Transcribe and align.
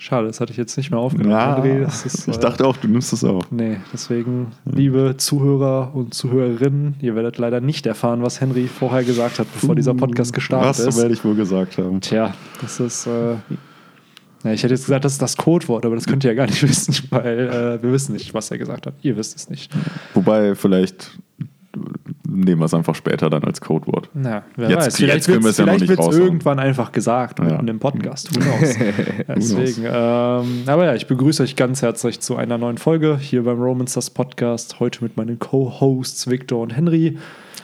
Schade, 0.00 0.28
das 0.28 0.40
hatte 0.40 0.52
ich 0.52 0.56
jetzt 0.56 0.76
nicht 0.76 0.92
mehr 0.92 1.00
aufgenommen. 1.00 1.32
Ja, 1.32 1.56
André, 1.58 1.80
das 1.80 2.06
ist, 2.06 2.28
ich 2.28 2.36
äh, 2.36 2.38
dachte 2.38 2.64
auch, 2.64 2.76
du 2.76 2.86
nimmst 2.86 3.12
es 3.12 3.24
auch. 3.24 3.42
Nee, 3.50 3.78
deswegen, 3.92 4.52
liebe 4.64 5.16
Zuhörer 5.16 5.90
und 5.92 6.14
Zuhörerinnen, 6.14 6.94
ihr 7.00 7.16
werdet 7.16 7.36
leider 7.38 7.60
nicht 7.60 7.84
erfahren, 7.84 8.22
was 8.22 8.40
Henry 8.40 8.68
vorher 8.68 9.02
gesagt 9.02 9.40
hat, 9.40 9.52
bevor 9.52 9.74
dieser 9.74 9.94
Podcast 9.94 10.32
gestartet 10.32 10.68
Was 10.68 10.78
ist. 10.78 10.98
werde 10.98 11.14
ich 11.14 11.24
wohl 11.24 11.34
gesagt 11.34 11.78
haben? 11.78 12.00
Tja, 12.00 12.32
das 12.60 12.78
ist. 12.78 13.08
Äh, 13.08 13.34
ja, 14.44 14.52
ich 14.52 14.62
hätte 14.62 14.74
jetzt 14.74 14.84
gesagt, 14.84 15.04
das 15.04 15.14
ist 15.14 15.22
das 15.22 15.36
Codewort, 15.36 15.84
aber 15.84 15.96
das 15.96 16.06
könnt 16.06 16.22
ihr 16.22 16.30
ja 16.30 16.36
gar 16.36 16.46
nicht 16.46 16.62
wissen, 16.68 16.94
weil 17.10 17.48
äh, 17.80 17.82
wir 17.82 17.90
wissen 17.90 18.12
nicht, 18.12 18.32
was 18.34 18.52
er 18.52 18.58
gesagt 18.58 18.86
hat. 18.86 18.94
Ihr 19.02 19.16
wisst 19.16 19.34
es 19.34 19.50
nicht. 19.50 19.72
Wobei, 20.14 20.54
vielleicht 20.54 21.18
nehmen 22.40 22.60
wir 22.60 22.66
es 22.66 22.74
einfach 22.74 22.94
später 22.94 23.28
dann 23.30 23.44
als 23.44 23.60
Codewort. 23.60 24.08
Na, 24.14 24.42
wer 24.56 24.70
Jetzt- 24.70 24.86
weiß. 24.86 24.96
Vielleicht 24.96 25.14
jetzt 25.14 25.26
können 25.26 25.42
wir 25.42 25.50
es 25.50 25.56
ja 25.58 25.66
noch 25.66 25.74
vielleicht 25.74 25.90
nicht 25.90 25.98
raushauen. 25.98 26.22
irgendwann 26.24 26.58
einfach 26.58 26.92
gesagt 26.92 27.38
Ja. 27.38 27.44
mitten 27.44 27.68
im 27.68 27.78
Podcast. 27.78 28.30
Who 28.36 28.40
knows? 28.40 28.76
Deswegen, 29.36 29.84
ähm, 29.86 30.62
aber 30.66 30.84
ja, 30.86 30.94
ich 30.94 31.06
begrüße 31.06 31.42
euch 31.42 31.56
ganz 31.56 31.82
herzlich 31.82 32.20
zu 32.20 32.36
einer 32.36 32.58
neuen 32.58 32.78
Folge 32.78 33.18
hier 33.20 33.44
beim 33.44 33.60
Romans 33.60 33.94
das 33.94 34.10
Podcast. 34.10 34.80
Heute 34.80 35.02
mit 35.04 35.16
meinen 35.16 35.38
Co-Hosts 35.38 36.28
Victor 36.30 36.60
und 36.62 36.76
Henry. 36.76 37.18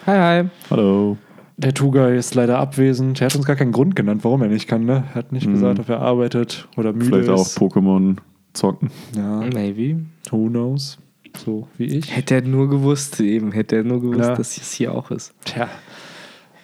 Hi, 0.07 0.43
hi. 0.43 0.49
Hallo. 0.71 1.17
Der 1.57 1.73
Tugai 1.73 2.17
ist 2.17 2.35
leider 2.35 2.59
abwesend. 2.59 3.21
Er 3.21 3.27
hat 3.27 3.37
uns 3.37 3.47
gar 3.47 3.55
keinen 3.57 3.71
Grund 3.73 3.95
genannt, 3.95 4.25
warum 4.25 4.43
er 4.43 4.49
nicht 4.49 4.67
kann. 4.69 4.85
Ne? 4.85 5.05
Er 5.11 5.15
hat 5.15 5.31
nicht 5.33 5.47
Mhm. 5.47 5.53
gesagt, 5.53 5.79
ob 5.79 5.89
er 5.89 6.01
arbeitet 6.01 6.67
oder 6.77 6.93
müde 6.93 7.05
Vielleicht 7.07 7.29
auch 7.31 7.43
ist. 7.43 7.59
Pokémon 7.59 8.17
zocken. 8.55 8.91
ja, 9.17 9.41
Maybe. 9.53 10.01
who 10.31 10.49
knows? 10.49 10.99
So 11.37 11.69
wie 11.77 11.85
ich. 11.99 12.15
Hätte 12.15 12.37
er 12.37 12.43
nur 12.43 12.69
gewusst, 12.71 13.21
eben. 13.21 13.53
Hätte 13.53 13.77
er 13.77 13.85
nur 13.85 14.01
gewusst, 14.01 14.21
Ja. 14.29 14.35
dass 14.35 14.57
es 14.57 14.73
hier 14.73 14.95
auch 14.95 15.11
ist. 15.11 15.33
Tja. 15.45 15.69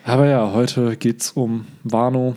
Aber 0.05 0.27
ja, 0.27 0.53
heute 0.53 0.97
geht's 0.97 1.33
um 1.33 1.67
Wano. 1.83 2.35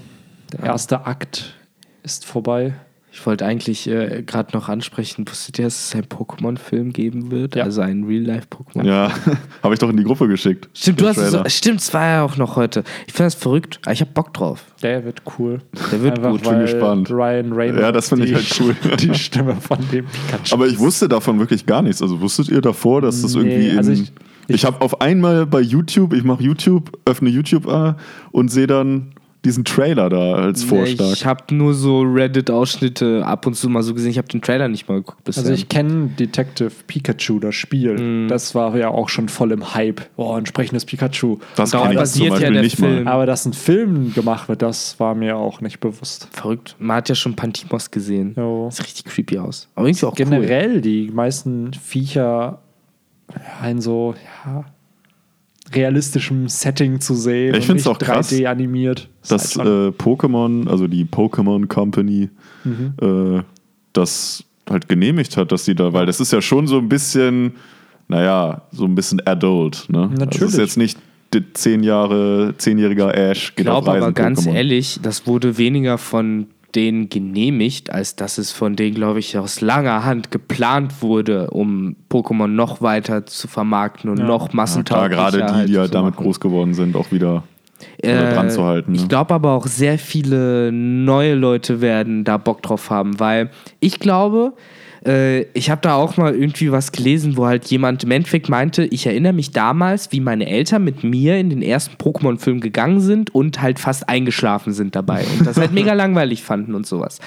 Der 0.52 0.64
erste 0.64 1.06
Akt 1.06 1.56
ist 2.04 2.26
vorbei. 2.26 2.74
Ich 3.16 3.24
wollte 3.28 3.46
eigentlich 3.46 3.88
äh, 3.88 4.24
gerade 4.26 4.58
noch 4.58 4.70
ansprechen, 4.70 5.28
wusstet 5.28 5.60
ihr, 5.60 5.66
dass 5.66 5.86
es 5.90 5.94
einen 5.94 6.06
Pokémon-Film 6.06 6.94
geben 6.94 7.30
wird? 7.30 7.56
Ja. 7.56 7.64
Also 7.64 7.82
einen 7.82 8.06
Real-Life-Pokémon. 8.06 8.84
Ja, 8.86 9.12
habe 9.64 9.76
ich 9.76 9.80
doch 9.80 9.90
in 9.90 9.98
die 9.98 10.04
Gruppe 10.04 10.28
geschickt. 10.28 10.68
Stimmt, 10.74 11.00
du 11.00 11.08
hast 11.08 11.18
es, 11.18 11.56
stimmt, 11.56 11.80
es 11.80 11.94
war 11.94 12.08
ja 12.08 12.24
auch 12.24 12.38
noch 12.38 12.56
heute. 12.56 12.84
Ich 13.06 13.14
finde 13.14 13.28
das 13.28 13.36
verrückt, 13.36 13.80
aber 13.84 13.94
ich 13.94 14.02
habe 14.02 14.10
Bock 14.16 14.34
drauf. 14.34 14.66
Der 14.82 15.06
wird 15.06 15.22
cool. 15.38 15.62
Der 15.92 16.02
wird 16.02 16.18
Einfach 16.18 16.32
gut. 16.32 16.42
bin 16.42 16.52
weil 16.54 16.62
gespannt. 16.64 17.12
Ryan 17.12 17.54
Reynolds. 17.54 17.82
Ja, 17.82 17.92
das 17.92 18.10
finde 18.10 18.26
ich 18.26 18.34
halt 18.34 18.60
cool. 18.60 18.76
Die 18.98 19.14
Stimme 19.14 19.56
von 19.58 19.78
dem 19.92 20.06
Pikachu. 20.08 20.56
Aber 20.56 20.66
ich 20.66 20.80
wusste 20.80 21.08
davon 21.08 21.38
wirklich 21.38 21.68
gar 21.68 21.84
nichts. 21.84 22.02
Also 22.02 22.20
wusstet 22.20 22.50
ihr 22.50 22.62
davor, 22.62 23.02
dass 23.02 23.22
das 23.22 23.36
Nee, 23.36 23.42
irgendwie 23.42 23.70
in, 23.70 23.78
also 23.78 23.92
ich, 23.92 24.02
ich- 24.02 24.12
ich- 24.56 24.66
habe 24.66 24.82
auf 24.82 25.02
einmal 25.02 25.46
bei 25.46 25.62
YouTube, 25.62 26.14
ich 26.14 26.24
mache 26.24 26.42
YouTube, 26.42 26.92
öffne 27.06 27.30
YouTube 27.30 27.68
äh, 27.68 27.94
und 28.32 28.50
sehe 28.50 28.66
dann 28.66 29.12
diesen 29.46 29.66
Trailer 29.66 30.10
da 30.10 30.36
als 30.36 30.64
Vorschlag. 30.64 31.12
Ich 31.14 31.26
habe 31.26 31.54
nur 31.54 31.74
so 31.74 32.02
Reddit-Ausschnitte 32.02 33.26
ab 33.26 33.46
und 33.46 33.56
zu 33.56 33.70
mal 33.70 33.84
so 33.84 33.94
gesehen. 33.94 34.12
Ich 34.12 34.18
habe 34.18 34.28
den 34.28 34.42
Trailer 34.42 34.68
nicht 34.70 34.88
mal 34.88 34.96
geguckt 34.96 35.24
bisher. 35.24 35.44
Also 35.44 35.54
ich 35.54 35.68
kenne 35.68 36.08
Detective 36.18 36.72
Pikachu, 36.88 37.40
das 37.40 37.56
Spiel. 37.56 38.00
Mhm. 38.00 38.28
Das 38.30 38.56
war 38.56 38.76
ja 38.78 38.90
auch 38.90 39.10
schon 39.10 39.28
voll 39.28 39.52
im 39.52 39.74
Hype. 39.74 40.02
Oh, 40.16 40.34
ein 40.34 40.46
sprechendes 40.46 40.86
Pikachu. 40.86 41.40
das 41.56 41.72
darauf 41.72 41.88
kann 41.88 41.94
ich 41.94 42.00
basiert 42.00 42.40
ja 42.40 42.52
der 42.52 42.62
nicht 42.62 42.78
Film. 42.78 43.04
mal. 43.04 43.12
Aber 43.12 43.26
dass 43.26 43.46
ein 43.46 43.54
Film 43.54 44.14
gemacht 44.14 44.48
wird, 44.48 44.62
das 44.62 45.00
war 45.00 45.14
mir 45.14 45.36
auch 45.36 45.60
nicht 45.60 45.80
bewusst. 45.80 46.30
Verrückt. 46.32 46.76
Man 46.80 46.98
hat 46.98 47.10
ja 47.10 47.16
schon 47.16 47.36
Pantimos 47.36 47.92
gesehen. 47.92 48.34
Jo. 48.38 48.70
Sieht 48.72 48.86
richtig 48.86 49.06
creepy 49.06 49.40
aus. 49.40 49.68
Aber 49.76 49.88
irgendwie 49.88 50.06
auch 50.06 50.12
cool. 50.12 50.26
Generell 50.26 50.82
die 50.82 51.12
meisten 51.12 51.74
Viecher 51.74 52.60
ja, 53.34 53.70
in 53.70 53.82
so 53.82 54.16
ja, 54.46 54.66
realistischem 55.76 56.48
Setting 56.48 57.00
zu 57.00 57.14
sehen. 57.16 57.54
Ich 57.54 57.62
und 57.62 57.66
find's 57.66 57.86
nicht 57.86 57.96
auch 57.96 58.00
krass, 58.00 58.32
3D 58.32 58.46
animiert. 58.48 59.10
Dass 59.28 59.56
halt 59.58 59.68
äh, 59.68 59.72
Pokémon, 59.98 60.68
also 60.70 60.88
die 60.88 61.06
Pokémon 61.06 61.68
Company, 61.68 62.30
Mhm. 62.66 62.94
äh, 63.02 63.44
das 63.92 64.44
halt 64.70 64.88
genehmigt 64.88 65.36
hat, 65.38 65.52
dass 65.52 65.66
die 65.66 65.76
da, 65.76 65.92
weil 65.94 66.06
das 66.06 66.20
ist 66.22 66.32
ja 66.32 66.42
schon 66.42 66.66
so 66.68 66.78
ein 66.78 66.88
bisschen, 66.88 67.54
naja, 68.08 68.62
so 68.72 68.86
ein 68.86 68.96
bisschen 68.96 69.22
adult. 69.28 69.86
Ne? 69.90 70.08
Das 70.12 70.20
Natürlich. 70.20 70.54
ist 70.54 70.58
jetzt 70.58 70.78
nicht 70.78 70.98
die 71.34 71.44
zehn 71.54 71.84
Jahre, 71.84 72.54
zehnjähriger 72.58 73.14
Ash 73.18 73.50
Ich 73.50 73.56
geht 73.56 73.68
auf 73.68 73.84
glaube 73.84 73.98
aber 74.00 74.12
ganz 74.14 74.46
ehrlich, 74.46 75.00
das 75.02 75.28
wurde 75.28 75.58
weniger 75.58 75.98
von 75.98 76.48
denen 76.76 77.10
genehmigt, 77.10 77.92
als 77.92 78.16
dass 78.16 78.38
es 78.38 78.52
von 78.52 78.76
denen, 78.76 78.96
glaube 78.96 79.20
ich, 79.20 79.38
aus 79.38 79.62
langer 79.62 80.04
Hand 80.06 80.32
geplant 80.32 81.02
wurde, 81.02 81.50
um 81.52 81.96
Pokémon 82.10 82.48
noch 82.48 82.82
weiter 82.82 83.26
zu 83.26 83.48
vermarkten 83.48 84.10
und 84.10 84.18
Ja. 84.20 84.26
noch 84.26 84.50
Ja, 84.50 84.56
massentauglicher 84.56 85.32
klar, 85.32 85.32
gerade 85.32 85.66
die, 85.68 85.72
die 85.74 85.80
halt 85.80 85.94
damit 85.94 86.16
machen. 86.16 86.24
groß 86.26 86.40
geworden 86.40 86.74
sind, 86.74 86.96
auch 86.96 87.12
wieder 87.12 87.44
Äh, 88.02 88.34
dran 88.34 88.50
zu 88.50 88.64
halten. 88.64 88.96
Ich 88.96 89.02
Ne? 89.04 89.08
glaube 89.08 89.34
aber 89.34 89.52
auch 89.52 89.68
sehr 89.68 89.98
viele 90.00 90.72
neue 90.72 91.36
Leute 91.36 91.82
werden 91.82 92.24
da 92.24 92.38
Bock 92.38 92.62
drauf 92.62 92.90
haben, 92.90 93.20
weil 93.20 93.50
ich 93.80 94.00
glaube, 94.00 94.54
äh, 95.06 95.42
ich 95.54 95.70
habe 95.70 95.82
da 95.82 95.96
auch 95.96 96.18
mal 96.18 96.34
irgendwie 96.34 96.72
was 96.72 96.92
gelesen, 96.92 97.38
wo 97.38 97.46
halt 97.46 97.66
jemand 97.66 98.04
im 98.04 98.12
Endeffekt 98.12 98.50
meinte, 98.50 98.86
ich 98.86 99.06
erinnere 99.06 99.34
mich 99.34 99.52
damals, 99.52 100.12
wie 100.12 100.20
meine 100.20 100.48
Eltern 100.48 100.84
mit 100.84 101.04
mir 101.04 101.38
in 101.38 101.50
den 101.50 101.62
ersten 101.62 101.96
Pokémon-Film 101.96 102.60
gegangen 102.60 103.00
sind 103.00 103.34
und 103.34 103.62
halt 103.62 103.80
fast 103.80 104.10
eingeschlafen 104.10 104.74
sind 104.74 104.96
dabei 104.96 105.24
und 105.38 105.46
das 105.46 105.58
halt 105.58 105.72
mega 105.72 105.94
langweilig 105.94 106.44
fanden 106.44 106.76
und 106.76 106.86
sowas. 106.86 107.20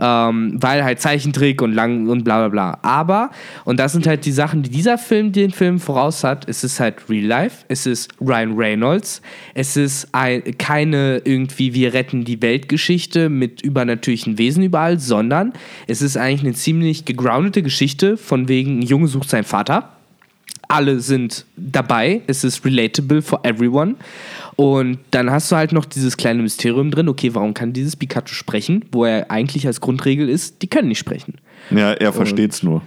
Ähm, 0.00 0.58
weil 0.60 0.84
halt 0.84 1.00
Zeichentrick 1.00 1.62
und 1.62 1.72
lang 1.72 2.08
und 2.08 2.24
bla 2.24 2.38
bla 2.38 2.48
bla. 2.48 2.78
Aber, 2.82 3.30
und 3.64 3.80
das 3.80 3.92
sind 3.92 4.06
halt 4.06 4.24
die 4.24 4.32
Sachen, 4.32 4.62
die 4.62 4.70
dieser 4.70 4.98
Film 4.98 5.32
den 5.32 5.50
Film 5.50 5.80
voraus 5.80 6.24
hat, 6.24 6.48
es 6.48 6.64
ist 6.64 6.80
halt 6.80 7.08
Real 7.08 7.24
Life, 7.24 7.64
es 7.68 7.86
ist 7.86 8.12
Ryan 8.20 8.54
Reynolds, 8.56 9.22
es 9.54 9.76
ist 9.76 10.08
ein, 10.12 10.42
keine 10.58 11.22
irgendwie 11.24 11.74
wir 11.74 11.94
retten 11.94 12.24
die 12.24 12.42
Weltgeschichte 12.42 13.28
mit 13.28 13.62
übernatürlichen 13.62 14.38
Wesen 14.38 14.62
überall, 14.62 14.98
sondern 14.98 15.52
es 15.86 16.02
ist 16.02 16.16
eigentlich 16.16 16.42
eine 16.42 16.54
ziemlich 16.54 17.04
gegroundete 17.22 17.62
Geschichte 17.62 18.16
von 18.16 18.48
wegen 18.48 18.80
ein 18.80 18.82
Junge 18.82 19.06
sucht 19.08 19.30
seinen 19.30 19.44
Vater. 19.44 19.90
Alle 20.68 21.00
sind 21.00 21.44
dabei, 21.56 22.22
es 22.26 22.44
ist 22.44 22.64
relatable 22.64 23.20
for 23.20 23.40
everyone. 23.44 23.96
Und 24.56 24.98
dann 25.10 25.30
hast 25.30 25.50
du 25.52 25.56
halt 25.56 25.72
noch 25.72 25.84
dieses 25.84 26.16
kleine 26.16 26.42
Mysterium 26.42 26.90
drin, 26.90 27.08
okay, 27.08 27.34
warum 27.34 27.52
kann 27.52 27.72
dieses 27.72 27.94
Pikachu 27.96 28.34
sprechen, 28.34 28.84
wo 28.90 29.04
er 29.04 29.30
eigentlich 29.30 29.66
als 29.66 29.80
Grundregel 29.80 30.28
ist, 30.28 30.62
die 30.62 30.68
können 30.68 30.88
nicht 30.88 30.98
sprechen. 30.98 31.34
Ja, 31.70 31.92
er 31.92 32.12
versteht's 32.12 32.62
nur. 32.62 32.82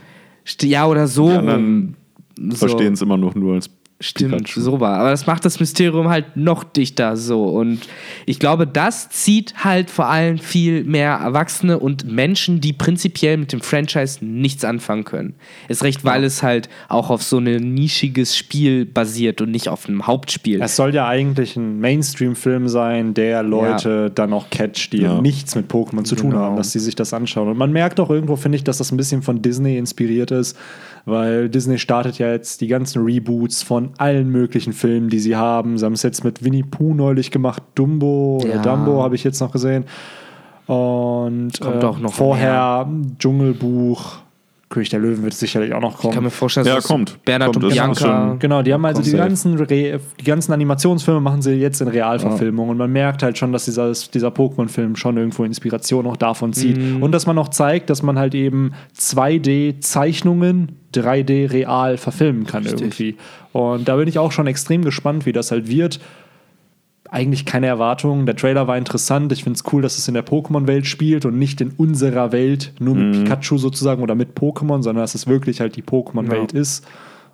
St- 0.47 0.66
Ja, 0.67 0.88
oder 0.88 1.07
so. 1.07 1.29
Die 1.29 1.35
anderen. 1.35 1.96
So. 2.38 2.67
Verstehen 2.67 2.94
es 2.94 3.02
immer 3.02 3.17
noch 3.17 3.35
nur 3.35 3.53
als 3.56 3.69
Stimmt, 4.05 4.38
Pikachu. 4.38 4.61
so 4.61 4.79
war. 4.79 4.97
Aber 4.99 5.09
das 5.09 5.25
macht 5.27 5.45
das 5.45 5.59
Mysterium 5.59 6.09
halt 6.09 6.35
noch 6.38 6.63
dichter 6.63 7.17
so. 7.17 7.45
Und 7.45 7.79
ich 8.25 8.39
glaube, 8.39 8.67
das 8.67 9.09
zieht 9.09 9.53
halt 9.63 9.89
vor 9.89 10.07
allem 10.07 10.38
viel 10.38 10.83
mehr 10.83 11.11
Erwachsene 11.13 11.79
und 11.79 12.05
Menschen, 12.11 12.61
die 12.61 12.73
prinzipiell 12.73 13.38
mit 13.38 13.51
dem 13.51 13.61
Franchise 13.61 14.23
nichts 14.23 14.63
anfangen 14.63 15.03
können. 15.05 15.35
Ist 15.67 15.83
recht, 15.83 16.03
weil 16.05 16.23
es 16.23 16.43
halt 16.43 16.69
auch 16.89 17.09
auf 17.09 17.23
so 17.23 17.38
ein 17.39 17.73
nischiges 17.73 18.38
Spiel 18.38 18.85
basiert 18.85 19.41
und 19.41 19.51
nicht 19.51 19.69
auf 19.69 19.88
einem 19.88 20.05
Hauptspiel. 20.07 20.61
Es 20.61 20.75
soll 20.75 20.93
ja 20.93 21.07
eigentlich 21.07 21.55
ein 21.55 21.79
Mainstream-Film 21.79 22.67
sein, 22.67 23.13
der 23.13 23.43
Leute 23.43 24.11
dann 24.11 24.33
auch 24.33 24.49
catcht, 24.49 24.93
die 24.93 25.01
Ja. 25.01 25.22
nichts 25.22 25.55
mit 25.55 25.72
Pokémon 25.72 26.03
zu 26.03 26.16
tun 26.16 26.29
Genau. 26.31 26.41
haben, 26.43 26.55
dass 26.57 26.72
sie 26.72 26.79
sich 26.79 26.95
das 26.95 27.13
anschauen. 27.13 27.47
Und 27.49 27.57
man 27.57 27.72
merkt 27.72 27.99
auch 27.99 28.09
irgendwo, 28.09 28.35
finde 28.35 28.57
ich, 28.57 28.63
dass 28.63 28.77
das 28.77 28.91
ein 28.91 28.97
bisschen 28.97 29.22
von 29.22 29.41
Disney 29.41 29.77
inspiriert 29.77 30.31
ist, 30.31 30.57
weil 31.05 31.49
Disney 31.49 31.77
startet 31.77 32.17
ja 32.17 32.31
jetzt 32.31 32.61
die 32.61 32.67
ganzen 32.67 33.03
Reboots 33.03 33.61
von 33.63 33.91
allen 33.97 34.29
möglichen 34.29 34.73
Filmen, 34.73 35.09
die 35.09 35.19
sie 35.19 35.35
haben. 35.35 35.77
Sie 35.77 35.85
haben 35.85 35.93
es 35.93 36.03
jetzt 36.03 36.23
mit 36.23 36.43
Winnie 36.43 36.63
Pooh 36.63 36.93
neulich 36.93 37.31
gemacht, 37.31 37.61
Dumbo 37.75 38.39
oder 38.41 38.55
Ja. 38.55 38.61
Dumbo 38.61 39.03
habe 39.03 39.16
ich 39.16 39.23
jetzt 39.23 39.39
noch 39.39 39.51
gesehen. 39.51 39.85
Und 40.66 41.51
Kommt 41.61 41.83
äh, 41.83 41.85
auch 41.85 41.99
noch 41.99 42.13
vorher 42.13 42.89
Dschungelbuch, 43.19 44.17
König 44.75 44.90
der 44.90 45.00
Löwen 45.00 45.24
wird 45.24 45.34
sicherlich 45.34 45.74
auch 45.74 45.81
noch 45.81 45.97
kommen. 45.97 46.12
Ich 46.12 46.16
kann 46.16 46.24
mir 46.24 46.30
vorstellen, 46.30 46.68
Ja, 46.68 46.75
dass 46.75 46.84
kommt. 46.88 47.18
Bernhard 47.25 47.53
Kommt, 47.53 47.63
und 47.66 47.72
Bianca. 47.74 48.30
schon- 48.30 48.40
Genau, 48.40 48.62
die 48.62 48.72
haben 48.74 48.86
also 48.86 49.02
die 49.02 49.12
ganzen, 49.13 49.56
Re 49.58 49.66
die 50.19 50.24
ganzen 50.24 50.53
Animationsfilme 50.53 51.19
machen 51.19 51.41
sie 51.41 51.53
jetzt 51.53 51.81
in 51.81 51.88
Realverfilmung 51.88 52.69
und 52.69 52.78
man 52.78 52.91
merkt 52.91 53.24
halt 53.24 53.38
schon, 53.38 53.52
dass 53.52 53.66
dieser, 53.66 53.91
dieser 53.91 54.28
Pokémon-Film 54.30 54.96
schon 54.96 55.18
irgendwo 55.18 55.44
Inspiration 55.44 56.06
auch 56.06 56.18
davon 56.18 56.53
zieht 56.53 56.78
und 57.02 57.12
dass 57.12 57.25
man 57.25 57.38
auch 57.40 57.49
zeigt, 57.49 57.90
dass 57.90 58.03
man 58.03 58.20
halt 58.20 58.35
eben 58.35 58.72
2D-Zeichnungen 58.96 60.70
3D 60.94 61.52
real 61.52 61.97
verfilmen 61.97 62.46
kann 62.46 62.64
Richtig. 62.64 62.82
irgendwie. 62.82 63.16
Und 63.53 63.88
da 63.88 63.96
bin 63.96 64.08
ich 64.08 64.20
auch 64.20 64.32
schon 64.32 64.47
extrem 64.47 64.84
gespannt, 64.84 65.26
wie 65.26 65.32
das 65.32 65.52
halt 65.52 65.67
wird. 65.70 65.99
Eigentlich 67.16 67.46
keine 67.46 67.67
Erwartungen. 67.67 68.26
Der 68.26 68.35
Trailer 68.35 68.67
war 68.67 68.78
interessant. 68.78 69.32
Ich 69.32 69.46
finde 69.46 69.56
es 69.56 69.72
cool, 69.72 69.82
dass 69.82 69.97
es 69.97 70.09
in 70.09 70.16
der 70.16 70.26
Pokémon-Welt 70.26 70.85
spielt 70.85 71.23
und 71.23 71.40
nicht 71.40 71.62
in 71.62 71.72
unserer 71.78 72.34
Welt, 72.34 72.73
nur 72.79 72.94
mit 72.94 73.23
Pikachu 73.23 73.58
sozusagen 73.58 74.03
oder 74.03 74.16
mit 74.16 74.38
Pokémon, 74.38 74.84
sondern 74.84 74.97
dass 74.97 75.16
es 75.16 75.26
wirklich 75.26 75.62
halt 75.62 75.78
die 75.78 75.82
Pokémon-Welt 75.82 76.52
ist. 76.52 76.85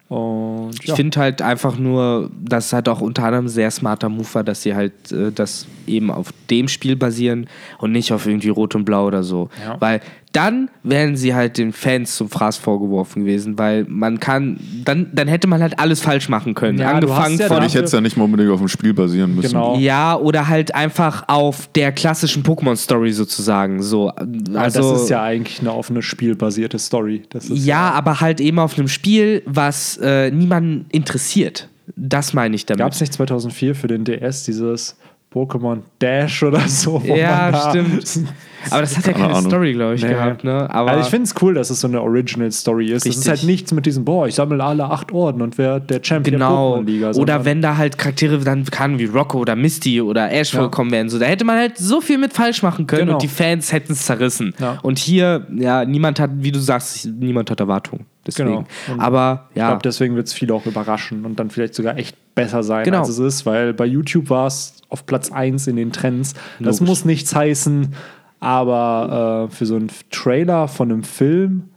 Und 0.07 0.75
Ich 0.83 0.91
finde 0.91 1.19
halt 1.21 1.41
einfach 1.41 1.79
nur, 1.79 2.29
dass 2.37 2.65
es 2.65 2.73
halt 2.73 2.89
auch 2.89 2.99
unter 2.99 3.23
anderem 3.23 3.45
ein 3.45 3.49
sehr 3.49 3.71
smarter 3.71 4.09
Move 4.09 4.27
war, 4.33 4.43
dass 4.43 4.61
sie 4.61 4.75
halt 4.75 5.11
äh, 5.11 5.31
das 5.31 5.65
eben 5.87 6.11
auf 6.11 6.33
dem 6.49 6.67
Spiel 6.67 6.97
basieren 6.97 7.47
und 7.79 7.93
nicht 7.93 8.11
auf 8.11 8.27
irgendwie 8.27 8.49
Rot 8.49 8.75
und 8.75 8.83
Blau 8.83 9.07
oder 9.07 9.23
so. 9.23 9.49
Ja. 9.65 9.77
Weil 9.79 10.01
dann 10.31 10.69
wären 10.83 11.15
sie 11.15 11.35
halt 11.35 11.57
den 11.57 11.73
Fans 11.73 12.15
zum 12.15 12.29
Fraß 12.29 12.57
vorgeworfen 12.57 13.23
gewesen, 13.23 13.57
weil 13.57 13.85
man 13.87 14.19
kann, 14.19 14.59
dann, 14.85 15.07
dann 15.13 15.27
hätte 15.27 15.47
man 15.47 15.61
halt 15.61 15.79
alles 15.79 15.99
falsch 15.99 16.29
machen 16.29 16.53
können. 16.53 16.79
Ja, 16.79 16.91
du 16.91 17.07
Angefangen 17.07 17.33
hast 17.33 17.39
ja 17.39 17.47
von. 17.47 17.63
Ich 17.63 17.73
hätte 17.73 17.85
es 17.85 17.91
ja 17.91 18.01
nicht 18.01 18.15
mal 18.17 18.23
unbedingt 18.23 18.49
auf 18.51 18.59
dem 18.59 18.67
Spiel 18.67 18.93
basieren 18.93 19.35
müssen. 19.35 19.49
Genau. 19.49 19.77
Ja, 19.77 20.15
oder 20.15 20.47
halt 20.47 20.73
einfach 20.73 21.25
auf 21.27 21.67
der 21.75 21.91
klassischen 21.91 22.43
Pokémon-Story 22.43 23.11
sozusagen. 23.11 23.81
So, 23.81 24.09
Also, 24.09 24.57
also, 24.57 24.93
das 24.93 25.03
ist 25.03 25.09
ja 25.09 25.23
eigentlich 25.23 25.59
eine 25.59 25.71
auf 25.71 25.89
eine 25.89 26.01
spielbasierte 26.01 26.79
Story. 26.79 27.23
Das 27.29 27.49
ist 27.49 27.65
ja, 27.65 27.91
aber 27.91 28.21
halt 28.21 28.39
eben 28.39 28.59
auf 28.59 28.77
einem 28.77 28.87
Spiel, 28.87 29.43
was 29.45 29.97
äh, 29.97 30.31
niemanden 30.31 30.85
interessiert. 30.91 31.67
Das 31.95 32.33
meine 32.33 32.55
ich 32.55 32.65
damit. 32.65 32.79
Gab 32.79 32.93
es 32.93 33.01
nicht 33.01 33.13
2004 33.13 33.75
für 33.75 33.87
den 33.87 34.05
DS 34.05 34.43
dieses 34.43 34.97
Pokémon 35.33 35.79
Dash 35.99 36.43
oder 36.43 36.59
so? 36.67 37.01
Ja, 37.05 37.51
da- 37.51 37.69
stimmt. 37.69 38.27
Aber 38.69 38.81
das 38.81 38.95
hat 38.95 39.07
ja 39.07 39.13
Keine 39.13 39.23
keine 39.25 39.37
Ahnung. 39.37 39.49
Story, 39.49 39.73
glaube 39.73 39.95
ich, 39.95 40.03
Nee. 40.03 40.09
gehabt. 40.09 40.43
Ne? 40.43 40.69
Aber 40.69 40.91
also 40.91 41.01
ich 41.03 41.07
finde 41.07 41.23
es 41.23 41.33
cool, 41.41 41.55
dass 41.55 41.71
es 41.71 41.79
so 41.81 41.87
eine 41.87 41.99
Original 42.01 42.51
Story 42.51 42.91
ist. 42.91 43.07
Es 43.07 43.17
ist 43.17 43.27
halt 43.27 43.41
nichts 43.43 43.73
mit 43.73 43.87
diesem, 43.87 44.05
boah, 44.05 44.27
ich 44.27 44.35
sammle 44.35 44.63
alle 44.63 44.85
acht 44.85 45.11
Orden 45.11 45.41
und 45.41 45.57
wer 45.57 45.79
der 45.79 45.99
Champion 46.03 46.33
Genau. 46.35 46.75
der 46.75 46.83
Pokémon-Liga. 46.83 47.11
Oder 47.19 47.43
wenn 47.45 47.61
da 47.63 47.77
halt 47.77 47.97
Charaktere 47.97 48.37
dann 48.39 48.65
kann 48.65 48.99
wie 48.99 49.05
Rocco 49.05 49.39
oder 49.39 49.55
Misty 49.55 49.99
oder 50.01 50.31
Ash 50.31 50.53
Ja. 50.53 50.59
vorkommen 50.59 50.91
wären. 50.91 51.09
So, 51.09 51.17
da 51.17 51.25
hätte 51.25 51.43
man 51.43 51.57
halt 51.57 51.77
so 51.79 52.01
viel 52.01 52.19
mit 52.19 52.33
falsch 52.33 52.61
machen 52.61 52.85
können 52.85 53.03
Genau. 53.05 53.13
und 53.13 53.23
die 53.23 53.27
Fans 53.27 53.71
hätten 53.73 53.93
es 53.93 54.05
zerrissen. 54.05 54.53
Ja. 54.59 54.77
Und 54.83 54.99
hier, 54.99 55.47
ja, 55.55 55.83
niemand 55.83 56.19
hat, 56.19 56.29
wie 56.35 56.51
du 56.51 56.59
sagst, 56.59 57.07
niemand 57.07 57.49
hat 57.49 57.59
Erwartungen. 57.61 58.05
Deswegen. 58.25 58.49
Genau. 58.49 58.65
Und 58.91 58.99
Aber 58.99 59.47
Ich 59.51 59.57
ja, 59.57 59.67
glaube, 59.69 59.81
deswegen 59.83 60.15
wird 60.15 60.27
es 60.27 60.33
viele 60.33 60.53
auch 60.53 60.65
überraschen 60.65 61.25
und 61.25 61.39
dann 61.39 61.49
vielleicht 61.49 61.73
sogar 61.73 61.97
echt 61.97 62.15
besser 62.35 62.61
sein, 62.63 62.85
Genau. 62.85 62.99
als 62.99 63.09
es 63.09 63.19
ist, 63.19 63.45
weil 63.45 63.73
bei 63.73 63.85
YouTube 63.85 64.29
war 64.29 64.47
es 64.47 64.75
auf 64.89 65.05
Platz 65.05 65.31
1 65.31 65.67
in 65.67 65.75
den 65.75 65.91
Trends. 65.91 66.33
Das 66.59 66.79
Logisch. 66.79 66.81
muss 66.87 67.05
nichts 67.05 67.33
heißen, 67.33 67.95
aber 68.39 69.47
äh, 69.49 69.53
für 69.55 69.65
so 69.65 69.75
einen 69.75 69.89
Trailer 70.11 70.67
von 70.67 70.91
einem 70.91 71.03
Film 71.03 71.69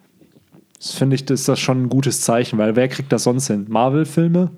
finde 0.80 1.14
ich, 1.16 1.24
das 1.24 1.40
ist 1.40 1.48
das 1.48 1.60
schon 1.60 1.84
ein 1.84 1.88
gutes 1.88 2.20
Zeichen, 2.20 2.58
weil 2.58 2.76
wer 2.76 2.88
kriegt 2.88 3.10
das 3.10 3.22
sonst 3.24 3.46
hin? 3.46 3.64
Marvel-Filme? 3.68 4.50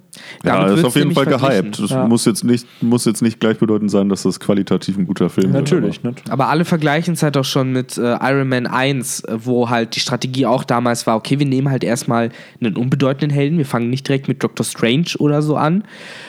Ja, 0.44 0.56
Damit 0.56 0.72
das 0.72 0.78
ist 0.80 0.84
auf 0.84 0.96
jeden 0.96 1.12
Fall 1.12 1.26
gehypt. 1.26 1.78
Das 1.80 1.90
Ja. 1.90 2.06
muss, 2.06 2.24
jetzt 2.24 2.44
nicht, 2.44 2.66
muss 2.82 3.04
jetzt 3.04 3.22
nicht 3.22 3.40
gleichbedeutend 3.40 3.90
sein, 3.90 4.08
dass 4.08 4.22
das 4.22 4.40
qualitativ 4.40 4.96
ein 4.98 5.06
guter 5.06 5.28
Film 5.30 5.52
Natürlich, 5.52 5.96
ist. 5.96 6.04
ne? 6.04 6.14
Aber 6.28 6.48
alle 6.48 6.64
vergleichen 6.64 7.14
es 7.14 7.22
halt 7.22 7.36
auch 7.36 7.44
schon 7.44 7.72
mit 7.72 7.96
äh, 7.98 8.16
Iron 8.20 8.48
Man 8.48 8.66
1, 8.66 9.20
äh, 9.20 9.38
wo 9.44 9.68
halt 9.70 9.96
die 9.96 10.00
Strategie 10.00 10.46
auch 10.46 10.64
damals 10.64 11.06
war, 11.06 11.16
okay, 11.16 11.38
wir 11.38 11.46
nehmen 11.46 11.70
halt 11.70 11.84
erstmal 11.84 12.30
einen 12.60 12.76
unbedeutenden 12.76 13.30
Helden, 13.30 13.58
wir 13.58 13.66
fangen 13.66 13.90
nicht 13.90 14.06
direkt 14.08 14.28
mit 14.28 14.42
Doctor 14.42 14.64
Strange 14.64 15.06
oder 15.18 15.42
so 15.42 15.56
an, 15.56 15.84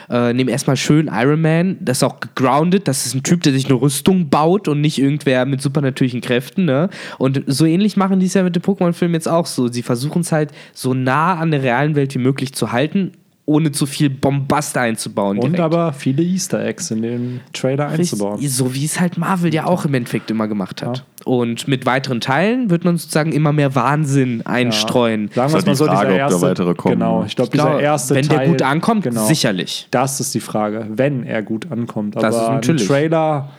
äh, 0.10 0.34
nehmen 0.34 0.50
erstmal 0.50 0.78
schön 0.78 1.10
Iron 1.12 1.42
Man, 1.42 1.78
das 1.82 1.98
ist 1.98 2.04
auch 2.04 2.20
gegroundet, 2.20 2.88
das 2.88 3.06
ist 3.06 3.14
ein 3.16 3.24
Typ, 3.24 3.44
der 3.44 3.54
sich 3.54 3.66
eine 3.66 3.76
Rüstung 3.76 4.30
baut 4.30 4.68
und 4.68 4.82
nicht 4.82 4.98
irgendwer 5.00 5.46
mit 5.46 5.62
supernatürlichen 5.62 6.22
Kräften, 6.22 6.66
ne? 6.66 6.90
Und 7.18 7.44
so 7.48 7.66
ähnlich 7.66 7.98
machen 7.98 8.20
die 8.20 8.26
es 8.26 8.34
ja 8.34 8.44
mit 8.44 8.56
dem 8.56 8.62
Pokémon-Film 8.64 9.14
jetzt 9.14 9.28
auch 9.28 9.46
so. 9.46 9.68
Sie 9.68 9.84
versuchen 9.84 10.22
es 10.22 10.32
halt 10.32 10.52
so 10.74 10.94
nah 10.94 11.36
an 11.36 11.52
der 11.52 11.64
realen 11.64 11.96
Welt 11.96 12.14
wie 12.16 12.20
möglich 12.20 12.54
zu 12.54 12.72
halten, 12.72 13.12
ohne 13.48 13.72
zu 13.72 13.86
viel 13.86 14.10
Bombast 14.10 14.78
einzubauen. 14.78 15.38
Und 15.38 15.54
direkt. 15.54 15.62
aber 15.62 15.94
viele 15.94 16.22
Easter 16.22 16.64
Eggs 16.66 16.92
in 16.92 17.02
den 17.02 17.40
Trailer 17.54 17.88
einzubauen. 17.88 18.46
So 18.46 18.76
wie 18.76 18.84
es 18.84 19.00
halt 19.00 19.18
Marvel 19.18 19.54
ja 19.54 19.66
auch 19.66 19.86
im 19.86 19.94
Endeffekt 19.94 20.30
immer 20.30 20.50
gemacht 20.50 20.84
hat. 20.84 21.06
Und 21.24 21.66
mit 21.66 21.86
weiteren 21.86 22.20
Teilen 22.20 22.70
wird 22.70 22.84
man 22.84 22.98
sozusagen 22.98 23.32
immer 23.32 23.54
mehr 23.54 23.74
Wahnsinn 23.74 24.46
einstreuen. 24.46 25.30
Sagen 25.34 25.56
Ist 25.56 25.66
wir 25.66 25.72
mal 25.72 25.76
so, 25.76 25.86
Frage, 25.86 26.08
dieser 26.10 26.20
erste, 26.20 26.42
weitere 26.42 26.76
kommen, 26.76 26.96
Genau, 26.96 27.24
ich 27.26 27.38
glaube, 27.38 27.52
dieser 27.52 27.80
erste 27.80 28.16
wenn 28.16 28.28
Teil, 28.28 28.40
der 28.40 28.48
gut 28.50 28.62
ankommt, 28.64 29.04
genau, 29.04 29.26
sicherlich. 29.26 29.88
Das 29.92 30.20
ist 30.20 30.36
die 30.36 30.42
Frage, 30.42 30.86
wenn 30.90 31.24
er 31.24 31.42
gut 31.42 31.72
ankommt. 31.72 32.18
Das 32.18 32.36
ist 32.36 32.42
Aber 32.42 32.50
ein 32.50 32.56
natürlich. 32.56 32.86
Trailer 32.86 33.50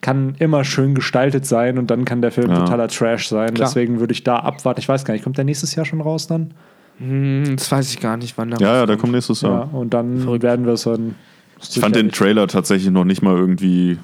kann 0.00 0.34
immer 0.40 0.64
schön 0.64 0.96
gestaltet 0.96 1.46
sein 1.46 1.78
und 1.78 1.88
dann 1.92 2.04
kann 2.04 2.20
der 2.20 2.32
Film 2.32 2.50
Ja. 2.50 2.58
totaler 2.60 2.88
Trash 2.88 3.28
sein. 3.28 3.54
Klar. 3.54 3.68
Deswegen 3.68 4.00
würde 4.00 4.12
ich 4.12 4.24
da 4.24 4.40
abwarten. 4.40 4.80
Ich 4.80 4.88
weiß 4.88 5.04
gar 5.04 5.14
nicht, 5.14 5.22
kommt 5.22 5.38
der 5.38 5.44
nächstes 5.44 5.76
Jahr 5.76 5.86
schon 5.86 6.00
raus 6.00 6.26
dann? 6.26 6.50
Hm, 6.98 7.56
das 7.56 7.70
weiß 7.70 7.92
ich 7.92 8.00
gar 8.00 8.16
nicht, 8.16 8.36
wann 8.38 8.50
da 8.50 8.56
Ja, 8.58 8.74
ja, 8.76 8.86
der 8.86 8.96
kommt 8.96 9.12
nächstes 9.12 9.42
Ja, 9.42 9.50
Jahr. 9.50 9.74
und 9.74 9.92
dann 9.94 10.42
werden 10.42 10.64
wir 10.66 10.72
es 10.74 10.84
dann. 10.84 11.14
Ich 11.60 11.78
fand 11.80 11.96
den 11.96 12.10
Trailer 12.10 12.46
tatsächlich 12.48 12.90
noch 12.90 13.04
nicht 13.04 13.22
mal 13.22 13.34
irgendwie 13.36 13.98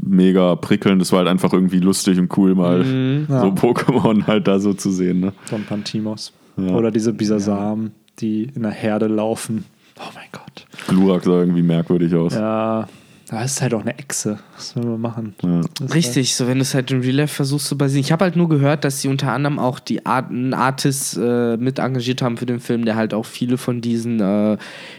mega 0.00 0.54
prickelnd. 0.56 1.02
Es 1.02 1.12
war 1.12 1.18
halt 1.20 1.28
einfach 1.28 1.52
irgendwie 1.52 1.80
lustig 1.80 2.18
und 2.18 2.36
cool, 2.36 2.54
mal 2.54 2.84
Mhm. 2.84 3.26
Ja. 3.28 3.40
so 3.40 3.46
Pokémon 3.48 4.26
halt 4.26 4.46
da 4.46 4.58
so 4.58 4.74
zu 4.74 4.90
sehen. 4.90 5.20
Ne? 5.20 5.32
Don 5.50 5.64
Pantimos. 5.64 6.32
Ja. 6.56 6.74
Oder 6.74 6.90
diese 6.90 7.12
Bisasam, 7.12 7.90
die 8.20 8.44
in 8.54 8.62
der 8.62 8.70
Herde 8.70 9.06
laufen. 9.08 9.64
Oh 9.98 10.10
mein 10.14 10.26
Gott. 10.32 10.66
Glurak 10.88 11.24
sah 11.24 11.40
irgendwie 11.40 11.62
merkwürdig 11.62 12.14
aus. 12.14 12.34
Ja, 12.34 12.88
da 13.34 13.42
ist 13.42 13.60
halt 13.60 13.74
auch 13.74 13.80
eine 13.80 13.98
Echse. 13.98 14.38
Was 14.54 14.76
wollen 14.76 14.90
wir 14.90 14.98
machen? 14.98 15.34
Ja. 15.42 15.60
Richtig, 15.92 16.36
so 16.36 16.46
wenn 16.46 16.58
du 16.58 16.62
es 16.62 16.72
halt 16.72 16.92
in 16.92 17.00
Real 17.00 17.16
Life 17.16 17.34
versuchst 17.34 17.66
zu 17.66 17.76
basieren. 17.76 18.04
Ich 18.04 18.12
habe 18.12 18.24
halt 18.24 18.36
nur 18.36 18.48
gehört, 18.48 18.84
dass 18.84 19.00
sie 19.00 19.08
unter 19.08 19.32
anderem 19.32 19.58
auch 19.58 19.80
die 19.80 20.06
Art, 20.06 20.30
einen 20.30 20.54
Artist 20.54 21.18
äh, 21.20 21.56
mit 21.56 21.80
engagiert 21.80 22.22
haben 22.22 22.36
für 22.36 22.46
den 22.46 22.60
Film, 22.60 22.84
der 22.84 22.94
halt 22.94 23.12
auch 23.12 23.26
viele 23.26 23.58
von 23.58 23.80
diesen 23.80 24.20
äh, 24.20 24.56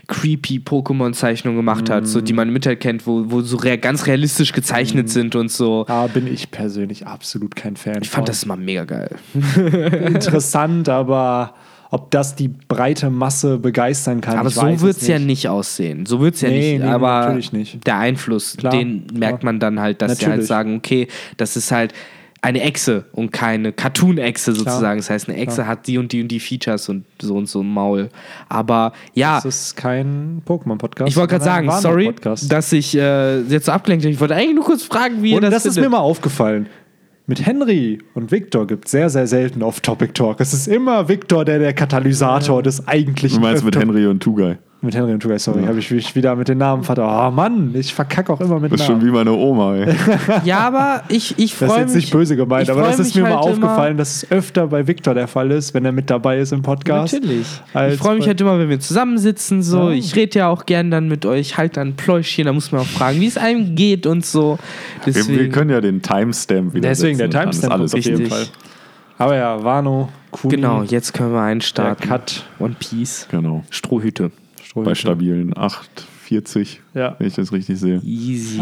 creepy 0.08 0.60
Pokémon-Zeichnungen 0.60 1.56
gemacht 1.56 1.90
hat, 1.90 2.08
so 2.08 2.20
die 2.20 2.34
man 2.34 2.50
mit 2.50 2.66
halt 2.66 2.82
kennt, 2.82 3.08
wo, 3.08 3.32
wo 3.32 3.40
so 3.40 3.56
rea 3.56 3.78
ganz 3.78 4.06
realistisch 4.06 4.52
gezeichnet 4.52 5.10
sind 5.10 5.36
und 5.36 5.50
so. 5.50 5.86
Da 5.88 6.08
bin 6.08 6.28
ich 6.28 6.52
persönlich 6.52 7.08
absolut 7.08 7.56
kein 7.56 7.78
Fan. 7.78 8.00
Ich 8.02 8.10
fand 8.10 8.28
das 8.28 8.44
immer 8.44 8.58
mega 8.58 8.84
geil. 8.84 9.16
interessant, 9.56 10.90
aber 10.90 11.54
ob 11.92 12.12
das 12.12 12.36
die 12.36 12.48
breite 12.50 13.10
Masse 13.10 13.58
begeistern 13.58 14.22
kann. 14.22 14.38
Aber 14.38 14.50
so 14.50 14.62
wird 14.82 14.98
es 14.98 15.08
ja 15.08 15.20
nicht 15.20 15.48
aussehen. 15.50 16.06
So 16.06 16.20
wird 16.20 16.36
es 16.36 16.42
ja 16.42 16.50
Nee, 16.50 16.74
nicht. 16.74 16.84
nee, 16.84 16.90
aber 16.90 17.22
natürlich 17.22 17.54
nicht. 17.54 17.86
der 17.88 17.98
Einfluss, 18.00 18.58
Klar, 18.58 18.74
den 18.74 19.08
klar. 19.08 19.20
merkt 19.20 19.44
man 19.44 19.60
dann 19.60 19.80
halt, 19.80 20.02
dass 20.02 20.14
sie 20.18 20.26
halt 20.26 20.30
Natürlich. 20.34 20.48
sagen, 20.48 20.76
okay, 20.78 21.08
das 21.38 21.56
ist 21.56 21.72
halt 21.72 21.94
eine 22.42 22.62
Echse 22.62 23.06
und 23.12 23.32
keine 23.32 23.72
Cartoon-Echse 23.72 24.54
sozusagen. 24.54 25.00
Das 25.00 25.10
heißt, 25.10 25.28
eine 25.30 25.38
Echse 25.40 25.56
Klar. 25.64 25.68
hat 25.68 25.88
die 25.88 25.98
und 25.98 26.12
die 26.12 26.22
und 26.22 26.28
die 26.28 26.40
Features 26.40 26.90
und 26.90 27.04
so 27.20 27.36
und 27.36 27.48
so 27.48 27.62
ein 27.62 27.68
Maul. 27.74 28.10
Aber 28.50 28.94
ja, 29.16 29.38
Das 29.38 29.46
ist 29.46 29.76
kein 29.76 30.44
Pokémon-Podcast. 30.46 31.10
ich 31.10 31.16
wollte 31.16 31.32
gerade 31.32 31.44
sagen, 31.46 31.72
sorry, 31.82 32.14
dass 32.22 32.72
ich 32.72 32.96
äh, 32.96 33.40
jetzt 33.42 33.66
so 33.66 33.72
abgelenkt 33.72 34.06
habe. 34.06 34.14
Ich 34.14 34.20
wollte 34.20 34.36
eigentlich 34.36 34.54
nur 34.56 34.64
kurz 34.66 34.84
fragen, 34.84 35.24
wie 35.24 35.32
ihr 35.32 35.38
Und 35.38 35.42
das, 35.42 35.54
das, 35.54 35.66
ist 35.66 35.74
findet. 35.76 35.90
mir 35.90 35.98
mal 35.98 36.04
aufgefallen. 36.04 36.68
Mit 37.28 37.44
Henry 37.44 37.98
und 38.14 38.32
Victor 38.32 38.68
gibt 38.68 38.86
es 38.86 38.92
sehr, 38.92 39.10
sehr 39.10 39.26
selten 39.26 39.64
Off-Topic-Talk. 39.64 40.40
Es 40.40 40.54
ist 40.54 40.68
immer 40.68 41.10
Victor, 41.10 41.44
der 41.44 41.58
der 41.58 41.74
Katalysator 41.74 42.62
des 42.62 42.88
eigentlichen. 42.88 43.42
Du 43.42 43.48
meinst 43.48 43.66
mit 43.66 43.76
Henry 43.76 44.06
und 44.06 44.22
Tugai. 44.22 44.60
Mit 44.82 44.94
Henry 44.94 45.14
und 45.14 45.20
Tugay, 45.20 45.40
sorry, 45.40 45.64
habe 45.66 45.80
ich 45.80 45.90
mich 45.90 46.16
wieder 46.16 46.36
mit 46.36 46.48
den 46.48 46.60
Namen 46.60 46.84
verdorben. 46.84 47.28
Oh 47.28 47.32
Mann, 47.32 47.72
ich 47.74 47.92
verkacke 47.92 48.32
auch 48.32 48.40
immer 48.40 48.60
mit 48.60 48.72
Das 48.72 48.82
ist 48.82 48.86
schon 48.86 48.98
Namen. 49.00 49.08
wie 49.08 49.12
meine 49.12 49.32
Oma, 49.32 49.78
ey. 49.78 49.96
Ja, 50.44 50.60
aber 50.60 51.02
ich, 51.08 51.40
ich 51.40 51.54
Das 51.54 51.62
ist 51.62 51.68
freue 51.68 51.80
jetzt 51.82 51.96
mich. 51.96 52.04
nicht 52.04 52.12
böse 52.14 52.36
gemeint, 52.36 52.70
aber 52.70 52.82
das 52.84 53.00
ist 53.00 53.08
mich 53.08 53.16
mir 53.16 53.22
mal 53.24 53.30
halt 53.38 53.46
immer- 53.46 53.66
aufgefallen, 53.68 53.98
dass 53.98 54.18
es 54.24 54.32
öfter 54.32 54.68
bei 54.68 54.86
Victor 54.86 55.16
der 55.16 55.28
Fall 55.28 55.50
ist, 55.50 55.74
wenn 55.74 55.86
er 55.86 55.92
mit 55.92 56.12
dabei 56.12 56.38
ist 56.38 56.52
im 56.54 56.62
Podcast. 56.62 57.14
Natürlich. 57.16 57.48
Ich 57.90 57.98
freue 57.98 58.18
mich 58.18 58.28
halt 58.28 58.40
immer, 58.42 58.60
wenn 58.60 58.70
wir 58.70 58.80
zusammensitzen. 58.80 59.64
So. 59.64 59.90
Ja. 59.90 59.96
Ich 59.96 60.16
rede 60.16 60.38
ja 60.38 60.50
auch 60.50 60.68
gern 60.68 60.92
dann 60.92 61.08
mit 61.08 61.26
euch, 61.26 61.58
halt 61.58 61.78
dann 61.78 61.96
Pläuschchen, 61.96 62.46
da 62.46 62.54
muss 62.54 62.72
man 62.72 62.82
auch 62.82 62.86
fragen, 62.86 63.20
wie 63.20 63.28
es 63.28 63.38
einem 63.38 63.74
geht 63.74 64.06
und 64.06 64.24
so. 64.24 64.60
Wir, 65.04 65.14
Deswegen, 65.14 65.40
wir 65.40 65.50
können 65.50 65.72
ja 65.72 65.82
den 65.82 66.04
Timestamp 66.04 66.76
wieder 66.76 66.90
Deswegen 66.90 67.18
der 67.18 67.32
Timestamp 67.32 67.74
alles 67.74 67.94
auf 67.96 68.02
jeden. 68.06 68.28
Fall. 68.28 68.46
Aber 69.18 69.36
ja, 69.36 69.64
Wano, 69.64 70.10
Kuni, 70.30 70.58
genau, 70.58 70.84
jetzt 70.84 71.14
können 71.14 71.32
wir 71.32 71.38
der 71.40 71.46
einstarten. 71.46 72.08
Cut, 72.08 72.44
One 72.60 72.76
Piece. 72.78 73.28
Genau. 73.32 73.64
Strohhüte. 73.72 74.30
Strohhüte. 74.76 74.90
Bei 74.90 74.96
stabilen 74.96 75.54
8,40, 75.54 76.80
Ja. 76.94 77.16
wenn 77.18 77.28
ich 77.28 77.36
das 77.36 77.52
richtig 77.52 77.80
sehe. 77.80 78.02
Easy. 78.04 78.62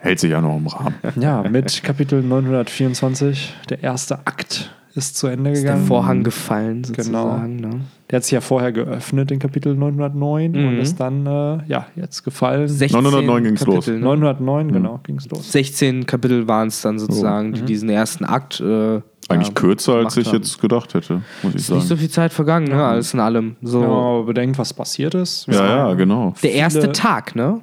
Hält 0.00 0.20
sich 0.20 0.30
ja 0.30 0.40
noch 0.40 0.56
im 0.56 0.66
Rahmen. 0.66 0.94
Ja, 1.18 1.42
mit 1.48 1.82
Kapitel 1.82 2.22
924, 2.22 3.54
der 3.70 3.82
erste 3.82 4.18
Akt 4.26 4.70
ist 4.94 5.16
zu 5.16 5.26
Ende 5.26 5.50
Ist 5.50 5.62
der 5.64 5.72
gegangen. 5.72 5.86
Vorhang 5.86 6.22
gefallen, 6.22 6.82
Genau. 6.82 6.94
sozusagen. 6.94 7.56
Ne? 7.56 7.70
Der 8.10 8.18
hat 8.18 8.24
sich 8.24 8.32
ja 8.32 8.40
vorher 8.40 8.70
geöffnet 8.70 9.30
in 9.32 9.38
Kapitel 9.40 9.74
909 9.74 10.54
und 10.54 10.74
Mhm. 10.74 10.80
ist 10.80 11.00
dann 11.00 11.26
äh, 11.26 11.58
ja, 11.66 11.86
jetzt 11.96 12.22
gefallen. 12.22 12.68
16 12.68 13.02
909 13.02 13.42
ging's 13.44 13.64
los. 13.66 13.86
Kapitel, 13.86 13.94
ne? 13.98 14.04
909, 14.04 14.72
genau, 14.72 15.00
ging 15.02 15.16
es 15.16 15.28
los. 15.30 15.50
16 15.50 16.06
Kapitel 16.06 16.46
waren 16.46 16.68
es 16.68 16.80
dann 16.82 16.98
sozusagen, 17.00 17.48
Mhm. 17.50 17.54
die 17.54 17.62
diesen 17.62 17.88
ersten 17.88 18.24
Akt. 18.24 18.60
Äh, 18.60 19.00
Eigentlich 19.28 19.48
ja, 19.48 19.54
kürzer, 19.54 19.94
als 19.96 20.16
ich 20.16 20.26
haben. 20.28 20.36
jetzt 20.36 20.60
gedacht 20.60 20.92
hätte, 20.94 21.14
muss 21.42 21.54
ich 21.54 21.60
Ist 21.60 21.70
nicht 21.70 21.82
so 21.82 21.88
sagen. 21.88 22.00
viel 22.00 22.10
Zeit 22.10 22.32
vergangen, 22.32 22.68
ne? 22.68 22.84
Alles 22.84 23.14
in 23.14 23.20
allem. 23.20 23.56
So. 23.62 23.80
Man 23.80 23.90
aber 23.90 24.24
bedenkt, 24.24 24.58
was 24.58 24.74
passiert 24.74 25.14
ist. 25.14 25.46
Ja, 25.50 25.66
ja, 25.88 25.94
genau. 25.94 26.34
Der 26.42 26.52
erste 26.52 26.92
Tag, 26.92 27.34
ne? 27.34 27.60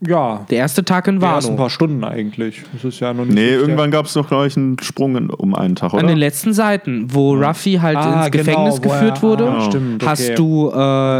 Ja, 0.00 0.46
Der 0.50 0.58
erste 0.58 0.84
Tag 0.84 1.06
in 1.08 1.20
ersten 1.20 1.48
Wano. 1.50 1.56
paar 1.58 1.70
Stunden 1.70 2.02
eigentlich. 2.04 2.62
Das 2.72 2.84
ist 2.84 3.00
ja 3.00 3.12
noch 3.12 3.24
nicht 3.26 3.34
Nee, 3.34 3.50
irgendwann 3.50 3.90
gab 3.90 4.06
es 4.06 4.14
noch 4.14 4.28
gleich 4.28 4.56
einen 4.56 4.78
Sprung 4.80 5.16
in, 5.16 5.28
um 5.30 5.54
einen 5.54 5.74
Tag, 5.76 5.92
An 5.92 5.98
oder? 6.00 6.08
den 6.08 6.18
letzten 6.18 6.52
Seiten, 6.54 7.08
wo 7.12 7.34
Ruffy 7.34 7.74
halt 7.74 7.96
Ah, 7.98 8.24
ins 8.24 8.30
genau, 8.30 8.44
Gefängnis 8.44 8.80
wo 8.82 8.88
er- 8.88 8.94
geführt 9.00 9.22
wurde, 9.22 9.50
ah, 9.50 9.60
stimmt, 9.68 10.02
okay. 10.02 10.10
hast 10.10 10.38
du 10.38 10.70
äh, 10.70 10.72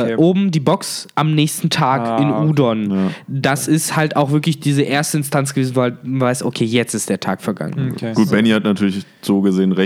Okay. 0.02 0.16
oben 0.16 0.50
die 0.50 0.60
Box 0.60 1.06
am 1.14 1.34
nächsten 1.34 1.68
Tag 1.70 2.00
Ah, 2.02 2.16
in 2.18 2.30
okay. 2.30 2.48
Udon. 2.48 2.90
Ja. 2.90 2.96
Das 3.28 3.68
ist 3.68 3.94
halt 3.94 4.16
auch 4.16 4.30
wirklich 4.30 4.58
diese 4.60 4.82
erste 4.82 5.18
Instanz 5.18 5.52
gewesen, 5.54 5.76
wo 5.76 5.82
halt 5.82 6.02
man 6.02 6.20
weiß, 6.22 6.42
okay, 6.44 6.64
jetzt 6.64 6.94
ist 6.94 7.10
der 7.10 7.20
Tag 7.20 7.42
vergangen. 7.42 7.92
Okay. 7.92 8.12
Gut, 8.14 8.30
Benny 8.30 8.48
hat 8.50 8.64
natürlich 8.64 9.04
so 9.20 9.40
gesehen 9.42 9.72
recht. 9.72 9.81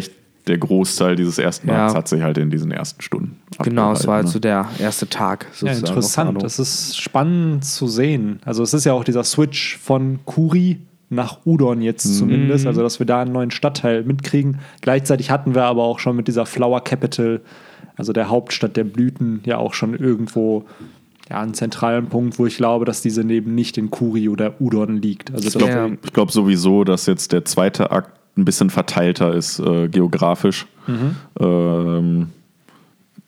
Der 0.46 0.58
Großteil 0.58 1.16
dieses 1.16 1.38
ersten 1.38 1.68
Ja. 1.68 1.86
Akts 1.86 1.94
hat 1.96 2.08
sich 2.08 2.22
halt 2.22 2.38
in 2.38 2.50
diesen 2.50 2.70
ersten 2.70 3.02
Stunden. 3.02 3.36
Genau, 3.62 3.92
es 3.92 4.06
war 4.06 4.16
halt 4.16 4.26
abgehalten, 4.26 4.28
so 4.32 4.38
der 4.38 4.68
erste 4.78 5.08
Tag. 5.08 5.46
Ja, 5.60 5.72
interessant. 5.72 6.42
Das 6.42 6.58
ist 6.58 6.96
spannend 7.00 7.64
zu 7.64 7.88
sehen. 7.88 8.38
Also 8.44 8.62
es 8.62 8.72
ist 8.72 8.84
ja 8.84 8.92
auch 8.92 9.04
dieser 9.04 9.24
Switch 9.24 9.76
von 9.78 10.20
Kuri 10.24 10.78
nach 11.08 11.38
Udon 11.46 11.82
jetzt 11.82 12.16
zumindest, 12.18 12.66
also 12.66 12.82
dass 12.82 12.98
wir 12.98 13.06
da 13.06 13.20
einen 13.22 13.32
neuen 13.32 13.50
Stadtteil 13.50 14.02
mitkriegen. 14.02 14.58
Gleichzeitig 14.80 15.30
hatten 15.30 15.54
wir 15.54 15.64
aber 15.64 15.84
auch 15.84 15.98
schon 16.00 16.16
mit 16.16 16.26
dieser 16.28 16.46
Flower 16.46 16.82
Capital, 16.82 17.40
also 17.96 18.12
der 18.12 18.28
Hauptstadt 18.28 18.76
der 18.76 18.84
Blüten, 18.84 19.40
ja 19.44 19.58
auch 19.58 19.74
schon 19.74 19.94
irgendwo 19.94 20.64
ja, 21.30 21.40
einen 21.40 21.54
zentralen 21.54 22.06
Punkt, 22.06 22.38
wo 22.38 22.46
ich 22.46 22.56
glaube, 22.56 22.84
dass 22.84 23.02
diese 23.02 23.24
neben 23.24 23.54
nicht 23.54 23.78
in 23.78 23.90
Kuri 23.90 24.28
oder 24.28 24.60
Udon 24.60 25.00
liegt. 25.02 25.32
Also 25.32 25.46
Ich 25.48 25.54
das 25.54 25.62
Ja. 25.62 25.86
glaube 25.86 25.98
glaub 26.12 26.30
sowieso, 26.30 26.84
dass 26.84 27.06
jetzt 27.06 27.32
der 27.32 27.44
zweite 27.44 27.90
Akt 27.90 28.15
ein 28.36 28.44
bisschen 28.44 28.70
verteilter 28.70 29.34
ist 29.34 29.58
äh, 29.58 29.88
geografisch. 29.88 30.66
Mhm. 30.86 31.16
Ähm, 31.40 32.28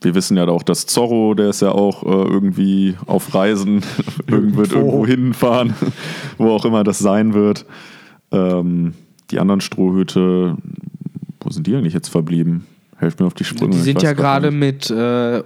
wir 0.01 0.15
wissen 0.15 0.37
ja 0.37 0.47
auch, 0.47 0.63
dass 0.63 0.87
Zorro, 0.87 1.35
der 1.35 1.51
ist 1.51 1.61
ja 1.61 1.73
auch 1.73 2.05
äh, 2.05 2.31
irgendwie 2.31 2.97
auf 3.07 3.35
Reisen, 3.35 3.83
irgend 4.27 4.57
wird 4.57 4.73
Irgendwo. 4.73 4.77
irgendwo 4.77 5.07
hinfahren, 5.07 5.75
wo 6.39 6.51
auch 6.51 6.65
immer 6.65 6.85
das 6.85 6.99
sein 6.99 7.35
wird. 7.35 7.67
Ähm, 8.31 8.95
die 9.31 9.41
anderen 9.41 9.61
Strohhüte, 9.61 10.57
wo 11.41 11.51
sind 11.51 11.67
die 11.67 11.75
eigentlich 11.75 11.95
jetzt 11.95 12.09
verblieben? 12.09 12.67
Helft 12.97 13.21
mir 13.21 13.27
auf 13.27 13.35
die 13.35 13.45
Sprünge. 13.45 13.75
Die 13.75 13.81
sind 13.81 14.03
ja 14.03 14.13
gerade 14.13 14.51
mit 14.51 14.91
äh, 14.91 15.43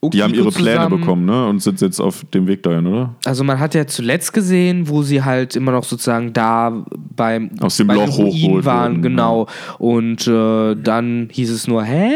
U- 0.00 0.10
Die 0.10 0.22
haben 0.22 0.32
ihre 0.32 0.50
Pläne 0.52 0.76
zusammen. 0.76 1.00
bekommen, 1.00 1.24
ne? 1.24 1.46
Und 1.48 1.60
sind 1.60 1.80
jetzt 1.80 1.98
auf 2.00 2.24
dem 2.32 2.46
Weg 2.46 2.62
dahin, 2.62 2.86
oder? 2.86 3.14
Also 3.24 3.42
man 3.42 3.58
hat 3.58 3.74
ja 3.74 3.84
zuletzt 3.86 4.32
gesehen, 4.32 4.88
wo 4.88 5.02
sie 5.02 5.24
halt 5.24 5.56
immer 5.56 5.72
noch 5.72 5.82
sozusagen 5.84 6.32
da 6.32 6.84
beim 7.16 7.50
Aus 7.60 7.76
dem 7.78 7.88
bei 7.88 7.94
den 7.94 8.06
Loch 8.06 8.16
hochgeholt 8.18 8.64
waren, 8.64 8.92
wurden, 8.92 9.02
genau. 9.02 9.46
Und 9.78 10.28
äh, 10.28 10.76
dann 10.76 11.28
hieß 11.32 11.50
es 11.50 11.66
nur, 11.66 11.82
hä? 11.82 12.10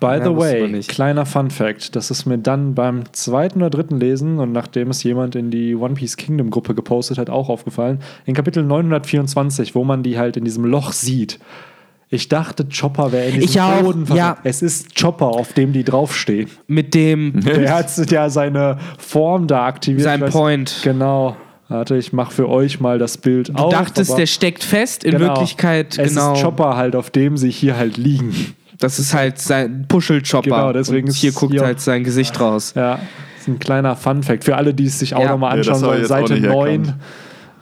By 0.00 0.06
Ja, 0.06 0.24
the 0.24 0.30
man 0.30 0.38
way, 0.38 0.68
nicht. 0.68 0.88
kleiner 0.88 1.26
Fun 1.26 1.50
Fact, 1.50 1.94
das 1.94 2.10
ist 2.10 2.26
mir 2.26 2.36
dann 2.38 2.74
beim 2.74 3.02
zweiten 3.12 3.58
oder 3.60 3.70
dritten 3.70 4.00
Lesen 4.00 4.38
und 4.40 4.50
nachdem 4.50 4.88
es 4.90 5.02
jemand 5.04 5.36
in 5.36 5.50
die 5.52 5.76
One 5.76 5.94
Piece 5.94 6.16
Kingdom 6.16 6.50
Gruppe 6.50 6.74
gepostet 6.74 7.18
hat, 7.18 7.30
auch 7.30 7.48
aufgefallen. 7.48 8.00
In 8.26 8.34
Kapitel 8.34 8.64
924, 8.64 9.74
wo 9.74 9.84
man 9.84 10.02
die 10.02 10.18
halt 10.18 10.36
in 10.36 10.44
diesem 10.44 10.64
Loch 10.64 10.92
sieht. 10.92 11.38
Ich 12.14 12.28
dachte, 12.28 12.66
Chopper 12.68 13.10
wäre 13.10 13.24
in 13.28 13.40
diesem 13.40 13.48
Ich 13.48 13.60
auch, 13.60 13.80
Boden 13.82 14.06
ja. 14.14 14.36
Es 14.44 14.60
ist 14.60 15.00
Chopper, 15.00 15.28
auf 15.28 15.54
dem 15.54 15.72
die 15.72 15.82
draufstehen. 15.82 16.50
Mit 16.66 16.92
dem 16.92 17.40
Der 17.40 17.74
hat 17.74 18.10
ja 18.10 18.28
seine 18.28 18.76
Form 18.98 19.46
da 19.46 19.64
aktiviert. 19.64 20.04
Sein 20.04 20.22
weiß- 20.22 20.30
Point. 20.30 20.80
Genau. 20.84 21.36
Warte, 21.68 21.96
ich 21.96 22.12
mache 22.12 22.30
für 22.34 22.50
euch 22.50 22.80
mal 22.80 22.98
das 22.98 23.16
Bild 23.16 23.48
Du 23.48 23.54
auf. 23.54 23.72
dachtest, 23.72 24.10
aber- 24.10 24.18
der 24.20 24.26
steckt 24.26 24.62
fest, 24.62 25.04
in 25.04 25.12
Genau. 25.12 25.28
Wirklichkeit, 25.28 25.96
es 25.98 26.10
genau. 26.14 26.34
ist 26.34 26.42
Chopper 26.42 26.76
halt, 26.76 26.94
auf 26.96 27.08
dem 27.08 27.38
sie 27.38 27.50
hier 27.50 27.78
halt 27.78 27.96
liegen. 27.96 28.34
Das 28.78 28.98
ist 28.98 29.14
halt 29.14 29.38
sein 29.38 29.86
Puschel-Chopper. 29.88 30.42
Genau, 30.50 30.72
deswegen 30.74 31.08
Und 31.08 31.14
hier 31.14 31.30
ist 31.30 31.36
guckt 31.36 31.52
hier- 31.52 31.64
halt 31.64 31.80
sein 31.80 32.04
Gesicht 32.04 32.38
raus. 32.38 32.74
Ja, 32.76 32.98
ist 33.38 33.48
ein 33.48 33.58
kleiner 33.58 33.96
Fun-Fact. 33.96 34.44
Für 34.44 34.56
alle, 34.56 34.74
die 34.74 34.84
es 34.84 34.98
sich 34.98 35.14
auch 35.14 35.22
Ja. 35.22 35.30
nochmal 35.30 35.56
Ja, 35.56 35.62
das 35.64 35.68
anschauen 35.82 36.02
ich 36.02 36.08
sollen, 36.08 36.26
Seite 36.26 36.34
nicht 36.34 36.44
9. 36.52 36.80
erkannt. 36.84 36.94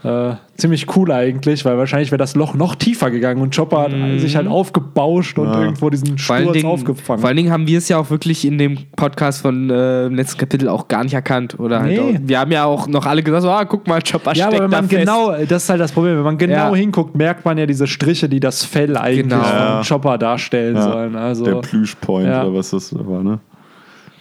Äh, 0.02 0.32
ziemlich 0.56 0.96
cool 0.96 1.12
eigentlich, 1.12 1.64
weil 1.66 1.76
wahrscheinlich 1.76 2.10
wäre 2.10 2.18
das 2.18 2.34
Loch 2.34 2.54
noch 2.54 2.74
tiefer 2.74 3.10
gegangen 3.10 3.42
und 3.42 3.54
Chopper 3.54 3.82
hat 3.82 3.90
sich 4.18 4.34
halt 4.34 4.46
aufgebauscht 4.48 5.38
und 5.38 5.48
Ja. 5.52 5.60
irgendwo 5.60 5.90
diesen 5.90 6.12
Mhm. 6.12 6.18
Vor 6.18 6.36
allen, 6.36 6.44
Sturz 6.44 6.54
Dingen, 6.56 6.68
aufgefangen. 6.70 7.20
vor 7.20 7.28
allen 7.28 7.36
Dingen 7.36 7.52
haben 7.52 7.66
wir 7.66 7.76
es 7.76 7.88
ja 7.90 7.98
auch 7.98 8.08
wirklich 8.08 8.46
in 8.46 8.56
dem 8.56 8.78
Podcast 8.96 9.42
von 9.42 9.68
äh, 9.68 10.06
im 10.06 10.14
letzten 10.14 10.38
Kapitel 10.38 10.68
auch 10.68 10.88
gar 10.88 11.04
nicht 11.04 11.12
erkannt. 11.12 11.60
Oder 11.60 11.80
halt 11.80 11.90
Nee. 11.90 12.00
auch, 12.00 12.14
wir 12.22 12.38
haben 12.40 12.50
ja 12.50 12.64
auch 12.64 12.86
noch 12.88 13.04
alle 13.04 13.22
gesagt, 13.22 13.42
so, 13.42 13.50
ah, 13.50 13.64
guck 13.66 13.86
mal, 13.88 14.00
Chopper 14.00 14.30
ja, 14.32 14.46
steckt 14.46 14.54
aber 14.54 14.64
wenn 14.64 14.70
da 14.70 14.76
man 14.78 14.88
fest. 14.88 15.00
genau, 15.00 15.32
das 15.46 15.64
ist 15.64 15.68
halt 15.68 15.80
das 15.80 15.92
Problem, 15.92 16.16
wenn 16.16 16.24
man 16.24 16.38
genau 16.38 16.70
Ja. 16.70 16.74
hinguckt, 16.74 17.14
merkt 17.14 17.44
man 17.44 17.58
ja 17.58 17.66
diese 17.66 17.86
Striche, 17.86 18.26
die 18.28 18.40
das 18.40 18.64
Fell 18.64 18.96
eigentlich 18.96 19.28
Genau. 19.28 19.42
von 19.42 19.52
Ja. 19.54 19.82
Chopper 19.86 20.16
darstellen 20.16 20.76
Ja, 20.76 20.82
sollen. 20.82 21.14
Also, 21.14 21.44
Der 21.44 21.56
Plüschpoint 21.56 22.26
Ja. 22.26 22.44
oder 22.44 22.54
was 22.56 22.70
das 22.70 22.94
war, 22.96 23.22
ne? 23.22 23.38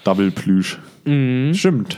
Double 0.03 0.31
Plüsch. 0.31 0.77
stimmt. 1.53 1.97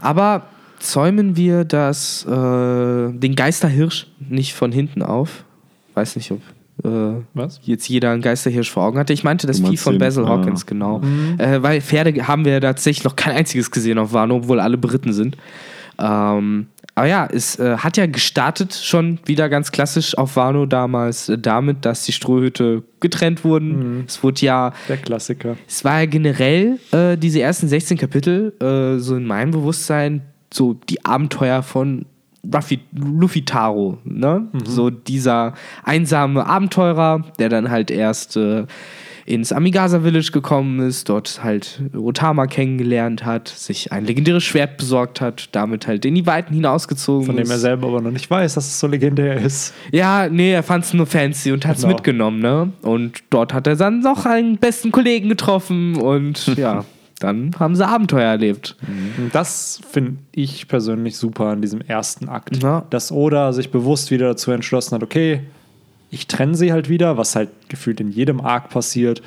Aber 0.00 0.42
zäumen 0.84 1.36
wir 1.36 1.64
das, 1.64 2.24
äh, 2.26 2.30
den 2.30 3.34
Geisterhirsch 3.34 4.06
nicht 4.18 4.54
von 4.54 4.72
hinten 4.72 5.02
auf? 5.02 5.44
Weiß 5.94 6.16
nicht, 6.16 6.30
ob 6.30 6.40
äh, 6.84 7.22
Was? 7.34 7.60
jetzt 7.62 7.88
jeder 7.88 8.10
einen 8.10 8.22
Geisterhirsch 8.22 8.70
vor 8.70 8.84
Augen 8.84 8.98
hatte. 8.98 9.12
Ich 9.12 9.24
meinte 9.24 9.46
das 9.46 9.60
Vieh 9.60 9.76
von 9.76 9.98
Basil 9.98 10.24
ah. 10.24 10.28
Hawkins, 10.28 10.66
genau. 10.66 10.98
Mhm. 10.98 11.38
Äh, 11.38 11.62
weil 11.62 11.80
Pferde 11.80 12.26
haben 12.26 12.44
wir 12.44 12.60
tatsächlich 12.60 13.04
noch 13.04 13.16
kein 13.16 13.34
einziges 13.34 13.70
gesehen 13.70 13.98
auf 13.98 14.12
Wano, 14.12 14.36
obwohl 14.36 14.60
alle 14.60 14.76
Briten 14.76 15.12
sind. 15.12 15.36
Ähm, 15.98 16.66
aber 16.96 17.06
ja, 17.06 17.28
es 17.30 17.58
äh, 17.58 17.78
hat 17.78 17.96
ja 17.96 18.06
gestartet 18.06 18.74
schon 18.74 19.18
wieder 19.24 19.48
ganz 19.48 19.72
klassisch 19.72 20.16
auf 20.16 20.36
Wano 20.36 20.66
damals 20.66 21.28
äh, 21.28 21.38
damit, 21.38 21.84
dass 21.84 22.04
die 22.04 22.12
Strohhüte 22.12 22.84
getrennt 23.00 23.44
wurden. 23.44 23.98
Mhm. 23.98 24.04
Es 24.06 24.22
wurde 24.22 24.40
ja 24.42 24.72
Der 24.88 24.96
Klassiker. 24.96 25.56
es 25.66 25.84
war 25.84 26.00
ja 26.00 26.06
generell 26.06 26.78
äh, 26.92 27.16
diese 27.16 27.40
ersten 27.40 27.68
16 27.68 27.98
Kapitel, 27.98 28.52
äh, 28.60 28.98
so 29.00 29.16
in 29.16 29.26
meinem 29.26 29.50
Bewusstsein, 29.50 30.22
so 30.54 30.74
die 30.88 31.04
Abenteuer 31.04 31.62
von 31.62 32.06
Ruffy, 32.54 32.80
Luffy 32.92 33.44
Taro. 33.44 33.98
Ne? 34.04 34.48
So 34.64 34.90
dieser 34.90 35.54
einsame 35.82 36.46
Abenteurer, 36.46 37.24
der 37.38 37.48
dann 37.48 37.70
halt 37.70 37.90
erst 37.90 38.36
äh, 38.36 38.66
ins 39.26 39.50
Amigasa 39.50 40.00
Village 40.00 40.30
gekommen 40.30 40.80
ist, 40.80 41.08
dort 41.08 41.42
halt 41.42 41.80
Otama 41.96 42.46
kennengelernt 42.46 43.24
hat, 43.24 43.48
sich 43.48 43.90
ein 43.92 44.04
legendäres 44.04 44.44
Schwert 44.44 44.76
besorgt 44.76 45.22
hat, 45.22 45.48
damit 45.52 45.86
halt 45.86 46.04
in 46.04 46.14
die 46.14 46.26
Weiten 46.26 46.52
hinausgezogen 46.52 47.24
Von 47.24 47.36
dem 47.36 47.44
ist. 47.44 47.50
er 47.50 47.58
selber 47.58 47.86
aber 47.88 48.02
noch 48.02 48.10
nicht 48.10 48.30
weiß, 48.30 48.52
dass 48.52 48.66
es 48.66 48.78
so 48.78 48.86
legendär 48.88 49.40
ist. 49.40 49.72
Ja, 49.92 50.28
nee, 50.28 50.52
er 50.52 50.62
fand 50.62 50.84
es 50.84 50.92
nur 50.92 51.06
fancy 51.06 51.50
und 51.52 51.64
hat 51.64 51.76
es 51.76 51.82
Genau. 51.82 51.94
mitgenommen, 51.94 52.40
ne? 52.40 52.72
Und 52.82 53.24
dort 53.30 53.54
hat 53.54 53.66
er 53.66 53.76
dann 53.76 54.00
noch 54.00 54.26
einen 54.26 54.58
besten 54.58 54.92
Kollegen 54.92 55.30
getroffen 55.30 55.96
und 55.96 56.46
ja, 56.58 56.84
dann 57.20 57.52
haben 57.58 57.76
sie 57.76 57.86
Abenteuer 57.86 58.24
erlebt. 58.24 58.76
Und 59.18 59.34
das 59.34 59.80
finde 59.90 60.18
ich 60.32 60.68
persönlich 60.68 61.16
super 61.16 61.46
an 61.46 61.62
diesem 61.62 61.80
ersten 61.80 62.28
Akt. 62.28 62.62
Ja. 62.62 62.84
Dass 62.90 63.12
Oda 63.12 63.52
sich 63.52 63.70
bewusst 63.70 64.10
wieder 64.10 64.28
dazu 64.28 64.50
entschlossen 64.50 64.94
hat, 64.94 65.02
okay, 65.02 65.42
ich 66.10 66.26
trenne 66.26 66.54
sie 66.54 66.72
halt 66.72 66.88
wieder, 66.88 67.16
was 67.16 67.34
halt 67.34 67.50
gefühlt 67.68 68.00
in 68.00 68.10
jedem 68.10 68.40
Arc 68.40 68.70
passiert. 68.70 69.22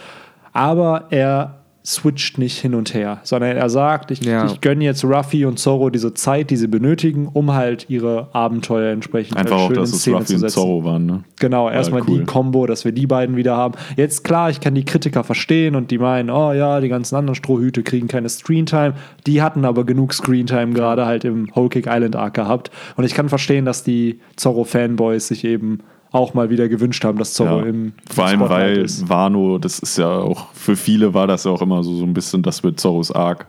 Aber 0.53 1.07
er 1.09 1.56
switcht 1.87 2.37
nicht 2.37 2.57
hin 2.59 2.75
und 2.75 2.93
her, 2.93 3.21
sondern 3.23 3.55
er 3.55 3.69
sagt, 3.69 4.11
ich, 4.11 4.19
Ja. 4.21 4.45
ich 4.45 4.59
gönne 4.59 4.83
jetzt 4.83 5.05
Ruffy 5.05 5.45
und 5.45 5.57
Zorro 5.57 5.89
diese 5.89 6.13
Zeit, 6.13 6.49
die 6.49 6.57
sie 6.57 6.67
benötigen, 6.67 7.29
um 7.31 7.53
halt 7.53 7.85
ihre 7.89 8.27
Abenteuer 8.33 8.91
entsprechend 8.91 9.37
Einfach 9.37 9.51
halt 9.51 9.61
auch, 9.61 9.67
schön 9.67 9.75
dass 9.77 9.89
in 9.91 9.95
es 9.95 10.01
Szene 10.01 10.15
Ruffy 10.17 10.25
zu 10.27 10.33
und 10.33 10.39
setzen. 10.41 10.53
Zorro 10.55 10.83
waren, 10.83 11.05
ne? 11.05 11.23
Genau, 11.39 11.69
erstmal 11.69 12.01
cool. 12.01 12.19
die 12.19 12.25
Combo, 12.25 12.65
dass 12.65 12.83
wir 12.83 12.91
die 12.91 13.07
beiden 13.07 13.37
wieder 13.37 13.55
haben. 13.55 13.75
Jetzt 13.95 14.25
klar, 14.25 14.49
ich 14.49 14.59
kann 14.59 14.75
die 14.75 14.83
Kritiker 14.83 15.23
verstehen 15.23 15.75
und 15.75 15.89
die 15.89 15.97
meinen, 15.97 16.29
oh 16.29 16.51
ja, 16.51 16.81
die 16.81 16.89
ganzen 16.89 17.15
anderen 17.15 17.35
Strohhüte 17.35 17.83
kriegen 17.83 18.09
keine 18.09 18.27
Screentime. 18.27 18.95
Die 19.25 19.41
hatten 19.41 19.63
aber 19.63 19.85
genug 19.85 20.13
Screentime 20.13 20.73
gerade 20.73 21.05
halt 21.05 21.23
im 21.23 21.55
Whole 21.55 21.69
Cake 21.69 21.89
Island 21.89 22.17
Arc 22.17 22.33
gehabt. 22.33 22.69
Und 22.97 23.05
ich 23.05 23.13
kann 23.13 23.29
verstehen, 23.29 23.63
dass 23.63 23.83
die 23.83 24.19
Zorro-Fanboys 24.35 25.29
sich 25.29 25.45
eben 25.45 25.79
auch 26.17 26.33
mal 26.33 26.49
wieder 26.49 26.67
gewünscht 26.67 27.03
haben, 27.03 27.17
dass 27.17 27.33
Zorro 27.33 27.59
Ja. 27.61 27.65
im 27.67 27.93
Vor 28.13 28.25
allem, 28.25 28.39
Spotlight 28.39 28.59
weil 28.59 28.77
ist. 28.79 29.09
Wano, 29.09 29.57
das 29.57 29.79
ist 29.79 29.97
ja 29.97 30.09
auch, 30.09 30.51
für 30.53 30.75
viele 30.75 31.13
war 31.13 31.27
das 31.27 31.43
ja 31.45 31.51
auch 31.51 31.61
immer 31.61 31.83
so, 31.83 31.95
so 31.95 32.03
ein 32.03 32.13
bisschen, 32.13 32.41
das 32.43 32.63
wird 32.63 32.79
Zorros 32.79 33.11
Arc, 33.11 33.47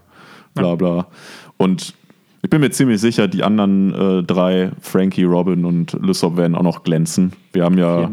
bla 0.55 0.75
bla. 0.75 1.07
Und 1.57 1.95
ich 2.43 2.51
bin 2.51 2.61
mir 2.61 2.71
ziemlich 2.71 3.01
sicher, 3.01 3.27
die 3.27 3.43
anderen 3.43 3.93
äh, 3.95 4.23
drei, 4.23 4.71
Frankie, 4.81 5.25
Robin 5.25 5.65
und 5.65 5.93
Lysop, 6.01 6.37
werden 6.37 6.55
auch 6.55 6.63
noch 6.63 6.85
glänzen. 6.85 7.33
Wir 7.53 7.65
haben 7.65 7.77
ja, 7.79 8.11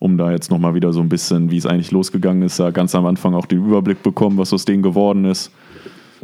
um 0.00 0.18
da 0.18 0.32
jetzt 0.32 0.50
nochmal 0.50 0.74
wieder 0.74 0.92
so 0.92 1.00
ein 1.00 1.08
bisschen, 1.08 1.50
wie 1.52 1.56
es 1.58 1.66
eigentlich 1.66 1.92
losgegangen 1.92 2.42
ist, 2.42 2.58
da 2.58 2.70
ganz 2.70 2.94
am 2.94 3.06
Anfang 3.06 3.34
auch 3.34 3.46
den 3.46 3.64
Überblick 3.64 4.02
bekommen, 4.02 4.36
was 4.36 4.52
aus 4.52 4.64
denen 4.64 4.82
geworden 4.82 5.24
ist. 5.24 5.52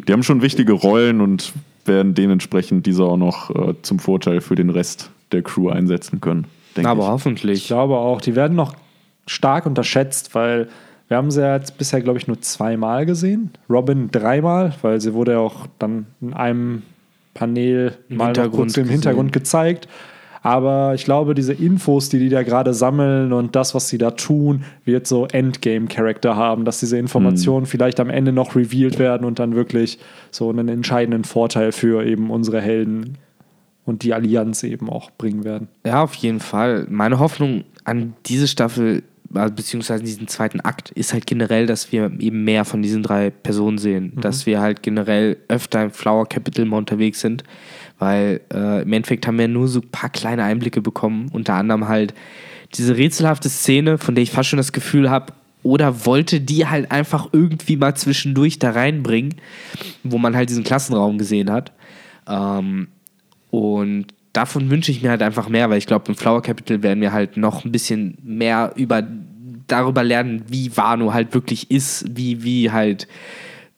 Die 0.06 0.12
haben 0.12 0.22
schon 0.24 0.42
wichtige 0.42 0.72
Rollen 0.72 1.20
und 1.20 1.52
werden 1.84 2.14
dementsprechend 2.14 2.86
diese 2.86 3.04
auch 3.04 3.16
noch 3.16 3.50
äh, 3.54 3.74
zum 3.82 3.98
Vorteil 3.98 4.40
für 4.40 4.54
den 4.56 4.70
Rest 4.70 5.10
der 5.32 5.42
Crew 5.42 5.68
einsetzen 5.68 6.20
können. 6.20 6.46
Denke 6.76 6.88
Aber 6.88 7.00
ich. 7.00 7.06
Ich 7.06 7.12
hoffentlich. 7.12 7.66
glaube 7.66 7.96
auch, 7.96 8.20
die 8.20 8.34
werden 8.36 8.56
noch 8.56 8.74
stark 9.26 9.66
unterschätzt, 9.66 10.34
weil 10.34 10.68
wir 11.08 11.16
haben 11.16 11.30
sie 11.30 11.40
ja 11.40 11.56
jetzt 11.56 11.78
bisher, 11.78 12.00
glaube 12.02 12.18
ich, 12.18 12.26
nur 12.26 12.40
zweimal 12.40 13.06
gesehen. 13.06 13.50
Robin 13.68 14.10
dreimal, 14.10 14.74
weil 14.82 15.00
sie 15.00 15.14
wurde 15.14 15.32
ja 15.32 15.38
auch 15.38 15.66
dann 15.78 16.06
in 16.20 16.34
einem 16.34 16.82
Panel 17.34 17.96
Im 18.08 18.18
mal 18.18 18.32
kurz 18.50 18.76
im. 18.76 18.88
Hintergrund 18.88 19.32
gezeigt. 19.32 19.88
Aber 20.42 20.94
ich 20.94 21.04
glaube, 21.04 21.34
diese 21.34 21.52
Infos, 21.52 22.08
die 22.10 22.18
die 22.18 22.28
da 22.28 22.42
gerade 22.42 22.72
sammeln 22.72 23.32
und 23.32 23.56
das, 23.56 23.74
was 23.74 23.88
sie 23.88 23.98
da 23.98 24.12
tun, 24.12 24.64
wird 24.84 25.06
so 25.06 25.26
Endgame-Charakter 25.26 26.36
haben, 26.36 26.64
dass 26.64 26.78
diese 26.80 26.96
Informationen 26.96 27.66
vielleicht 27.66 27.98
am 28.00 28.08
Ende 28.08 28.32
noch 28.32 28.54
revealed 28.54 28.98
werden 28.98 29.24
und 29.26 29.38
dann 29.40 29.56
wirklich 29.56 29.98
so 30.30 30.48
einen 30.48 30.68
entscheidenden 30.68 31.24
Vorteil 31.24 31.72
für 31.72 32.04
eben 32.04 32.30
unsere 32.30 32.60
Helden 32.60 33.18
und 33.88 34.02
die 34.02 34.12
Allianz 34.12 34.62
eben 34.62 34.88
auch 34.90 35.10
bringen 35.10 35.44
werden. 35.44 35.68
Ja, 35.84 36.02
auf 36.02 36.14
jeden 36.14 36.40
Fall. 36.40 36.86
Meine 36.90 37.18
Hoffnung 37.18 37.64
an 37.84 38.14
diese 38.26 38.46
Staffel, 38.46 39.02
äh, 39.34 39.50
beziehungsweise 39.50 40.04
diesen 40.04 40.28
zweiten 40.28 40.60
Akt, 40.60 40.90
ist 40.90 41.12
halt 41.12 41.26
generell, 41.26 41.66
dass 41.66 41.90
wir 41.90 42.12
eben 42.18 42.44
mehr 42.44 42.64
von 42.64 42.82
diesen 42.82 43.02
drei 43.02 43.30
Personen 43.30 43.78
sehen. 43.78 44.12
Dass 44.20 44.46
wir 44.46 44.60
halt 44.60 44.82
generell 44.82 45.38
öfter 45.48 45.82
im 45.82 45.90
Flower 45.90 46.26
Capital 46.26 46.66
mal 46.66 46.76
unterwegs 46.76 47.20
sind. 47.20 47.44
Weil 47.98 48.42
äh, 48.52 48.82
im 48.82 48.92
Endeffekt 48.92 49.26
haben 49.26 49.38
wir 49.38 49.48
nur 49.48 49.68
so 49.68 49.80
ein 49.80 49.88
paar 49.90 50.10
kleine 50.10 50.44
Einblicke 50.44 50.82
bekommen. 50.82 51.30
Unter 51.32 51.54
anderem 51.54 51.88
halt 51.88 52.14
diese 52.74 52.96
rätselhafte 52.96 53.48
Szene, 53.48 53.96
von 53.96 54.14
der 54.14 54.22
ich 54.22 54.30
fast 54.30 54.50
schon 54.50 54.58
das 54.58 54.72
Gefühl 54.72 55.08
habe, 55.10 55.32
oder 55.62 56.06
wollte 56.06 56.40
die 56.40 56.66
halt 56.66 56.92
einfach 56.92 57.30
irgendwie 57.32 57.76
mal 57.76 57.94
zwischendurch 57.94 58.58
da 58.58 58.70
reinbringen, 58.70 59.34
wo 60.04 60.18
man 60.18 60.36
halt 60.36 60.50
diesen 60.50 60.62
Klassenraum 60.62 61.18
gesehen 61.18 61.50
hat. 61.50 61.72
Ähm, 62.28 62.88
und 63.50 64.06
davon 64.32 64.70
wünsche 64.70 64.90
ich 64.90 65.02
mir 65.02 65.10
halt 65.10 65.22
einfach 65.22 65.48
mehr, 65.48 65.70
weil 65.70 65.78
ich 65.78 65.86
glaube, 65.86 66.06
im 66.08 66.14
Flower 66.14 66.42
Capital 66.42 66.82
werden 66.82 67.00
wir 67.00 67.12
halt 67.12 67.36
noch 67.36 67.64
ein 67.64 67.72
bisschen 67.72 68.18
mehr 68.22 68.72
über 68.76 69.02
darüber 69.66 70.02
lernen, 70.02 70.44
wie 70.48 70.76
Wano 70.76 71.12
halt 71.12 71.34
wirklich 71.34 71.70
ist, 71.70 72.16
wie, 72.16 72.42
wie 72.42 72.70
halt 72.70 73.06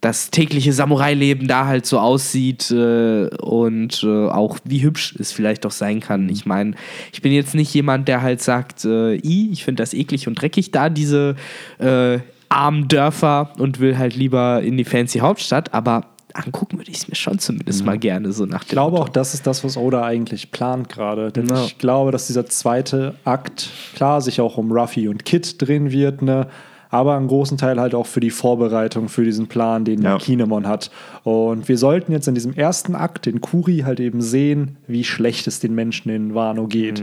das 0.01 0.31
tägliche 0.31 0.73
Samurai-Leben 0.73 1.47
da 1.47 1.67
halt 1.67 1.85
so 1.85 1.99
aussieht 1.99 2.71
äh, 2.71 3.27
und 3.43 4.03
äh, 4.03 4.29
auch 4.29 4.59
wie 4.65 4.83
hübsch 4.83 5.15
es 5.19 5.33
vielleicht 5.33 5.65
doch 5.65 5.71
sein 5.73 6.01
kann. 6.01 6.29
Ich 6.31 6.47
meine, 6.47 6.75
ich 7.13 7.21
bin 7.21 7.33
jetzt 7.33 7.55
nicht 7.55 7.75
jemand, 7.75 8.09
der 8.09 8.23
halt 8.23 8.41
sagt, 8.41 8.85
äh, 8.87 9.15
ich 9.17 9.65
finde 9.65 9.83
das 9.83 9.93
eklig 9.93 10.27
und 10.27 10.41
dreckig 10.41 10.71
da, 10.71 10.89
diese 10.89 11.37
äh, 11.79 12.19
armen 12.49 12.89
Dörfer 12.89 13.53
und 13.59 13.79
will 13.79 13.99
halt 13.99 14.17
lieber 14.17 14.63
in 14.63 14.77
die 14.79 14.85
fancy 14.85 15.19
Hauptstadt, 15.19 15.75
aber 15.75 16.10
angucken 16.37 16.79
würde 16.79 16.91
ich 16.91 16.99
es 16.99 17.09
mir 17.09 17.15
schon 17.15 17.39
zumindest 17.39 17.85
mal 17.85 17.99
gerne 17.99 18.33
so 18.33 18.47
nach 18.47 18.63
Ich 18.63 18.69
glaube 18.69 18.99
auch, 18.99 19.09
das 19.09 19.35
ist 19.35 19.47
das, 19.47 19.63
was 19.65 19.77
Oda 19.77 20.05
eigentlich 20.05 20.51
plant 20.51 20.89
gerade. 20.89 21.31
Denn 21.33 21.47
Ja. 21.47 21.65
ich 21.65 21.79
glaube, 21.79 22.11
dass 22.13 22.27
dieser 22.27 22.47
zweite 22.47 23.15
Akt, 23.25 23.71
klar, 23.95 24.21
sich 24.21 24.41
auch 24.41 24.57
um 24.59 24.73
Ruffy 24.73 25.09
und 25.09 25.25
Kid 25.25 25.61
drehen 25.61 25.91
wird, 25.91 26.23
ne? 26.23 26.47
aber 26.93 27.17
einen 27.17 27.29
großen 27.29 27.57
Teil 27.57 27.79
halt 27.81 27.95
auch 27.95 28.07
für 28.07 28.19
die 28.19 28.31
Vorbereitung 28.31 29.09
für 29.09 29.25
diesen 29.25 29.47
Plan, 29.47 29.85
den 29.85 30.03
Ja. 30.03 30.19
Kinemon 30.19 30.67
hat. 30.67 30.91
Und 31.23 31.69
wir 31.69 31.79
sollten 31.79 32.11
jetzt 32.11 32.27
in 32.27 32.35
diesem 32.35 32.53
ersten 32.55 32.97
Akt, 32.97 33.27
den 33.27 33.41
Kuri, 33.41 33.83
halt 33.87 34.01
eben 34.01 34.21
sehen, 34.23 34.77
wie 34.89 35.05
schlecht 35.05 35.47
es 35.47 35.61
den 35.61 35.75
Menschen 35.77 36.11
in 36.11 36.35
Wano 36.35 36.67
geht. 36.67 37.01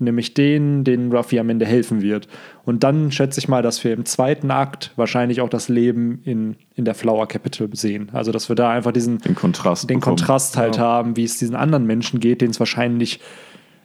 Nämlich 0.00 0.34
denen, 0.34 0.82
denen 0.82 1.12
Ruffy 1.12 1.38
am 1.38 1.48
Ende 1.50 1.66
helfen 1.66 2.02
wird. 2.02 2.26
Und 2.64 2.82
dann 2.82 3.12
schätze 3.12 3.38
ich 3.38 3.46
mal, 3.46 3.62
dass 3.62 3.84
wir 3.84 3.92
im 3.92 4.04
zweiten 4.04 4.50
Akt 4.50 4.90
wahrscheinlich 4.96 5.40
auch 5.40 5.48
das 5.48 5.68
Leben 5.68 6.20
in, 6.24 6.56
in 6.74 6.84
der 6.84 6.94
Flower 6.96 7.28
Capital 7.28 7.68
sehen. 7.74 8.08
Also, 8.12 8.32
dass 8.32 8.48
wir 8.48 8.56
da 8.56 8.70
einfach 8.70 8.90
diesen, 8.90 9.18
Den 9.18 9.36
Kontrast. 9.36 9.88
den 9.88 10.00
bekommen. 10.00 10.16
Kontrast 10.16 10.56
halt 10.56 10.78
haben, 10.80 11.16
wie 11.16 11.22
es 11.22 11.38
diesen 11.38 11.54
anderen 11.54 11.86
Menschen 11.86 12.18
geht, 12.18 12.40
denen 12.40 12.50
es 12.50 12.58
wahrscheinlich, 12.58 13.20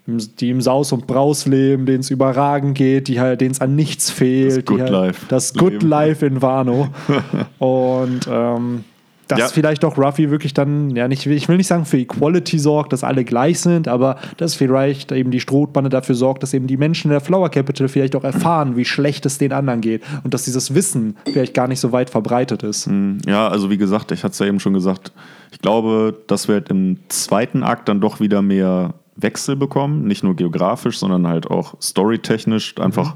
im- 0.08 0.18
die 0.39 0.50
im 0.50 0.62
Saus 0.62 0.92
und 0.92 1.06
Braus 1.06 1.46
leben, 1.46 1.86
denen 1.86 2.00
es 2.00 2.10
überragend 2.10 2.75
geht, 2.75 3.08
die 3.08 3.20
halt, 3.20 3.42
denen 3.42 3.51
es 3.51 3.62
an 3.62 3.75
nichts 3.75 4.10
fehlt. 4.10 4.58
Das 4.58 4.66
Good 4.66 4.80
halt, 4.82 4.89
Life 4.89 5.25
Das 5.30 5.54
Good 5.54 5.74
leben. 5.74 5.88
Life 5.89 6.25
in 6.25 6.42
Wano. 6.42 6.88
und 7.60 8.22
ähm, 8.28 8.84
dass 9.29 9.39
Ja. 9.39 9.48
vielleicht 9.48 9.86
auch 9.86 9.98
Ruffy 9.98 10.31
wirklich 10.31 10.53
dann, 10.53 10.89
ja, 10.95 11.07
nicht, 11.07 11.25
ich 11.25 11.48
will 11.48 11.57
nicht 11.57 11.67
sagen 11.67 11.86
für 11.86 11.98
Equality 11.98 12.59
sorgt, 12.59 12.91
dass 12.91 13.03
alle 13.03 13.24
gleich 13.24 13.59
sind, 13.62 13.88
aber 13.88 14.17
dass 14.38 14.55
vielleicht 14.55 15.12
eben 15.12 15.31
die 15.31 15.39
Strohbande 15.39 15.89
dafür 15.89 16.15
sorgt, 16.15 16.43
dass 16.43 16.53
eben 16.53 16.67
die 16.67 16.77
Menschen 16.77 17.07
in 17.09 17.12
der 17.12 17.21
Flower 17.21 17.50
Capital 17.50 17.88
vielleicht 17.88 18.15
auch 18.15 18.24
erfahren, 18.24 18.75
wie 18.75 18.86
schlecht 18.86 19.25
es 19.25 19.38
den 19.38 19.53
anderen 19.53 19.81
geht 19.81 20.01
und 20.24 20.33
dass 20.33 20.43
dieses 20.43 20.74
Wissen 20.74 21.15
vielleicht 21.31 21.53
gar 21.53 21.67
nicht 21.67 21.79
so 21.79 21.91
weit 21.91 22.09
verbreitet 22.09 22.63
ist. 22.63 22.89
Ja, 23.27 23.48
also 23.48 23.69
wie 23.69 23.77
gesagt, 23.77 24.12
ich 24.12 24.24
hatte 24.24 24.33
es 24.33 24.39
ja 24.39 24.48
eben 24.48 24.59
schon 24.59 24.74
gesagt, 24.74 25.12
ich 25.51 25.59
glaube, 25.59 26.15
dass 26.27 26.48
wir 26.48 26.55
halt 26.55 26.69
im 26.69 26.98
zweiten 27.09 27.63
Akt 27.63 27.88
dann 27.88 28.01
doch 28.01 28.19
wieder 28.19 28.41
mehr 28.41 28.95
Wechsel 29.15 29.55
bekommen, 29.55 30.05
nicht 30.05 30.24
nur 30.24 30.36
geografisch, 30.36 30.98
sondern 30.98 31.27
halt 31.27 31.51
auch 31.51 31.79
storytechnisch. 31.81 32.77
Einfach 32.79 33.15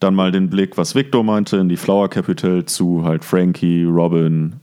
dann 0.00 0.14
mal 0.14 0.30
den 0.32 0.48
Blick, 0.50 0.76
was 0.76 0.94
Victor 0.94 1.24
meinte, 1.24 1.56
in 1.56 1.68
die 1.68 1.76
Flower 1.76 2.08
Capital 2.08 2.64
zu 2.64 3.04
halt 3.04 3.24
Frankie, 3.24 3.84
Robin 3.84 4.54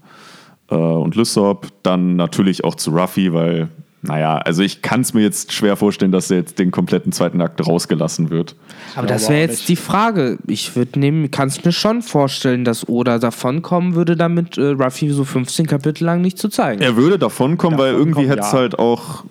äh, 0.74 0.78
und 0.78 1.16
Lysop. 1.16 1.68
Dann 1.84 2.16
natürlich 2.16 2.64
auch 2.64 2.76
zu 2.76 2.92
Ruffy, 2.92 3.34
weil, 3.34 3.70
naja, 4.02 4.38
also 4.38 4.64
ich 4.64 4.82
kann 4.82 5.02
es 5.02 5.14
mir 5.14 5.22
jetzt 5.22 5.54
schwer 5.54 5.76
vorstellen, 5.76 6.12
dass 6.12 6.32
er 6.32 6.38
jetzt 6.38 6.60
den 6.60 6.72
kompletten 6.72 7.12
zweiten 7.12 7.42
Akt 7.42 7.66
rausgelassen 7.66 8.30
wird. 8.30 8.56
Aber 8.96 9.08
das 9.08 9.30
wäre 9.30 9.46
auch 9.46 9.50
jetzt 9.50 9.70
die 9.70 9.76
Frage. 9.76 10.38
Ich 10.48 10.76
würde 10.76 11.00
nehmen, 11.00 11.32
kann 11.32 11.48
es 11.48 11.64
mir 11.64 11.72
schon 11.72 12.02
vorstellen, 12.02 12.64
dass 12.66 12.88
Oda 12.88 13.20
davonkommen 13.20 13.96
würde, 13.96 14.16
damit 14.16 14.58
äh, 14.58 14.70
Ruffy 14.70 15.10
so 15.10 15.24
15 15.24 15.68
Kapitel 15.68 16.04
lang 16.06 16.22
nicht 16.22 16.38
zu 16.38 16.50
zeigen. 16.50 16.82
Er 16.82 16.96
würde 16.96 17.18
davon 17.18 17.58
kommen, 17.58 17.78
weil 17.78 17.94
irgendwie 17.94 18.28
Davonkommen, 18.28 18.30
hätte 18.30 18.42
es 18.42 18.52
ja. 18.52 18.60
halt 18.60 18.80
auch 18.80 19.24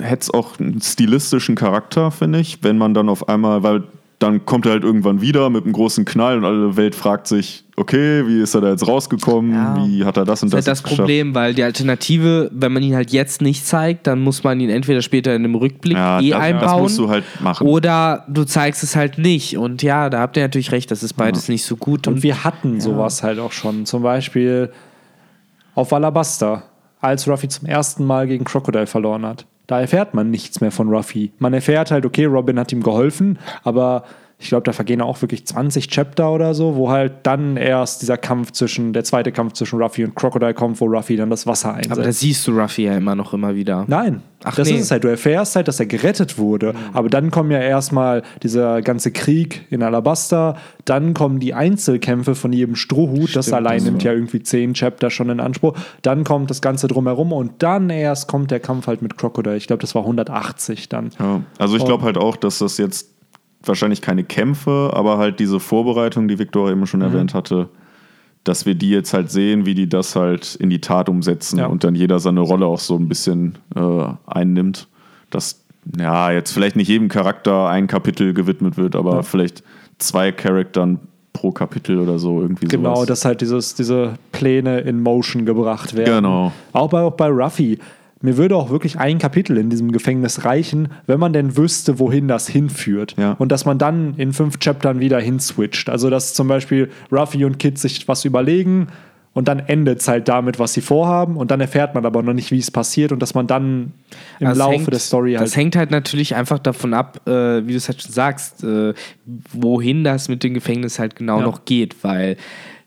hätte 0.00 0.22
es 0.22 0.30
auch 0.34 0.58
einen 0.58 0.80
stilistischen 0.80 1.54
Charakter, 1.54 2.10
finde 2.10 2.40
ich, 2.40 2.62
wenn 2.62 2.78
man 2.78 2.94
dann 2.94 3.08
auf 3.08 3.28
einmal, 3.28 3.62
weil 3.62 3.84
dann 4.18 4.46
kommt 4.46 4.64
er 4.64 4.72
halt 4.72 4.82
irgendwann 4.82 5.20
wieder 5.20 5.50
mit 5.50 5.64
einem 5.64 5.74
großen 5.74 6.06
Knall 6.06 6.38
und 6.38 6.44
alle 6.46 6.76
Welt 6.78 6.94
fragt 6.94 7.26
sich, 7.26 7.64
okay, 7.76 8.26
wie 8.26 8.40
ist 8.40 8.54
er 8.54 8.62
da 8.62 8.70
jetzt 8.70 8.88
rausgekommen? 8.88 9.52
Ja. 9.52 9.76
Wie 9.86 10.06
hat 10.06 10.16
er 10.16 10.24
das 10.24 10.42
und 10.42 10.50
Das 10.54 10.64
das, 10.64 10.64
ist 10.64 10.68
halt 10.68 10.72
das 10.78 10.82
geschafft? 10.84 10.98
Problem, 11.00 11.34
weil 11.34 11.52
die 11.52 11.62
Alternative, 11.62 12.50
wenn 12.50 12.72
man 12.72 12.82
ihn 12.82 12.94
halt 12.94 13.10
jetzt 13.10 13.42
nicht 13.42 13.66
zeigt, 13.66 14.06
dann 14.06 14.20
muss 14.22 14.42
man 14.42 14.58
ihn 14.58 14.70
entweder 14.70 15.02
später 15.02 15.34
in 15.34 15.44
einem 15.44 15.54
Rückblick 15.54 15.98
Ja, 15.98 16.18
eh 16.20 16.30
das, 16.30 16.40
einbauen. 16.40 16.64
das 16.64 16.80
musst 16.80 16.98
du 16.98 17.08
halt 17.10 17.24
machen. 17.42 17.66
Oder 17.66 18.24
du 18.28 18.44
zeigst 18.44 18.82
es 18.82 18.96
halt 18.96 19.18
nicht. 19.18 19.58
Und 19.58 19.82
ja, 19.82 20.08
da 20.08 20.20
habt 20.20 20.38
ihr 20.38 20.44
natürlich 20.44 20.72
recht, 20.72 20.90
das 20.90 21.02
ist 21.02 21.12
beides 21.12 21.50
nicht 21.50 21.64
so 21.66 21.76
gut. 21.76 22.08
Und 22.08 22.22
wir 22.22 22.42
hatten 22.42 22.80
sowas 22.80 23.22
halt 23.22 23.38
auch 23.38 23.52
schon. 23.52 23.84
Zum 23.84 24.02
Beispiel 24.02 24.72
auf 25.74 25.92
Alabasta, 25.92 26.62
als 27.00 27.28
Ruffy 27.28 27.48
zum 27.48 27.68
ersten 27.68 28.06
Mal 28.06 28.26
gegen 28.26 28.44
Crocodile 28.46 28.86
verloren 28.86 29.26
hat. 29.26 29.44
Da 29.66 29.80
erfährt 29.80 30.14
man 30.14 30.30
nichts 30.30 30.60
mehr 30.60 30.70
von 30.70 30.88
Ruffy. 30.88 31.32
Man 31.38 31.54
erfährt 31.54 31.90
halt, 31.90 32.06
okay, 32.06 32.24
Robin 32.24 32.58
hat 32.58 32.72
ihm 32.72 32.82
geholfen, 32.82 33.38
aber 33.64 34.04
ich 34.38 34.48
glaube, 34.48 34.64
da 34.64 34.72
vergehen 34.72 35.00
auch 35.00 35.22
wirklich 35.22 35.46
20 35.46 35.88
Chapter 35.88 36.30
oder 36.30 36.52
so, 36.52 36.76
wo 36.76 36.90
halt 36.90 37.12
dann 37.22 37.56
erst 37.56 38.02
dieser 38.02 38.18
Kampf 38.18 38.52
zwischen, 38.52 38.92
der 38.92 39.02
zweite 39.02 39.32
Kampf 39.32 39.54
zwischen 39.54 39.80
Ruffy 39.80 40.04
und 40.04 40.14
Crocodile 40.14 40.52
kommt, 40.52 40.78
wo 40.80 40.84
Ruffy 40.84 41.16
dann 41.16 41.30
das 41.30 41.46
Wasser 41.46 41.72
einsetzt. 41.72 41.92
aber 41.92 42.02
da 42.02 42.12
siehst 42.12 42.46
du 42.46 42.52
Ruffy 42.52 42.84
ja 42.84 42.96
immer 42.96 43.14
noch 43.14 43.32
immer 43.32 43.54
wieder. 43.54 43.86
Nein. 43.88 44.20
Ach, 44.44 44.54
das 44.54 44.68
nee. 44.68 44.76
ist 44.76 44.82
es 44.82 44.90
halt. 44.90 45.04
Du 45.04 45.08
erfährst 45.08 45.56
halt, 45.56 45.66
dass 45.66 45.80
er 45.80 45.86
gerettet 45.86 46.36
wurde. 46.36 46.74
Aber 46.92 47.08
dann 47.08 47.30
kommen 47.30 47.50
ja 47.50 47.58
erstmal 47.58 48.22
dieser 48.42 48.82
ganze 48.82 49.10
Krieg 49.10 49.64
in 49.70 49.82
Alabasta. 49.82 50.58
Dann 50.84 51.14
kommen 51.14 51.40
die 51.40 51.54
Einzelkämpfe 51.54 52.34
von 52.34 52.52
jedem 52.52 52.76
Strohhut. 52.76 53.34
das 53.34 53.52
allein 53.52 53.82
nimmt 53.82 54.02
ja 54.02 54.12
irgendwie 54.12 54.42
zehn 54.42 54.74
Chapter 54.74 55.10
schon 55.10 55.30
in 55.30 55.40
Anspruch. 55.40 55.76
Dann 56.02 56.22
kommt 56.22 56.50
das 56.50 56.60
Ganze 56.60 56.86
drumherum 56.86 57.32
und 57.32 57.62
dann 57.62 57.88
erst 57.88 58.28
kommt 58.28 58.50
der 58.50 58.60
Kampf 58.60 58.86
halt 58.86 59.00
mit 59.00 59.16
Crocodile. 59.16 59.56
Ich 59.56 59.66
glaube, 59.66 59.80
das 59.80 59.94
war 59.94 60.02
180 60.02 60.90
dann. 60.90 61.10
Ja, 61.18 61.40
also 61.58 61.76
ich 61.76 61.84
glaube 61.84 62.04
halt 62.04 62.18
auch, 62.18 62.36
dass 62.36 62.58
das 62.58 62.76
jetzt 62.76 63.15
wahrscheinlich 63.68 64.02
keine 64.02 64.24
Kämpfe, 64.24 64.90
aber 64.94 65.18
halt 65.18 65.40
diese 65.40 65.60
Vorbereitung, 65.60 66.28
die 66.28 66.38
Victor 66.38 66.70
eben 66.70 66.80
Mhm. 66.80 66.86
schon 66.86 67.00
erwähnt 67.02 67.34
hatte, 67.34 67.68
dass 68.44 68.64
wir 68.66 68.74
die 68.74 68.90
jetzt 68.90 69.12
halt 69.12 69.30
sehen, 69.30 69.66
wie 69.66 69.74
die 69.74 69.88
das 69.88 70.14
halt 70.16 70.54
in 70.56 70.70
die 70.70 70.80
Tat 70.80 71.08
umsetzen 71.08 71.58
Ja. 71.58 71.66
und 71.66 71.82
dann 71.84 71.94
jeder 71.94 72.18
seine 72.20 72.40
Rolle 72.40 72.66
auch 72.66 72.78
so 72.78 72.96
ein 72.96 73.08
bisschen 73.08 73.58
äh, 73.74 73.80
einnimmt. 74.26 74.88
Dass 75.30 75.64
ja 75.98 76.30
jetzt 76.30 76.52
vielleicht 76.52 76.76
nicht 76.76 76.88
jedem 76.88 77.08
Charakter 77.08 77.68
ein 77.68 77.86
Kapitel 77.88 78.34
gewidmet 78.34 78.76
wird, 78.76 78.94
aber 78.96 79.22
vielleicht 79.24 79.62
zwei 79.98 80.30
Charaktern 80.32 81.00
pro 81.32 81.50
Kapitel 81.52 81.98
oder 81.98 82.18
so 82.18 82.40
irgendwie 82.40 82.66
Genau, 82.66 82.94
sowas. 82.94 83.08
dass 83.08 83.24
halt 83.24 83.40
dieses, 83.40 83.74
diese 83.74 84.14
Pläne 84.32 84.80
in 84.80 85.02
Motion 85.02 85.44
gebracht 85.44 85.94
werden. 85.96 86.14
Genau. 86.22 86.52
Auch 86.72 86.88
bei, 86.88 87.02
auch 87.02 87.12
bei 87.12 87.28
Ruffy. 87.28 87.78
Mir 88.22 88.36
würde 88.38 88.56
auch 88.56 88.70
wirklich 88.70 88.98
ein 88.98 89.18
Kapitel 89.18 89.58
in 89.58 89.68
diesem 89.68 89.92
Gefängnis 89.92 90.44
reichen, 90.44 90.88
wenn 91.06 91.20
man 91.20 91.32
denn 91.34 91.56
wüsste, 91.56 91.98
wohin 91.98 92.28
das 92.28 92.48
hinführt. 92.48 93.14
Ja. 93.18 93.32
Und 93.32 93.52
dass 93.52 93.66
man 93.66 93.78
dann 93.78 94.14
in 94.16 94.32
fünf 94.32 94.58
Chaptern 94.58 95.00
wieder 95.00 95.20
hinswitcht. 95.20 95.90
Also, 95.90 96.08
dass 96.08 96.32
zum 96.32 96.48
Beispiel 96.48 96.90
Ruffy 97.12 97.44
und 97.44 97.58
Kid 97.58 97.78
sich 97.78 98.08
was 98.08 98.24
überlegen 98.24 98.86
und 99.34 99.48
dann 99.48 99.58
endet 99.58 100.00
es 100.00 100.08
halt 100.08 100.28
damit, 100.28 100.58
was 100.58 100.72
sie 100.72 100.80
vorhaben. 100.80 101.36
Und 101.36 101.50
dann 101.50 101.60
erfährt 101.60 101.94
man 101.94 102.06
aber 102.06 102.22
noch 102.22 102.32
nicht, 102.32 102.50
wie 102.50 102.58
es 102.58 102.70
passiert 102.70 103.12
und 103.12 103.20
dass 103.20 103.34
man 103.34 103.46
dann 103.46 103.92
im 104.40 104.48
Das 104.48 104.56
Laufe 104.56 104.76
hängt- 104.76 104.92
der 104.92 104.98
Story 104.98 105.34
halt. 105.34 105.42
Das 105.46 105.54
hängt 105.54 105.76
halt 105.76 105.90
natürlich 105.90 106.34
einfach 106.34 106.58
davon 106.58 106.94
ab, 106.94 107.20
äh, 107.28 107.66
wie 107.66 107.72
du 107.72 107.76
es 107.76 107.86
halt 107.86 108.00
schon 108.00 108.12
sagst, 108.12 108.64
äh, 108.64 108.94
wohin 109.52 110.04
das 110.04 110.30
mit 110.30 110.42
dem 110.42 110.54
Gefängnis 110.54 110.98
halt 110.98 111.16
genau 111.16 111.40
Ja. 111.40 111.44
noch 111.44 111.66
geht, 111.66 111.96
weil, 112.02 112.38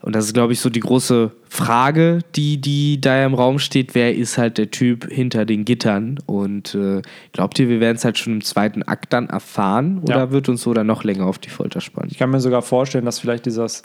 und 0.02 0.16
das 0.16 0.26
ist, 0.26 0.34
glaube 0.34 0.54
ich, 0.54 0.62
so 0.62 0.70
die 0.70 0.80
große 0.80 1.32
Frage, 1.50 2.20
die, 2.36 2.62
die 2.62 3.02
da 3.02 3.26
im 3.26 3.34
Raum 3.34 3.60
steht, 3.60 3.96
wer 3.96 4.16
ist 4.16 4.38
halt 4.38 4.58
der 4.58 4.72
Typ 4.72 5.12
hinter 5.12 5.46
den 5.46 5.66
Gittern? 5.66 6.20
Und 6.26 6.74
äh, 6.76 7.02
glaubt 7.34 7.60
ihr, 7.60 7.68
wir 7.68 7.80
werden 7.82 7.98
es 7.98 8.06
halt 8.06 8.18
schon 8.18 8.34
im 8.34 8.42
zweiten 8.44 8.82
Akt 8.84 9.12
dann 9.12 9.28
erfahren 9.28 10.00
oder 10.04 10.16
Ja. 10.16 10.32
wird 10.32 10.48
uns 10.48 10.62
so 10.62 10.74
dann 10.74 10.88
noch 10.88 11.04
länger 11.04 11.26
auf 11.26 11.38
die 11.38 11.50
Folter 11.50 11.82
spannen? 11.82 12.10
Ich 12.12 12.18
kann 12.18 12.30
mir 12.30 12.40
sogar 12.40 12.62
vorstellen, 12.62 13.04
dass 13.06 13.20
vielleicht 13.20 13.46
dieses 13.46 13.84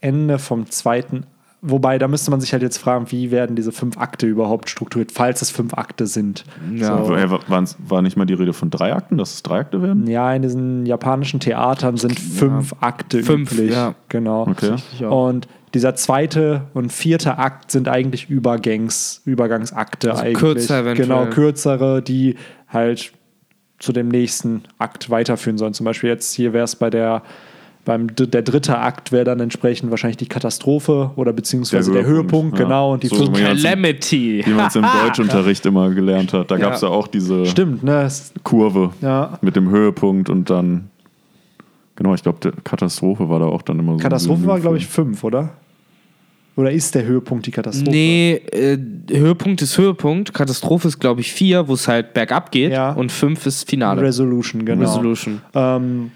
Ende 0.00 0.38
vom 0.38 0.70
zweiten, 0.70 1.26
wobei 1.60 1.98
da 1.98 2.08
müsste 2.08 2.30
man 2.30 2.40
sich 2.40 2.52
halt 2.52 2.62
jetzt 2.62 2.78
fragen, 2.78 3.10
wie 3.10 3.30
werden 3.30 3.56
diese 3.56 3.72
fünf 3.72 3.98
Akte 3.98 4.26
überhaupt 4.26 4.70
strukturiert, 4.70 5.12
falls 5.12 5.42
es 5.42 5.50
fünf 5.50 5.74
Akte 5.74 6.06
sind. 6.06 6.44
Ja. 6.74 7.04
So. 7.04 7.14
Äh, 7.14 7.28
waren's- 7.48 7.76
war 7.86 8.02
nicht 8.02 8.16
mal 8.16 8.24
die 8.26 8.34
Rede 8.34 8.52
von 8.52 8.70
drei 8.70 8.94
Akten, 8.94 9.18
dass 9.18 9.34
es 9.34 9.42
drei 9.42 9.60
Akte 9.60 9.82
werden? 9.82 10.06
Ja, 10.06 10.32
in 10.32 10.42
diesen 10.42 10.86
japanischen 10.86 11.40
Theatern 11.40 11.96
sind 11.96 12.18
fünf 12.18 12.74
Akte 12.80 13.22
Fünf, 13.22 13.52
üblich. 13.52 13.72
ja. 13.72 13.94
Genau. 14.08 14.46
Okay. 14.48 14.74
Und 15.04 15.48
dieser 15.74 15.94
zweite 15.94 16.62
und 16.74 16.92
vierte 16.92 17.36
Akt 17.38 17.70
sind 17.70 17.88
eigentlich 17.88 18.30
Übergangs, 18.30 19.20
Übergangsakte 19.26 20.10
Also 20.12 20.22
eigentlich. 20.22 20.38
kürzer 20.38 20.78
eventuell. 20.80 21.08
Genau, 21.08 21.26
kürzere, 21.26 22.00
die 22.02 22.36
halt 22.68 23.12
zu 23.78 23.92
dem 23.92 24.08
nächsten 24.08 24.62
Akt 24.78 25.10
weiterführen 25.10 25.58
sollen. 25.58 25.74
Zum 25.74 25.84
Beispiel 25.84 26.08
jetzt 26.10 26.32
hier 26.34 26.52
wäre 26.52 26.64
es 26.64 26.74
bei 26.76 26.90
der 26.90 27.22
beim 27.88 28.14
der 28.14 28.42
dritte 28.42 28.78
Akt 28.78 29.12
wäre 29.12 29.24
dann 29.24 29.40
entsprechend 29.40 29.88
wahrscheinlich 29.90 30.18
die 30.18 30.26
Katastrophe 30.26 31.10
oder 31.16 31.32
beziehungsweise 31.32 31.90
der, 31.90 32.02
Der 32.02 32.10
Höhepunkt, 32.10 32.58
Höhepunkt, 32.58 32.58
ja. 32.58 32.64
genau. 32.66 32.92
Und 32.92 33.02
die 33.02 33.06
So 33.06 33.14
fünf, 33.16 33.38
wie 33.38 33.42
man 33.42 33.52
es 33.52 33.58
im- 33.58 33.62
Calamity! 33.64 34.42
Wie 34.44 34.50
man 34.50 34.66
es 34.66 34.76
im 34.76 34.84
Deutschunterricht 35.06 35.64
immer 35.64 35.88
gelernt 35.88 36.34
hat. 36.34 36.50
Da 36.50 36.56
Ja. 36.56 36.60
gab 36.66 36.74
es 36.74 36.82
ja 36.82 36.88
auch 36.88 37.06
diese 37.08 37.46
stimmt, 37.46 37.82
ne? 37.82 38.06
Kurve 38.42 38.90
Ja. 39.00 39.38
mit 39.40 39.56
dem 39.56 39.70
Höhepunkt 39.70 40.28
und 40.28 40.50
dann. 40.50 40.90
Genau, 41.96 42.12
ich 42.12 42.22
glaube, 42.22 42.52
Katastrophe 42.62 43.26
war 43.30 43.38
da 43.40 43.46
auch 43.46 43.62
dann 43.62 43.78
immer 43.78 43.92
so. 43.92 43.98
Katastrophe 44.00 44.46
war, 44.46 44.60
glaube 44.60 44.76
ich, 44.76 44.86
fünf, 44.86 45.24
oder? 45.24 45.48
Oder 46.56 46.70
ist 46.72 46.94
der 46.94 47.04
Höhepunkt 47.06 47.46
die 47.46 47.52
Katastrophe? 47.52 47.90
Nee, 47.90 48.32
äh, 48.52 48.76
Höhepunkt 49.12 49.62
ist 49.62 49.78
Höhepunkt. 49.78 50.34
Katastrophe 50.34 50.88
ist, 50.88 50.98
glaube 50.98 51.22
ich, 51.22 51.32
vier, 51.32 51.68
wo 51.68 51.72
es 51.72 51.88
halt 51.88 52.12
bergab 52.12 52.50
geht. 52.52 52.70
Ja. 52.72 52.92
Und 52.92 53.10
fünf 53.12 53.46
ist 53.46 53.66
Finale. 53.70 54.02
Resolution, 54.02 54.66
genau. 54.66 54.82
Resolution. 54.82 55.40
Ähm, 55.54 56.10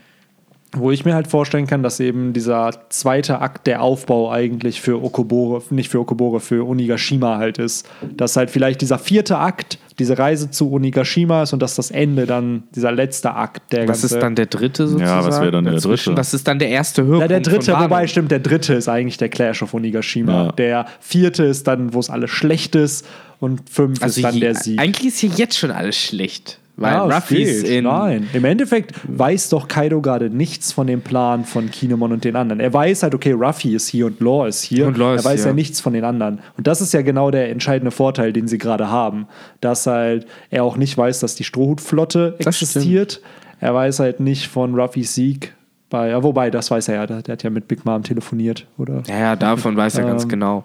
wo 0.74 0.90
ich 0.90 1.04
mir 1.04 1.14
halt 1.14 1.26
vorstellen 1.26 1.66
kann, 1.66 1.82
dass 1.82 2.00
eben 2.00 2.32
dieser 2.32 2.70
zweite 2.88 3.40
Akt 3.40 3.66
der 3.66 3.82
Aufbau 3.82 4.30
eigentlich 4.30 4.80
für 4.80 5.02
Okobore, 5.02 5.62
nicht 5.70 5.90
für 5.90 6.00
Okobore, 6.00 6.40
für 6.40 6.66
Onigashima 6.66 7.36
halt 7.36 7.58
ist. 7.58 7.86
Dass 8.16 8.36
halt 8.36 8.50
vielleicht 8.50 8.80
dieser 8.80 8.98
vierte 8.98 9.36
Akt, 9.38 9.78
diese 9.98 10.18
Reise 10.18 10.50
zu 10.50 10.72
Onigashima 10.72 11.42
ist 11.42 11.52
und 11.52 11.60
dass 11.60 11.74
das 11.74 11.90
Ende 11.90 12.24
dann 12.24 12.62
dieser 12.74 12.90
letzte 12.90 13.34
Akt 13.34 13.72
der 13.72 13.82
Was 13.82 14.00
ganze 14.00 14.14
ist 14.14 14.22
dann 14.22 14.34
der 14.34 14.46
dritte 14.46 14.88
sozusagen? 14.88 15.10
Ja, 15.10 15.26
was 15.26 15.40
wäre 15.40 15.50
dann 15.50 15.64
der 15.64 15.74
dritte? 15.74 16.16
Was 16.16 16.32
ist 16.32 16.48
dann 16.48 16.58
der 16.58 16.70
erste 16.70 17.02
Höhepunkt? 17.02 17.20
Ja, 17.20 17.28
der 17.28 17.40
dritte, 17.40 17.78
wobei 17.78 18.06
stimmt, 18.06 18.30
der 18.30 18.40
dritte 18.40 18.72
ist 18.72 18.88
eigentlich 18.88 19.18
der 19.18 19.28
Clash 19.28 19.62
of 19.62 19.74
Onigashima. 19.74 20.46
Ja. 20.46 20.52
Der 20.52 20.86
vierte 21.00 21.44
ist 21.44 21.66
dann, 21.66 21.92
wo 21.92 22.00
es 22.00 22.08
alles 22.08 22.30
schlecht 22.30 22.74
ist 22.76 23.06
und 23.40 23.68
fünf 23.68 24.02
Also 24.02 24.20
ist 24.20 24.24
dann 24.24 24.34
je, 24.34 24.40
der 24.40 24.54
Sieg. 24.54 24.80
eigentlich 24.80 25.08
ist 25.08 25.18
hier 25.18 25.30
jetzt 25.36 25.58
schon 25.58 25.70
alles 25.70 25.96
schlecht. 25.96 26.58
Weil 26.76 26.92
Ja, 26.92 27.18
ist 27.18 27.64
in. 27.68 27.84
Nein, 27.84 28.28
im 28.32 28.44
Endeffekt 28.46 28.94
weiß 29.04 29.50
doch 29.50 29.68
Kaido 29.68 30.00
gerade 30.00 30.30
nichts 30.30 30.72
von 30.72 30.86
dem 30.86 31.02
Plan 31.02 31.44
von 31.44 31.70
Kinemon 31.70 32.12
und 32.12 32.24
den 32.24 32.34
anderen. 32.34 32.60
Er 32.60 32.72
weiß 32.72 33.02
halt, 33.02 33.14
okay, 33.14 33.32
Ruffy 33.32 33.74
ist 33.74 33.88
hier 33.88 34.06
und 34.06 34.20
Law 34.20 34.46
ist 34.46 34.62
hier. 34.62 34.86
Und 34.86 34.96
Law 34.96 35.10
er 35.10 35.16
ist 35.16 35.24
weiß 35.24 35.40
ja. 35.40 35.46
hier. 35.46 35.54
nichts 35.54 35.80
von 35.80 35.92
den 35.92 36.04
anderen. 36.04 36.40
Und 36.56 36.66
das 36.66 36.80
ist 36.80 36.94
ja 36.94 37.02
genau 37.02 37.30
der 37.30 37.50
entscheidende 37.50 37.90
Vorteil, 37.90 38.32
den 38.32 38.48
sie 38.48 38.56
gerade 38.56 38.90
haben. 38.90 39.26
Dass 39.60 39.86
halt 39.86 40.26
er 40.48 40.64
auch 40.64 40.78
nicht 40.78 40.96
weiß, 40.96 41.20
dass 41.20 41.34
die 41.34 41.44
Strohhutflotte 41.44 42.36
existiert. 42.38 43.20
Er 43.60 43.74
weiß 43.74 44.00
halt 44.00 44.20
nicht 44.20 44.48
von 44.48 44.74
Ruffys 44.74 45.14
Sieg. 45.14 45.54
Bei, 45.90 46.08
ja, 46.08 46.22
wobei, 46.22 46.50
das 46.50 46.70
weiß 46.70 46.88
er 46.88 46.94
ja. 46.94 47.06
Der, 47.06 47.20
der 47.20 47.34
hat 47.34 47.42
ja 47.42 47.50
mit 47.50 47.68
Big 47.68 47.84
Mom 47.84 48.02
telefoniert, 48.02 48.66
oder? 48.78 49.02
Ja, 49.06 49.18
ja, 49.18 49.36
davon 49.36 49.76
weiß 49.76 49.98
er 49.98 50.04
ganz 50.04 50.22
Ähm, 50.22 50.30
genau. 50.30 50.64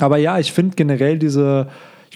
Aber 0.00 0.16
ja, 0.16 0.38
ich 0.38 0.52
finde 0.52 0.76
generell 0.76 1.18
diese, 1.18 1.66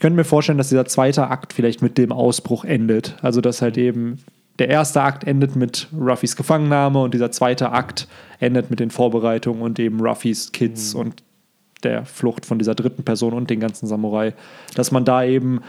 könnte 0.05 0.19
mir 0.19 0.25
vorstellen, 0.25 0.59
dass 0.59 0.69
dieser 0.69 0.85
zweite 0.85 1.29
Akt 1.29 1.55
vielleicht 1.55 1.81
mit 1.81 1.97
dem 1.97 2.13
Ausbruch 2.13 2.67
endet. 2.67 3.17
Also, 3.23 3.41
dass 3.41 3.63
halt 3.63 3.79
eben 3.79 4.19
der 4.59 4.69
erste 4.69 5.01
Akt 5.01 5.25
endet 5.25 5.57
mit 5.57 5.89
Ruffys 5.99 6.37
Gefangennahme 6.37 7.01
und 7.01 7.15
dieser 7.15 7.31
zweite 7.31 7.73
Akt 7.73 8.07
endet 8.39 8.69
mit 8.69 8.81
den 8.81 8.91
Vorbereitungen 8.91 9.63
und 9.63 9.79
eben 9.79 9.99
Ruffys 10.03 10.53
Kids 10.53 10.93
und 10.93 11.23
der 11.85 12.05
Flucht 12.05 12.45
von 12.45 12.59
dieser 12.59 12.75
dritten 12.75 13.03
Person 13.03 13.33
und 13.33 13.49
den 13.49 13.61
ganzen 13.61 13.87
Samurai. 13.87 14.35
Dass 14.75 14.93
man 14.93 15.07
da 15.07 15.25
eben, 15.25 15.63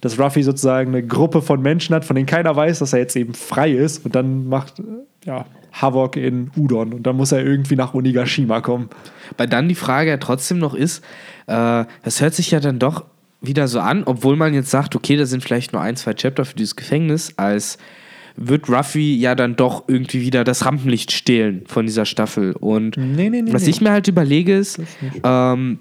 dass 0.00 0.18
Ruffy 0.18 0.42
sozusagen 0.42 0.88
eine 0.94 1.06
Gruppe 1.06 1.42
von 1.42 1.60
Menschen 1.60 1.94
hat, 1.94 2.06
von 2.06 2.16
denen 2.16 2.24
keiner 2.24 2.56
weiß, 2.56 2.78
dass 2.78 2.94
er 2.94 3.00
jetzt 3.00 3.14
eben 3.14 3.34
frei 3.34 3.72
ist 3.72 4.06
und 4.06 4.14
dann 4.14 4.48
macht, 4.48 4.82
ja, 5.26 5.44
Havok 5.70 6.16
in 6.16 6.50
Udon 6.56 6.94
und 6.94 7.02
dann 7.02 7.16
muss 7.16 7.30
er 7.32 7.44
irgendwie 7.44 7.76
nach 7.76 7.92
Onigashima 7.92 8.62
kommen. 8.62 8.88
Weil 9.36 9.48
dann 9.48 9.68
die 9.68 9.74
Frage 9.74 10.08
ja 10.08 10.16
trotzdem 10.16 10.58
noch 10.58 10.72
ist, 10.72 11.04
äh, 11.46 11.84
das 12.02 12.22
hört 12.22 12.32
sich 12.32 12.52
ja 12.52 12.60
dann 12.60 12.78
doch 12.78 13.04
wieder 13.42 13.68
so 13.68 13.80
an, 13.80 14.04
obwohl 14.04 14.36
man 14.36 14.54
jetzt 14.54 14.70
sagt, 14.70 14.94
okay, 14.96 15.16
da 15.16 15.26
sind 15.26 15.42
vielleicht 15.42 15.72
nur 15.72 15.82
ein, 15.82 15.96
zwei 15.96 16.14
Chapter 16.14 16.44
für 16.44 16.54
dieses 16.54 16.76
Gefängnis, 16.76 17.34
als 17.36 17.78
wird 18.36 18.68
Ruffy 18.70 19.16
ja 19.16 19.34
dann 19.34 19.56
doch 19.56 19.84
irgendwie 19.88 20.22
wieder 20.22 20.44
das 20.44 20.64
Rampenlicht 20.64 21.12
stehlen 21.12 21.64
von 21.66 21.86
dieser 21.86 22.06
Staffel. 22.06 22.52
Und 22.52 22.96
Nee, 22.96 23.28
nee, 23.28 23.42
nee, 23.42 23.52
was 23.52 23.66
ich 23.66 23.80
mir 23.80 23.90
halt 23.90 24.08
überlege 24.08 24.56
ist, 24.56 24.80
ähm, 25.22 25.80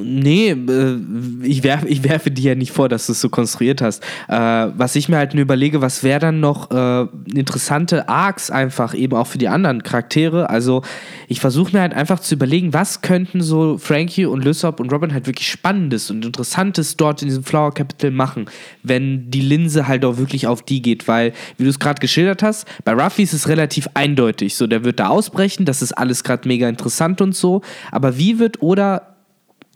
Nee, 0.00 0.50
äh, 0.50 0.98
ich, 1.42 1.64
werf, 1.64 1.84
ich 1.84 2.04
werfe 2.04 2.30
dir 2.30 2.50
ja 2.50 2.54
nicht 2.54 2.72
vor, 2.72 2.88
dass 2.88 3.06
du 3.06 3.12
es 3.12 3.20
so 3.20 3.28
konstruiert 3.28 3.82
hast. 3.82 4.02
Äh, 4.28 4.36
was 4.36 4.94
ich 4.94 5.08
mir 5.08 5.16
halt 5.16 5.34
nur 5.34 5.42
überlege, 5.42 5.80
was 5.80 6.02
wäre 6.02 6.20
dann 6.20 6.40
noch 6.40 6.70
äh, 6.70 7.06
interessante 7.34 8.08
Arcs 8.08 8.50
einfach 8.50 8.94
eben 8.94 9.16
auch 9.16 9.26
für 9.26 9.38
die 9.38 9.48
anderen 9.48 9.82
Charaktere. 9.82 10.48
Also 10.48 10.82
ich 11.26 11.40
versuche 11.40 11.72
mir 11.72 11.80
halt 11.80 11.94
einfach 11.94 12.20
zu 12.20 12.34
überlegen, 12.36 12.72
was 12.72 13.02
könnten 13.02 13.42
so 13.42 13.76
Frankie 13.76 14.24
und 14.24 14.44
Lysop 14.44 14.78
und 14.78 14.92
Robin 14.92 15.12
halt 15.12 15.26
wirklich 15.26 15.48
Spannendes 15.48 16.10
und 16.10 16.24
Interessantes 16.24 16.96
dort 16.96 17.20
in 17.22 17.28
diesem 17.28 17.44
Flower 17.44 17.74
Capital 17.74 18.12
machen, 18.12 18.46
wenn 18.82 19.30
die 19.30 19.40
Linse 19.40 19.88
halt 19.88 20.04
auch 20.04 20.16
wirklich 20.16 20.46
auf 20.46 20.62
die 20.62 20.80
geht. 20.80 21.08
Weil, 21.08 21.32
wie 21.58 21.64
du 21.64 21.70
es 21.70 21.80
gerade 21.80 22.00
geschildert 22.00 22.42
hast, 22.42 22.66
bei 22.84 22.92
Ruffy 22.92 23.24
ist 23.24 23.32
es 23.32 23.48
relativ 23.48 23.88
eindeutig. 23.94 24.54
So, 24.54 24.66
der 24.66 24.84
wird 24.84 25.00
da 25.00 25.08
ausbrechen, 25.08 25.64
das 25.64 25.82
ist 25.82 25.92
alles 25.92 26.22
gerade 26.22 26.46
mega 26.46 26.68
interessant 26.68 27.20
und 27.20 27.34
so. 27.34 27.62
Aber 27.90 28.16
wie 28.16 28.38
wird 28.38 28.62
oder 28.62 29.11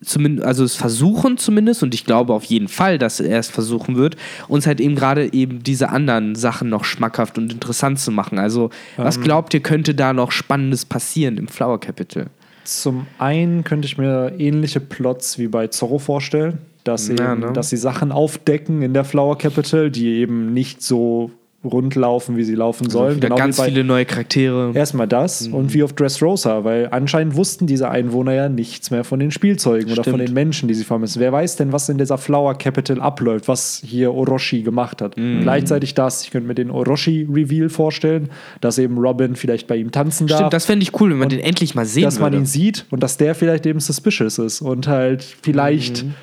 zumindest, 0.02 0.46
also 0.46 0.64
es 0.64 0.76
versuchen 0.76 1.38
zumindest, 1.38 1.82
und 1.82 1.94
ich 1.94 2.04
glaube 2.04 2.32
auf 2.32 2.44
jeden 2.44 2.68
Fall, 2.68 2.98
dass 2.98 3.20
er 3.20 3.38
es 3.38 3.48
versuchen 3.48 3.96
wird, 3.96 4.16
uns 4.48 4.66
halt 4.66 4.80
eben 4.80 4.94
gerade 4.94 5.32
eben 5.32 5.62
diese 5.62 5.88
anderen 5.88 6.34
Sachen 6.34 6.68
noch 6.68 6.84
schmackhaft 6.84 7.38
und 7.38 7.52
interessant 7.52 7.98
zu 7.98 8.10
machen. 8.10 8.38
Also, 8.38 8.70
was 8.96 9.20
glaubt 9.20 9.54
ihr, 9.54 9.60
könnte 9.60 9.94
da 9.94 10.12
noch 10.12 10.32
Spannendes 10.32 10.84
passieren 10.84 11.38
im 11.38 11.48
Flower 11.48 11.80
Capital? 11.80 12.26
Zum 12.64 13.06
einen 13.18 13.62
könnte 13.64 13.86
ich 13.86 13.96
mir 13.96 14.34
ähnliche 14.38 14.80
Plots 14.80 15.38
wie 15.38 15.46
bei 15.46 15.68
Zorro 15.68 15.98
vorstellen, 15.98 16.58
dass, 16.84 17.08
Ja, 17.08 17.32
eben, 17.32 17.40
ne? 17.40 17.52
dass 17.52 17.70
sie 17.70 17.76
Sachen 17.76 18.12
aufdecken 18.12 18.82
in 18.82 18.92
der 18.92 19.04
Flower 19.04 19.38
Capital, 19.38 19.90
die 19.90 20.08
eben 20.16 20.52
nicht 20.52 20.82
so 20.82 21.30
rund 21.66 21.94
laufen, 21.94 22.36
wie 22.36 22.44
sie 22.44 22.54
laufen 22.54 22.88
sollen. 22.90 23.08
Also 23.08 23.20
Genau 23.20 23.36
ganz 23.36 23.60
viele 23.60 23.84
neue 23.84 24.04
Charaktere. 24.04 24.72
Erstmal 24.74 25.06
das 25.08 25.48
Mhm. 25.48 25.54
und 25.54 25.74
wie 25.74 25.82
auf 25.82 25.92
Dressrosa, 25.92 26.64
weil 26.64 26.88
anscheinend 26.90 27.36
wussten 27.36 27.66
diese 27.66 27.90
Einwohner 27.90 28.32
ja 28.32 28.48
nichts 28.48 28.90
mehr 28.90 29.04
von 29.04 29.20
den 29.20 29.30
Spielzeugen 29.30 29.86
oder 29.92 30.04
von 30.04 30.14
Stimmt. 30.14 30.28
den 30.28 30.34
Menschen, 30.34 30.68
die 30.68 30.74
sie 30.74 30.84
vermissen. 30.84 31.20
Wer 31.20 31.32
weiß 31.32 31.56
denn, 31.56 31.72
was 31.72 31.88
in 31.88 31.98
dieser 31.98 32.18
Flower 32.18 32.54
Capital 32.56 33.00
abläuft, 33.00 33.48
was 33.48 33.82
hier 33.84 34.12
Orochi 34.14 34.62
gemacht 34.62 35.02
hat. 35.02 35.16
Mhm. 35.16 35.40
Gleichzeitig 35.42 35.94
das, 35.94 36.22
ich 36.24 36.30
könnte 36.30 36.48
mir 36.48 36.54
den 36.54 36.70
Orochi-Reveal 36.70 37.68
vorstellen, 37.68 38.30
dass 38.60 38.78
eben 38.78 38.98
Robin 38.98 39.36
vielleicht 39.36 39.66
bei 39.66 39.76
ihm 39.76 39.90
tanzen 39.92 40.26
darf 40.26 40.38
Stimmt, 40.38 40.52
das 40.52 40.64
fände 40.66 40.82
ich 40.82 41.00
cool, 41.00 41.10
wenn 41.10 41.18
man 41.18 41.28
den 41.28 41.40
endlich 41.40 41.74
mal 41.74 41.84
sehen 41.86 42.04
dass 42.04 42.18
man 42.18 42.32
würde. 42.32 42.42
ihn 42.42 42.46
sieht 42.46 42.86
und 42.90 43.02
dass 43.02 43.16
der 43.16 43.34
vielleicht 43.34 43.66
eben 43.66 43.80
suspicious 43.80 44.38
ist 44.38 44.60
und 44.60 44.88
halt 44.88 45.22
vielleicht 45.42 46.04
Mhm. 46.04 46.14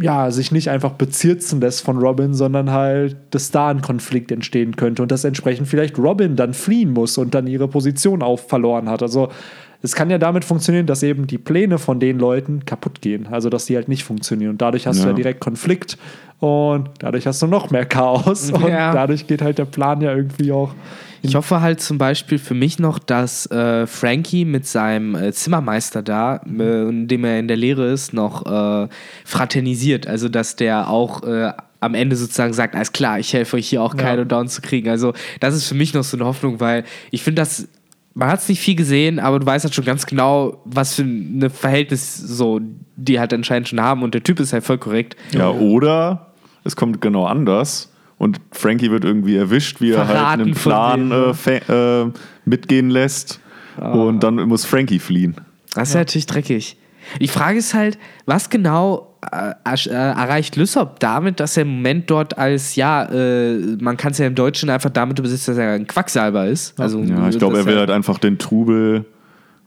Ja 0.00 0.30
sich 0.30 0.50
nicht 0.50 0.70
einfach 0.70 0.92
bezirzen 0.92 1.60
lässt 1.60 1.82
von 1.82 1.98
Robin, 1.98 2.34
sondern 2.34 2.70
halt, 2.72 3.16
dass 3.30 3.50
da 3.50 3.68
ein 3.68 3.80
Konflikt 3.80 4.32
entstehen 4.32 4.74
könnte 4.76 5.02
und 5.02 5.12
dass 5.12 5.22
entsprechend 5.24 5.68
vielleicht 5.68 5.98
Robin 5.98 6.34
dann 6.36 6.52
fliehen 6.54 6.92
muss 6.92 7.16
und 7.18 7.34
dann 7.34 7.46
ihre 7.46 7.68
Position 7.68 8.22
auf 8.22 8.48
verloren 8.48 8.88
hat. 8.88 9.02
Also 9.02 9.28
es 9.82 9.94
kann 9.94 10.10
ja 10.10 10.18
damit 10.18 10.44
funktionieren, 10.44 10.86
dass 10.86 11.02
eben 11.02 11.26
die 11.26 11.38
Pläne 11.38 11.78
von 11.78 12.00
den 12.00 12.18
Leuten 12.18 12.64
kaputt 12.64 13.02
gehen, 13.02 13.28
also 13.30 13.50
dass 13.50 13.66
die 13.66 13.76
halt 13.76 13.88
nicht 13.88 14.02
funktionieren 14.02 14.50
und 14.52 14.62
dadurch 14.62 14.86
hast 14.86 14.98
du 15.00 15.04
Ja. 15.04 15.10
ja 15.10 15.14
direkt 15.14 15.40
Konflikt 15.40 15.96
und 16.40 16.88
dadurch 16.98 17.26
hast 17.26 17.40
du 17.42 17.46
noch 17.46 17.70
mehr 17.70 17.84
Chaos 17.86 18.50
und 18.52 18.66
Ja. 18.66 18.92
dadurch 18.92 19.26
geht 19.26 19.42
halt 19.42 19.58
der 19.58 19.66
Plan 19.66 20.00
ja 20.00 20.12
irgendwie 20.14 20.50
auch 20.52 20.74
Ich 21.24 21.34
hoffe 21.34 21.62
halt 21.62 21.80
zum 21.80 21.96
Beispiel 21.96 22.38
für 22.38 22.52
mich 22.52 22.78
noch, 22.78 22.98
dass 22.98 23.50
äh, 23.50 23.86
Frankie 23.86 24.44
mit 24.44 24.66
seinem 24.66 25.14
äh, 25.14 25.32
Zimmermeister 25.32 26.02
da, 26.02 26.36
äh, 26.46 26.88
in 26.88 27.08
dem 27.08 27.24
er 27.24 27.38
in 27.38 27.48
der 27.48 27.56
Lehre 27.56 27.90
ist, 27.90 28.12
noch 28.12 28.44
äh, 28.44 28.88
fraternisiert. 29.24 30.06
Also, 30.06 30.28
dass 30.28 30.56
der 30.56 30.90
auch 30.90 31.22
äh, 31.22 31.52
am 31.80 31.94
Ende 31.94 32.16
sozusagen 32.16 32.52
sagt: 32.52 32.74
Alles 32.74 32.92
klar, 32.92 33.18
ich 33.18 33.32
helfe 33.32 33.56
euch 33.56 33.68
hier 33.68 33.82
auch 33.82 33.96
Kaido 33.96 34.24
down 34.24 34.48
zu 34.48 34.60
kriegen. 34.60 34.90
Also, 34.90 35.14
das 35.40 35.54
ist 35.54 35.66
für 35.66 35.74
mich 35.74 35.94
noch 35.94 36.04
so 36.04 36.18
eine 36.18 36.26
Hoffnung, 36.26 36.60
weil 36.60 36.84
ich 37.10 37.22
finde, 37.22 37.40
dass. 37.40 37.68
Man 38.16 38.28
hat 38.28 38.38
es 38.38 38.48
nicht 38.48 38.60
viel 38.60 38.76
gesehen, 38.76 39.18
aber 39.18 39.40
du 39.40 39.46
weißt 39.46 39.64
halt 39.64 39.74
schon 39.74 39.84
ganz 39.84 40.06
genau, 40.06 40.62
was 40.64 40.94
für 40.94 41.02
ein 41.02 41.50
Verhältnis 41.50 42.16
so 42.16 42.60
die 42.94 43.18
halt 43.18 43.34
anscheinend 43.34 43.68
schon 43.68 43.80
haben 43.80 44.04
und 44.04 44.14
der 44.14 44.22
Typ 44.22 44.38
ist 44.38 44.52
halt 44.52 44.62
voll 44.62 44.78
korrekt. 44.78 45.16
Ja, 45.32 45.50
oder 45.50 46.32
es 46.62 46.76
kommt 46.76 47.00
genau 47.00 47.26
anders 47.26 47.90
und 48.18 48.40
Frankie 48.52 48.90
wird 48.90 49.04
irgendwie 49.04 49.36
erwischt, 49.36 49.80
wie 49.80 49.92
er 49.92 50.08
halt 50.08 50.40
einen 50.40 50.54
Plan 50.54 51.10
denen, 51.10 51.34
ne? 51.46 51.62
äh, 51.68 52.02
äh, 52.02 52.10
mitgehen 52.44 52.90
lässt 52.90 53.40
und 53.76 54.22
dann 54.22 54.36
muss 54.36 54.64
Frankie 54.64 54.98
fliehen. 54.98 55.34
Das 55.74 55.88
ist 55.88 55.94
ja. 55.94 56.00
natürlich 56.00 56.26
dreckig. 56.26 56.76
Die 57.20 57.28
Frage 57.28 57.58
ist 57.58 57.74
halt, 57.74 57.98
was 58.24 58.48
genau 58.48 59.14
äh, 59.32 59.54
äh, 59.64 59.90
erreicht 59.90 60.56
Lysop 60.56 61.00
damit, 61.00 61.40
dass 61.40 61.56
er 61.56 61.62
im 61.62 61.76
Moment 61.76 62.10
dort 62.10 62.38
als, 62.38 62.76
ja, 62.76 63.04
äh, 63.04 63.58
man 63.80 63.96
kann 63.96 64.12
es 64.12 64.18
ja 64.18 64.26
im 64.26 64.34
Deutschen 64.34 64.70
einfach 64.70 64.90
damit 64.90 65.18
übersetzen, 65.18 65.54
dass 65.54 65.62
er 65.62 65.72
ein 65.72 65.86
Quacksalber 65.86 66.46
ist. 66.46 66.78
Also, 66.80 67.00
Ja, 67.00 67.28
ich 67.28 67.38
glaube, 67.38 67.58
er 67.58 67.66
will 67.66 67.78
halt 67.78 67.90
einfach 67.90 68.18
den 68.18 68.38
Trubel, 68.38 69.04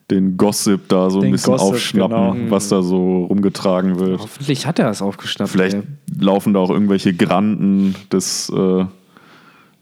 den 0.10 0.38
Gossip 0.38 0.88
da 0.88 1.10
so 1.10 1.20
ein 1.20 1.24
Den 1.24 1.32
bisschen 1.32 1.54
Gossip, 1.54 1.74
aufschnappen, 1.74 2.34
genau. 2.34 2.52
was 2.52 2.70
da 2.70 2.82
so 2.82 3.26
rumgetragen 3.26 4.00
wird. 4.00 4.22
Hoffentlich 4.22 4.66
hat 4.66 4.80
er 4.80 4.86
das 4.86 5.02
aufgeschnappt. 5.02 5.52
Vielleicht 5.52 5.76
ey. 5.76 5.84
laufen 6.20 6.54
da 6.54 6.60
auch 6.60 6.70
irgendwelche 6.70 7.14
Granden 7.14 7.94
des, 8.12 8.50
äh, 8.50 8.86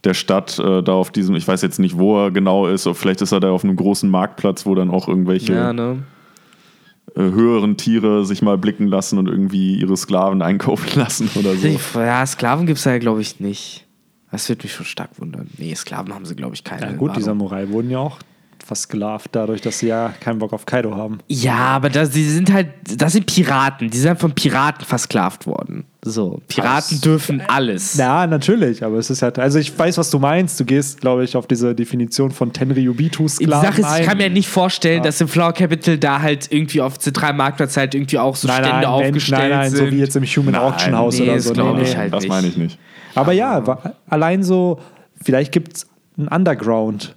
der 0.03 0.13
Stadt 0.15 0.57
äh, 0.57 0.81
da 0.81 0.93
auf 0.93 1.11
diesem, 1.11 1.35
ich 1.35 1.47
weiß 1.47 1.61
jetzt 1.61 1.79
nicht, 1.79 1.97
wo 1.97 2.23
er 2.23 2.31
genau 2.31 2.67
ist, 2.67 2.87
oder 2.87 2.95
vielleicht 2.95 3.21
ist 3.21 3.31
er 3.31 3.39
da 3.39 3.51
auf 3.51 3.63
einem 3.63 3.75
großen 3.75 4.09
Marktplatz, 4.09 4.65
wo 4.65 4.73
dann 4.73 4.89
auch 4.89 5.07
irgendwelche 5.07 5.53
Ja, 5.53 5.73
ne? 5.73 6.03
äh, 7.15 7.21
höheren 7.21 7.77
Tiere 7.77 8.25
sich 8.25 8.41
mal 8.41 8.57
blicken 8.57 8.87
lassen 8.87 9.19
und 9.19 9.27
irgendwie 9.27 9.79
ihre 9.79 9.95
Sklaven 9.95 10.41
einkaufen 10.41 10.99
lassen 10.99 11.29
oder 11.35 11.55
so. 11.55 11.67
Ja, 11.99 12.25
Sklaven 12.25 12.65
gibt 12.65 12.79
es 12.79 12.85
ja, 12.85 12.97
glaube 12.97 13.21
ich, 13.21 13.39
nicht. 13.39 13.85
Das 14.31 14.49
wird 14.49 14.63
mich 14.63 14.73
schon 14.73 14.85
stark 14.87 15.11
wundern. 15.19 15.49
Nee, 15.57 15.73
Sklaven 15.75 16.13
haben 16.13 16.25
sie, 16.25 16.35
glaube 16.35 16.55
ich, 16.55 16.63
keine. 16.63 16.87
Ja, 16.87 16.91
gut, 16.91 17.11
die 17.11 17.17
Ahnung. 17.17 17.23
Samurai 17.23 17.69
wurden 17.69 17.89
ja 17.89 17.99
auch 17.99 18.17
versklavt, 18.65 19.29
dadurch, 19.33 19.61
dass 19.61 19.79
sie 19.79 19.87
ja 19.87 20.11
keinen 20.19 20.39
Bock 20.39 20.51
auf 20.51 20.65
Kaido 20.65 20.95
haben. 20.95 21.19
Ja, 21.27 21.55
aber 21.55 21.89
das, 21.89 22.09
die 22.09 22.23
sind 22.23 22.51
halt, 22.51 22.69
das 22.97 23.13
sind 23.13 23.27
Piraten. 23.27 23.91
Die 23.91 23.97
sind 23.97 24.19
von 24.19 24.31
Piraten 24.33 24.83
versklavt 24.85 25.45
worden. 25.45 25.85
So, 26.03 26.41
Piraten 26.47 26.95
Das- 26.97 27.01
dürfen 27.01 27.41
alles. 27.47 27.95
Ja, 27.95 28.25
natürlich, 28.27 28.83
aber 28.83 28.97
es 28.97 29.09
ist 29.09 29.21
halt, 29.21 29.37
also 29.39 29.59
ich 29.59 29.77
weiß, 29.77 29.97
was 29.99 30.09
du 30.09 30.17
meinst. 30.19 30.59
Du 30.59 30.65
gehst, 30.65 30.99
glaube 31.01 31.23
ich, 31.23 31.35
auf 31.35 31.45
diese 31.47 31.75
Definition 31.75 32.31
von 32.31 32.49
Die 32.51 32.59
Tenryubitu-Sklaven 32.59 33.61
Sache 33.65 33.81
ist, 33.81 33.99
ich 34.01 34.05
kann 34.07 34.17
mir 34.17 34.29
nicht 34.29 34.49
vorstellen, 34.49 35.03
dass 35.03 35.21
im 35.21 35.27
Flower 35.27 35.53
Capital 35.53 35.97
da 35.97 36.21
halt 36.21 36.51
irgendwie 36.51 36.81
auf 36.81 36.97
zentralen 36.99 37.37
Marktplatz 37.37 37.77
halt 37.77 37.93
irgendwie 37.95 38.17
auch 38.17 38.35
so 38.35 38.47
nein, 38.47 38.57
Stände 38.57 38.71
nein, 38.81 38.85
aufgestellt 38.85 39.41
nein, 39.41 39.49
nein, 39.51 39.71
sind. 39.71 39.85
so 39.89 39.91
wie 39.91 39.99
jetzt 39.99 40.15
im 40.15 40.23
Human 40.25 40.53
Nein, 40.53 40.61
Auction 40.61 40.95
House 40.97 41.17
nee, 41.19 41.25
oder 41.25 41.35
das 41.35 41.43
so. 41.45 41.53
glaub 41.53 41.75
Nee, 41.75 41.83
ich 41.83 41.89
nee. 41.91 41.97
halt 41.97 42.13
das 42.13 42.27
meine 42.27 42.47
ich 42.47 42.57
nicht. 42.57 42.79
Aber 43.13 43.31
ja, 43.31 43.63
allein 44.09 44.43
so, 44.43 44.79
vielleicht 45.23 45.51
gibt 45.51 45.77
es 45.77 45.87
ein 46.17 46.27
Underground 46.27 47.15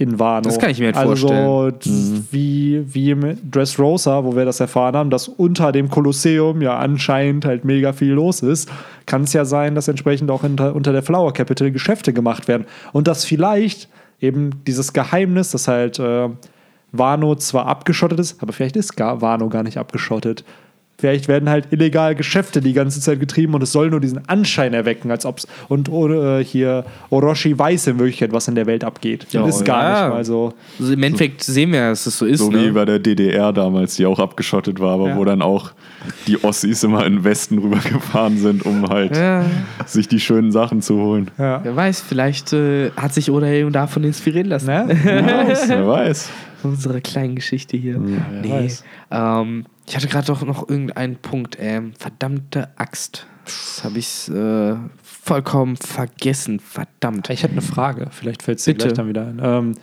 in 0.00 0.18
Wano. 0.18 0.40
Das 0.40 0.58
kann 0.58 0.70
ich 0.70 0.80
mir 0.80 0.86
halt 0.86 0.96
also 0.96 1.28
vorstellen. 1.28 1.74
So, 1.78 2.22
wie, 2.32 2.82
wie 2.94 3.10
im 3.10 3.36
Dressrosa, 3.50 4.24
wo 4.24 4.34
wir 4.34 4.46
das 4.46 4.58
erfahren 4.58 4.96
haben, 4.96 5.10
dass 5.10 5.28
unter 5.28 5.72
dem 5.72 5.90
Kolosseum 5.90 6.62
ja 6.62 6.78
anscheinend 6.78 7.44
halt 7.44 7.66
mega 7.66 7.92
viel 7.92 8.12
los 8.12 8.40
ist, 8.40 8.70
kann 9.04 9.24
es 9.24 9.34
ja 9.34 9.44
sein, 9.44 9.74
dass 9.74 9.88
entsprechend 9.88 10.30
auch 10.30 10.40
hinter, 10.40 10.74
unter 10.74 10.92
der 10.92 11.02
Flower 11.02 11.34
Capital 11.34 11.70
Geschäfte 11.70 12.14
gemacht 12.14 12.48
werden. 12.48 12.64
Und 12.92 13.08
dass 13.08 13.26
vielleicht 13.26 13.90
eben 14.22 14.64
dieses 14.66 14.94
Geheimnis, 14.94 15.50
dass 15.50 15.68
halt 15.68 15.98
äh, 15.98 16.30
Wano 16.92 17.34
zwar 17.34 17.66
abgeschottet 17.66 18.18
ist, 18.18 18.42
aber 18.42 18.54
vielleicht 18.54 18.76
ist 18.76 18.96
gar 18.96 19.20
Wano 19.20 19.50
gar 19.50 19.62
nicht 19.62 19.76
abgeschottet. 19.76 20.44
Vielleicht 21.00 21.28
werden 21.28 21.48
halt 21.48 21.68
illegal 21.70 22.14
Geschäfte 22.14 22.60
die 22.60 22.74
ganze 22.74 23.00
Zeit 23.00 23.20
getrieben 23.20 23.54
und 23.54 23.62
es 23.62 23.72
soll 23.72 23.88
nur 23.88 24.00
diesen 24.00 24.28
Anschein 24.28 24.74
erwecken, 24.74 25.10
als 25.10 25.24
ob 25.24 25.38
es. 25.38 25.48
Und 25.68 25.88
äh, 25.88 26.44
hier 26.44 26.84
Orochi 27.08 27.58
weiß 27.58 27.86
in 27.86 27.98
Wirklichkeit, 27.98 28.32
was 28.32 28.48
in 28.48 28.54
der 28.54 28.66
Welt 28.66 28.84
abgeht. 28.84 29.26
Ja, 29.30 29.46
ist 29.46 29.64
gar 29.64 29.82
ja. 29.82 30.04
nicht 30.04 30.14
mal 30.14 30.24
so. 30.24 30.52
Also 30.78 30.92
Im 30.92 31.02
Endeffekt 31.02 31.42
sehen 31.42 31.72
wir, 31.72 31.88
dass 31.88 32.04
es 32.04 32.18
so 32.18 32.26
ist. 32.26 32.40
So 32.40 32.50
ne? 32.50 32.66
wie 32.66 32.70
bei 32.72 32.84
der 32.84 32.98
DDR 32.98 33.52
damals, 33.52 33.96
die 33.96 34.04
auch 34.04 34.18
abgeschottet 34.18 34.78
war, 34.78 34.94
aber 34.94 35.08
Ja. 35.08 35.16
wo 35.16 35.24
dann 35.24 35.40
auch 35.40 35.72
die 36.26 36.42
Ossis 36.44 36.82
immer 36.82 37.06
in 37.06 37.16
den 37.16 37.24
Westen 37.24 37.58
rübergefahren 37.58 38.38
sind, 38.38 38.66
um 38.66 38.86
halt 38.88 39.16
Ja. 39.16 39.44
sich 39.86 40.06
die 40.06 40.20
schönen 40.20 40.52
Sachen 40.52 40.82
zu 40.82 40.96
holen. 40.96 41.30
Ja. 41.38 41.60
Wer 41.62 41.74
weiß, 41.76 42.02
vielleicht 42.02 42.52
äh, 42.52 42.90
hat 42.96 43.14
sich 43.14 43.30
Oda 43.30 43.46
eben 43.48 43.72
davon 43.72 44.04
inspirieren 44.04 44.48
lassen. 44.48 44.66
Ne? 44.66 44.98
Wer 45.02 45.88
weiß. 45.88 46.28
Unsere 46.62 47.00
kleine 47.00 47.34
Geschichte 47.34 47.76
hier. 47.76 47.96
wer 47.98 48.42
nee. 48.42 48.50
weiß. 48.50 48.84
Ähm, 49.10 49.64
ich 49.90 49.96
hatte 49.96 50.06
gerade 50.08 50.26
doch 50.28 50.42
noch 50.44 50.68
irgendeinen 50.68 51.16
Punkt. 51.16 51.56
Ähm, 51.60 51.92
verdammte 51.98 52.68
Axt. 52.76 53.26
Das 53.44 53.82
habe 53.84 53.98
ich 53.98 54.28
äh, 54.30 54.74
vollkommen 55.02 55.76
vergessen. 55.76 56.60
Verdammt. 56.60 57.28
Ich 57.30 57.42
hätte 57.42 57.52
eine 57.52 57.62
Frage, 57.62 58.06
vielleicht 58.10 58.42
fällt 58.44 58.58
es 58.58 58.64
dir 58.64 58.74
gleich 58.74 58.92
dann 58.92 59.08
wieder 59.08 59.26
ein. 59.26 59.40
Ähm, 59.42 59.74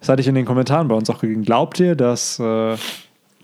das 0.00 0.08
hatte 0.08 0.20
ich 0.22 0.26
in 0.28 0.34
den 0.34 0.44
Kommentaren 0.44 0.88
bei 0.88 0.96
uns 0.96 1.08
auch 1.08 1.20
gegeben. 1.20 1.42
Glaubt 1.44 1.78
ihr, 1.78 1.94
dass 1.94 2.40
äh, 2.40 2.76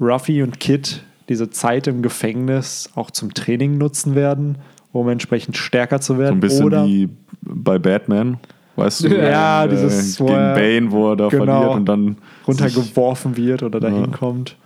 Ruffy 0.00 0.42
und 0.42 0.58
Kid 0.58 1.04
diese 1.28 1.48
Zeit 1.50 1.86
im 1.86 2.02
Gefängnis 2.02 2.90
auch 2.96 3.12
zum 3.12 3.32
Training 3.34 3.78
nutzen 3.78 4.16
werden, 4.16 4.58
um 4.92 5.08
entsprechend 5.08 5.56
stärker 5.56 6.00
zu 6.00 6.14
So 6.14 6.18
werden? 6.18 6.38
ein 6.38 6.40
bisschen 6.40 6.64
Oder 6.64 6.84
wie 6.86 7.08
bei 7.42 7.78
Batman. 7.78 8.38
Weißt 8.74 9.04
du, 9.04 9.08
Ja, 9.08 9.64
äh, 9.64 9.68
dieses, 9.68 10.18
wo 10.18 10.26
gegen 10.26 10.38
er- 10.38 10.54
Bane, 10.54 10.90
wo 10.90 11.10
er 11.12 11.16
da 11.16 11.28
genau, 11.28 11.44
verliert 11.44 11.76
und 11.76 11.84
dann 11.86 12.06
sich- 12.08 12.48
runtergeworfen 12.48 13.36
wird 13.36 13.62
oder 13.62 13.78
dahin 13.78 14.10
kommt? 14.10 14.56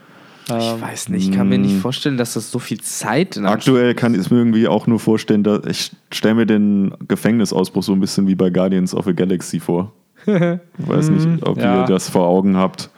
Ähm, 0.60 0.76
Ich 0.76 0.82
weiß 0.82 1.08
nicht, 1.10 1.28
ich 1.28 1.34
kann 1.36 1.48
mir 1.48 1.58
nicht 1.58 1.76
vorstellen, 1.80 2.16
dass 2.16 2.34
das 2.34 2.50
so 2.50 2.58
viel 2.58 2.80
Zeit 2.80 3.36
in 3.36 3.46
Aktuell 3.46 3.94
kann 3.94 4.14
ich 4.14 4.20
es 4.20 4.30
mir 4.30 4.38
irgendwie 4.38 4.68
auch 4.68 4.86
nur 4.86 4.98
vorstellen, 5.00 5.42
dass 5.42 5.64
ich 5.66 5.92
stelle 6.12 6.34
mir 6.34 6.46
den 6.46 6.94
Gefängnisausbruch 7.08 7.82
so 7.82 7.92
ein 7.92 8.00
bisschen 8.00 8.26
wie 8.26 8.34
bei 8.34 8.50
Guardians 8.50 8.94
of 8.94 9.04
the 9.06 9.14
Galaxy 9.14 9.60
vor. 9.60 9.92
Ich 10.26 10.32
weiß 10.88 11.10
nicht, 11.10 11.42
ob 11.46 11.58
ja. 11.58 11.80
ihr 11.82 11.86
das 11.86 12.08
vor 12.08 12.26
Augen 12.26 12.56
habt. 12.56 12.90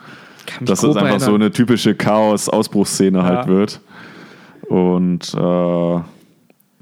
Dass 0.61 0.81
grob 0.83 0.97
einfach 0.97 1.21
so 1.21 1.27
erinnern. 1.31 1.43
eine 1.43 1.51
typische 1.53 1.95
Chaos-Ausbruchsszene 1.95 3.23
halt 3.23 3.47
Ja. 3.47 3.49
wird. 3.49 3.81
Und 4.69 5.35
äh, 5.35 6.01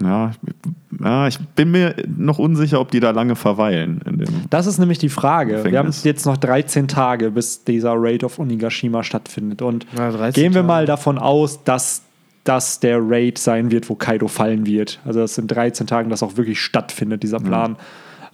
ja, 0.04 0.30
ich- 0.30 1.00
ja, 1.04 1.26
ich 1.28 1.38
bin 1.40 1.70
mir 1.70 1.94
noch 2.16 2.38
unsicher, 2.38 2.80
ob 2.80 2.90
die 2.90 3.00
da 3.00 3.10
lange 3.10 3.34
verweilen. 3.36 4.00
In 4.06 4.18
dem 4.18 4.28
Das 4.50 4.66
ist 4.66 4.78
nämlich 4.78 4.98
die 4.98 5.08
Frage. 5.08 5.50
Wir 5.52 5.78
haben 5.78 5.86
Gefängnis. 5.86 6.04
jetzt 6.04 6.26
noch 6.26 6.36
13 6.36 6.86
Tage, 6.88 7.30
bis 7.30 7.64
dieser 7.64 7.94
Raid 7.96 8.24
auf 8.24 8.38
Onigashima 8.38 9.02
stattfindet. 9.02 9.62
Und 9.62 9.86
Ja, 9.96 10.10
13 10.10 10.32
gehen 10.42 10.52
wir 10.54 10.60
Tage. 10.60 10.66
mal 10.68 10.86
davon 10.86 11.18
aus, 11.18 11.64
dass 11.64 12.02
das 12.44 12.80
der 12.80 12.98
Raid 13.00 13.38
sein 13.38 13.70
wird, 13.70 13.88
wo 13.88 13.94
Kaido 13.94 14.28
fallen 14.28 14.66
wird. 14.66 15.00
Also 15.04 15.20
dass 15.20 15.38
in 15.38 15.46
13 15.46 15.86
Tagen 15.86 16.10
das 16.10 16.22
auch 16.22 16.36
wirklich 16.36 16.60
stattfindet, 16.60 17.22
dieser 17.22 17.38
Plan. 17.40 17.76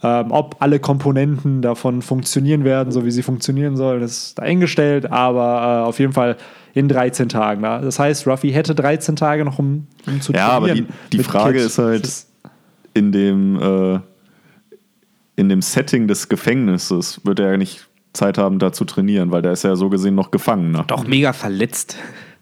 Ähm, 0.01 0.27
ob 0.31 0.55
alle 0.61 0.79
Komponenten 0.79 1.61
davon 1.61 2.01
funktionieren 2.01 2.63
werden, 2.63 2.91
so 2.91 3.03
wie 3.05 3.11
sie 3.11 3.21
funktionieren 3.21 3.75
sollen, 3.75 4.01
ist 4.01 4.39
dahingestellt, 4.39 5.11
aber 5.11 5.83
äh, 5.83 5.87
auf 5.87 5.99
jeden 5.99 6.13
Fall 6.13 6.37
in 6.73 6.87
13 6.87 7.29
Tagen. 7.29 7.61
Ne? 7.61 7.79
Das 7.83 7.99
heißt, 7.99 8.27
Ruffy 8.27 8.51
hätte 8.51 8.75
13 8.75 9.15
Tage 9.15 9.43
noch, 9.45 9.59
um, 9.59 9.87
um 10.07 10.21
zu 10.21 10.33
Ja, 10.33 10.49
aber 10.49 10.67
die, 10.67 10.81
trainieren. 10.81 10.93
die 11.11 11.23
Frage 11.23 11.57
Kid. 11.57 11.65
ist 11.67 11.77
halt, 11.77 12.09
in 12.93 13.11
dem, 13.11 13.59
äh, 13.61 13.99
in 15.35 15.49
dem 15.49 15.61
Setting 15.61 16.07
des 16.07 16.27
Gefängnisses 16.29 17.21
wird 17.23 17.39
er 17.39 17.51
ja 17.51 17.57
nicht 17.57 17.87
Zeit 18.13 18.37
haben, 18.37 18.59
da 18.59 18.71
zu 18.73 18.85
trainieren, 18.85 19.31
weil 19.31 19.41
der 19.41 19.51
ist 19.53 19.63
ja 19.63 19.75
so 19.75 19.89
gesehen 19.89 20.15
noch 20.15 20.31
Gefangener. 20.31 20.83
Doch 20.87 21.05
mega 21.07 21.31
verletzt. 21.33 21.95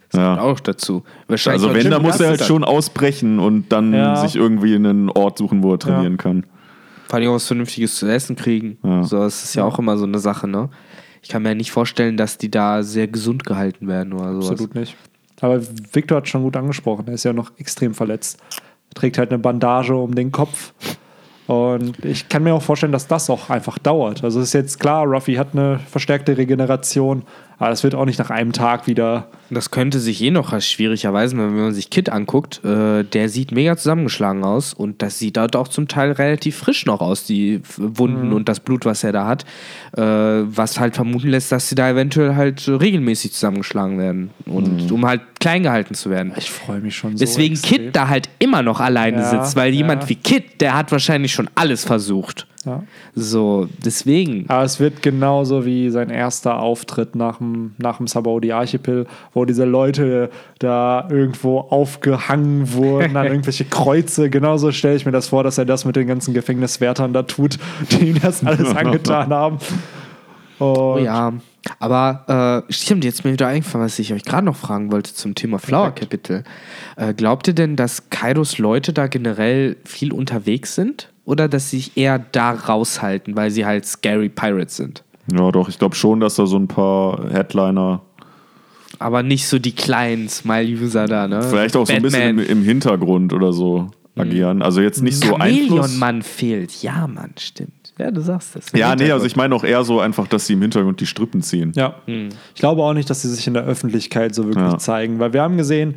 Das 0.09 0.19
Ja. 0.21 0.35
kommt 0.35 0.39
auch 0.47 0.59
dazu. 0.61 1.03
Wahrscheinlich 1.27 1.63
Also 1.63 1.75
wenn, 1.75 1.91
dann 1.91 2.01
muss 2.01 2.19
er 2.19 2.29
halt 2.29 2.43
schon 2.43 2.63
ausbrechen 2.63 3.39
und 3.39 3.71
dann 3.71 3.93
Ja. 3.93 4.15
sich 4.15 4.35
irgendwie 4.37 4.73
einen 4.75 5.09
Ort 5.09 5.37
suchen, 5.37 5.61
wo 5.63 5.73
er 5.73 5.79
trainieren 5.79 6.13
Ja. 6.13 6.17
kann. 6.17 6.45
Vor 7.09 7.19
allem 7.19 7.29
auch 7.29 7.35
was 7.35 7.47
Vernünftiges 7.47 7.95
zu 7.97 8.07
essen 8.07 8.35
kriegen. 8.35 8.77
Ja. 8.83 9.03
So, 9.03 9.17
das 9.19 9.43
ist 9.43 9.55
ja 9.55 9.63
auch 9.65 9.77
immer 9.79 9.97
so 9.97 10.05
eine 10.05 10.19
Sache, 10.19 10.47
ne? 10.47 10.69
Ich 11.21 11.29
kann 11.29 11.43
mir 11.43 11.55
nicht 11.55 11.71
vorstellen, 11.71 12.17
dass 12.17 12.37
die 12.37 12.51
da 12.51 12.83
sehr 12.83 13.07
gesund 13.07 13.43
gehalten 13.45 13.87
werden 13.87 14.13
oder 14.13 14.33
sowas. 14.33 14.51
Absolut 14.51 14.75
nicht. 14.75 14.95
Aber 15.41 15.61
Victor 15.93 16.17
hat 16.17 16.27
schon 16.27 16.43
gut 16.43 16.55
angesprochen. 16.55 17.07
Er 17.07 17.13
ist 17.13 17.23
ja 17.23 17.33
noch 17.33 17.51
extrem 17.57 17.93
verletzt. 17.93 18.39
Er 18.89 18.95
trägt 18.95 19.17
halt 19.17 19.29
eine 19.31 19.39
Bandage 19.39 19.95
um 19.95 20.15
den 20.15 20.31
Kopf. 20.31 20.73
Und 21.47 22.03
ich 22.03 22.27
kann 22.27 22.43
mir 22.43 22.53
auch 22.53 22.61
vorstellen, 22.61 22.91
dass 22.91 23.07
das 23.07 23.29
auch 23.29 23.49
einfach 23.49 23.77
dauert. 23.77 24.23
Also 24.23 24.39
es 24.39 24.47
ist 24.47 24.53
jetzt 24.53 24.79
klar, 24.79 25.05
Ruffy 25.05 25.35
hat 25.35 25.49
eine 25.53 25.79
verstärkte 25.79 26.37
Regeneration, 26.37 27.23
aber 27.59 27.69
das 27.71 27.83
wird 27.83 27.95
auch 27.95 28.05
nicht 28.05 28.19
nach 28.19 28.29
einem 28.29 28.53
Tag 28.53 28.85
wieder. 28.87 29.27
Das 29.49 29.71
könnte 29.71 29.99
sich 29.99 30.21
eh 30.21 30.29
noch 30.29 30.53
als 30.53 30.67
schwierig 30.67 31.05
erweisen, 31.05 31.39
wenn 31.39 31.55
man 31.55 31.73
sich 31.73 31.89
Kid 31.89 32.09
anguckt. 32.09 32.63
Äh, 32.63 33.03
der 33.03 33.29
sieht 33.29 33.51
mega 33.51 33.75
zusammengeschlagen 33.75 34.43
aus 34.43 34.73
und 34.73 35.01
das 35.01 35.17
sieht 35.17 35.37
dort 35.37 35.55
auch 35.55 35.67
zum 35.67 35.87
Teil 35.87 36.11
relativ 36.11 36.57
frisch 36.57 36.85
noch 36.85 37.01
aus, 37.01 37.23
die 37.23 37.61
Wunden 37.77 38.33
und 38.33 38.47
das 38.47 38.59
Blut, 38.59 38.85
was 38.85 39.03
er 39.03 39.11
da 39.11 39.25
hat. 39.25 39.45
Äh, 39.95 40.01
was 40.01 40.79
halt 40.79 40.95
vermuten 40.95 41.29
lässt, 41.29 41.51
dass 41.51 41.69
sie 41.69 41.75
da 41.75 41.89
eventuell 41.89 42.35
halt 42.35 42.67
regelmäßig 42.67 43.33
zusammengeschlagen 43.33 43.97
werden 43.97 44.29
und 44.45 44.91
um 44.91 45.05
halt 45.05 45.21
klein 45.39 45.63
gehalten 45.63 45.95
zu 45.95 46.09
werden. 46.09 46.33
Ich 46.37 46.51
freue 46.51 46.79
mich 46.79 46.95
schon 46.95 47.13
so. 47.13 47.19
Deswegen 47.19 47.55
extrem. 47.55 47.85
Kid 47.85 47.95
da 47.95 48.07
halt 48.07 48.29
immer 48.39 48.61
noch 48.61 48.79
alleine 48.79 49.17
Ja, 49.17 49.29
sitzt, 49.29 49.55
weil 49.55 49.71
ja. 49.73 49.77
jemand 49.77 50.07
wie 50.09 50.15
Kid, 50.15 50.61
der 50.61 50.75
hat 50.75 50.91
wahrscheinlich 50.91 51.31
schon 51.31 51.49
alles 51.55 51.85
versucht. 51.85 52.45
Ja. 52.67 52.83
So, 53.15 53.69
deswegen. 53.83 54.45
Aber 54.49 54.63
es 54.63 54.79
wird 54.79 55.01
genauso 55.01 55.65
wie 55.65 55.89
sein 55.89 56.09
erster 56.09 56.59
Auftritt 56.59 57.15
nach 57.15 57.37
dem, 57.37 57.73
nach 57.77 57.97
dem 57.97 58.07
Sabaudi 58.07 58.51
Archipel, 58.51 59.07
wo 59.33 59.45
diese 59.45 59.63
Leute 59.65 60.29
da 60.59 61.07
irgendwo 61.09 61.59
aufgehangen 61.59 62.73
wurden 62.73 63.15
an 63.15 63.25
irgendwelche 63.31 63.65
Kreuze. 63.65 64.29
Genauso 64.29 64.71
stelle 64.71 64.95
ich 64.95 65.05
mir 65.05 65.13
das 65.13 65.29
vor, 65.29 65.43
dass 65.43 65.57
er 65.57 65.65
das 65.65 65.85
mit 65.85 65.95
den 65.95 66.07
ganzen 66.07 66.33
Gefängniswärtern 66.33 67.13
da 67.13 67.23
tut, 67.23 67.57
die 67.91 68.09
ihm 68.09 68.21
das 68.21 68.45
alles 68.45 68.75
angetan 68.75 69.29
haben. 69.33 69.55
Und 69.55 69.97
Oh 70.59 70.97
ja. 70.99 71.33
Aber 71.79 72.63
äh, 72.67 72.73
stimmt, 72.73 73.03
jetzt 73.03 73.25
mir 73.25 73.33
wieder 73.33 73.47
eingefallen, 73.47 73.85
was 73.85 73.99
ich 73.99 74.13
euch 74.13 74.23
gerade 74.23 74.45
noch 74.45 74.55
fragen 74.55 74.91
wollte 74.91 75.13
zum 75.13 75.35
Thema 75.35 75.59
Flower 75.59 75.91
Capital. 75.91 76.43
Äh, 76.95 77.13
glaubt 77.13 77.47
ihr 77.47 77.53
denn, 77.53 77.75
dass 77.75 78.09
Kairos 78.09 78.57
Leute 78.57 78.93
da 78.93 79.07
generell 79.07 79.77
viel 79.83 80.13
unterwegs 80.13 80.75
sind? 80.75 81.11
Oder 81.27 81.47
dass 81.49 81.69
sie 81.69 81.77
sich 81.77 81.97
eher 81.97 82.19
da 82.19 82.51
raushalten, 82.51 83.35
weil 83.35 83.51
sie 83.51 83.65
halt 83.65 83.85
scary 83.85 84.29
Pirates 84.29 84.77
sind? 84.77 85.03
Ja, 85.31 85.51
doch, 85.51 85.67
ich 85.67 85.77
glaube 85.77 85.93
schon, 85.93 86.21
dass 86.21 86.35
da 86.35 86.45
so 86.45 86.57
ein 86.57 86.69
paar 86.69 87.29
Headliner 87.29 88.01
Aber 88.97 89.23
nicht 89.23 89.45
so 89.47 89.59
die 89.59 89.73
kleinen 89.75 90.29
Smile-User 90.29 91.05
da, 91.05 91.27
ne? 91.27 91.43
vielleicht 91.43 91.75
auch 91.75 91.85
so 91.85 91.91
ein 91.93 92.01
bisschen 92.01 92.39
im, 92.39 92.39
im 92.39 92.63
Hintergrund 92.63 93.33
oder 93.33 93.51
so 93.51 93.91
agieren. 94.15 94.61
Also 94.61 94.79
jetzt 94.81 95.03
nicht 95.03 95.17
so 95.23 95.35
Einfluss. 95.35 95.67
Chameleon-Mann 95.67 96.21
fehlt. 96.23 96.81
Ja, 96.81 97.05
Mann, 97.07 97.31
stimmt. 97.37 97.71
Ja, 97.99 98.09
du 98.09 98.21
sagst 98.21 98.55
das. 98.55 98.65
Ja, 98.73 98.95
nee, 98.95 99.11
also 99.11 99.25
ich 99.25 99.35
meine 99.35 99.53
auch 99.53 99.63
eher 99.65 99.83
so 99.83 99.99
einfach, 99.99 100.27
dass 100.27 100.47
sie 100.47 100.53
im 100.53 100.61
Hintergrund 100.61 101.01
die 101.01 101.05
Strippen 101.07 101.41
ziehen. 101.41 101.73
ja, 101.75 101.95
ich 102.07 102.29
glaube 102.61 102.81
auch 102.83 102.93
nicht, 102.93 103.09
dass 103.09 103.21
sie 103.21 103.29
sich 103.29 103.45
in 103.47 103.53
der 103.53 103.63
Öffentlichkeit 103.65 104.33
so 104.33 104.45
wirklich 104.45 104.63
Ja. 104.71 104.77
zeigen, 104.77 105.19
weil 105.19 105.33
wir 105.33 105.41
haben 105.41 105.57
gesehen, 105.57 105.95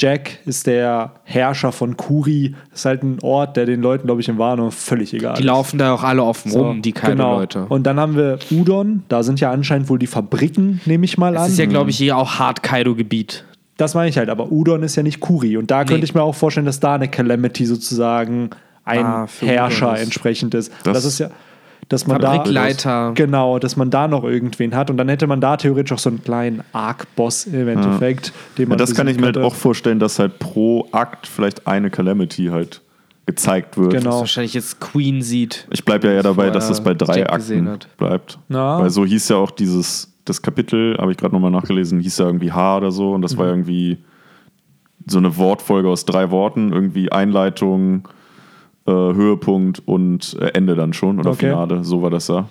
Jack 0.00 0.38
ist 0.46 0.66
der 0.66 1.12
Herrscher 1.24 1.72
von 1.72 1.96
Kuri. 1.96 2.54
Das 2.70 2.80
ist 2.80 2.84
halt 2.86 3.02
ein 3.02 3.18
Ort, 3.22 3.56
der 3.56 3.66
den 3.66 3.82
Leuten, 3.82 4.06
glaube 4.06 4.20
ich, 4.22 4.28
in 4.28 4.38
Wano 4.38 4.70
völlig 4.70 5.12
egal 5.12 5.34
Die 5.34 5.40
ist. 5.40 5.46
laufen 5.46 5.78
da 5.78 5.92
auch 5.92 6.02
alle 6.02 6.22
offen 6.24 6.50
So, 6.50 6.62
rum, 6.68 6.82
die 6.82 6.92
Kaido-Leute. 6.92 7.66
Und 7.68 7.84
dann 7.84 8.00
haben 8.00 8.16
wir 8.16 8.38
Udon, 8.50 9.02
da 9.08 9.22
sind 9.22 9.40
ja 9.40 9.50
anscheinend 9.50 9.88
wohl 9.90 9.98
die 9.98 10.06
Fabriken, 10.06 10.80
nehme 10.86 11.04
ich 11.04 11.18
mal 11.18 11.34
Das 11.34 11.42
an. 11.44 11.48
ist 11.50 11.58
ja, 11.58 11.66
glaube 11.66 11.90
ich, 11.90 11.98
hier 11.98 12.16
auch 12.16 12.38
hart 12.38 12.62
Kaido-Gebiet. 12.62 13.44
Das 13.76 13.94
meine 13.94 14.08
ich 14.08 14.16
halt, 14.18 14.28
aber 14.30 14.50
Udon 14.50 14.82
ist 14.82 14.96
ja 14.96 15.02
nicht 15.02 15.20
Kuri. 15.20 15.56
Und 15.56 15.70
da 15.70 15.84
könnte 15.84 16.04
ich 16.04 16.14
mir 16.14 16.22
auch 16.22 16.34
vorstellen, 16.34 16.66
dass 16.66 16.80
da 16.80 16.94
eine 16.94 17.08
Calamity 17.08 17.66
sozusagen 17.66 18.50
ein 18.84 19.04
Ah, 19.04 19.26
Herrscher 19.40 19.94
ist- 19.94 20.02
entsprechend 20.02 20.54
ist. 20.54 20.72
Das- 20.84 20.94
Das, 20.94 21.04
ist 21.04 21.18
ja, 21.20 21.28
dass 21.90 22.06
man 22.06 22.18
da 22.20 22.36
Fabrikleiter. 22.36 23.12
genau, 23.14 23.58
dass 23.58 23.76
man 23.76 23.90
da 23.90 24.08
noch 24.08 24.24
irgendwen 24.24 24.74
hat 24.74 24.88
und 24.90 24.96
dann 24.96 25.08
hätte 25.10 25.26
man 25.26 25.40
da 25.42 25.58
theoretisch 25.58 25.92
auch 25.92 25.98
so 25.98 26.08
einen 26.08 26.22
kleinen 26.24 26.62
Arc-Boss 26.72 27.46
im 27.46 27.68
Endeffekt, 27.68 28.32
den 28.56 28.62
Ja, 28.64 28.68
man 28.70 28.78
das 28.78 28.94
kann 28.94 29.06
ich 29.08 29.18
mir 29.18 29.26
halt 29.26 29.36
auch 29.38 29.54
vorstellen, 29.54 29.98
dass 29.98 30.18
halt 30.18 30.38
pro 30.38 30.88
Akt 30.92 31.26
vielleicht 31.26 31.66
eine 31.66 31.90
Calamity 31.90 32.46
halt 32.46 32.80
gezeigt 33.26 33.76
wird. 33.76 33.92
Genau. 33.92 34.20
Wahrscheinlich 34.20 34.54
jetzt 34.54 34.80
Queen 34.80 35.20
sieht. 35.22 35.66
Ich 35.70 35.84
bleibe 35.84 36.06
ja 36.08 36.14
eher 36.14 36.22
dabei, 36.22 36.50
dass 36.50 36.70
es 36.70 36.80
bei 36.80 36.94
drei 36.94 37.18
Jack 37.20 37.32
Akten 37.32 37.68
hat. 37.68 37.88
bleibt. 37.98 38.38
Na. 38.48 38.80
Weil 38.80 38.90
so 38.90 39.04
hieß 39.04 39.28
ja 39.28 39.36
auch 39.36 39.50
dieses, 39.50 40.12
das 40.24 40.42
Kapitel, 40.42 40.96
habe 40.98 41.12
ich 41.12 41.18
gerade 41.18 41.34
nochmal 41.34 41.50
nachgelesen, 41.50 42.00
hieß 42.00 42.18
ja 42.18 42.26
irgendwie 42.26 42.50
H 42.52 42.78
oder 42.78 42.90
so 42.92 43.12
und 43.12 43.22
das 43.22 43.34
Mhm. 43.34 43.38
war 43.38 43.46
irgendwie 43.48 43.98
so 45.06 45.18
eine 45.18 45.36
Wortfolge 45.36 45.88
aus 45.88 46.04
drei 46.04 46.30
Worten, 46.30 46.72
irgendwie 46.72 47.10
Einleitung, 47.10 48.08
äh, 48.86 48.90
Höhepunkt 48.90 49.82
und 49.86 50.36
äh, 50.40 50.48
Ende 50.54 50.74
dann 50.74 50.92
schon 50.92 51.18
oder 51.18 51.30
Okay. 51.30 51.50
Finale. 51.50 51.84
So 51.84 52.02
war 52.02 52.10
das 52.10 52.28
ja. 52.28 52.48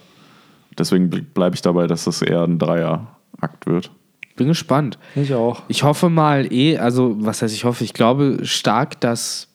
Deswegen 0.78 1.10
bleibe 1.10 1.56
ich 1.56 1.62
dabei, 1.62 1.88
dass 1.88 2.06
das 2.06 2.22
eher 2.22 2.44
ein 2.44 2.58
Dreier-Akt 2.58 3.66
wird. 3.68 3.92
Bin 4.36 4.48
gespannt. 4.48 4.98
Ich 5.16 5.34
auch. 5.34 5.64
Ich 5.68 5.84
hoffe 5.84 6.10
mal 6.10 6.52
eh, 6.54 6.78
also 6.78 7.16
was 7.20 7.42
heißt 7.42 7.54
ich 7.54 7.66
hoffe, 7.66 7.84
ich 7.84 7.94
glaube 7.94 8.40
stark, 8.44 9.02
dass 9.02 9.50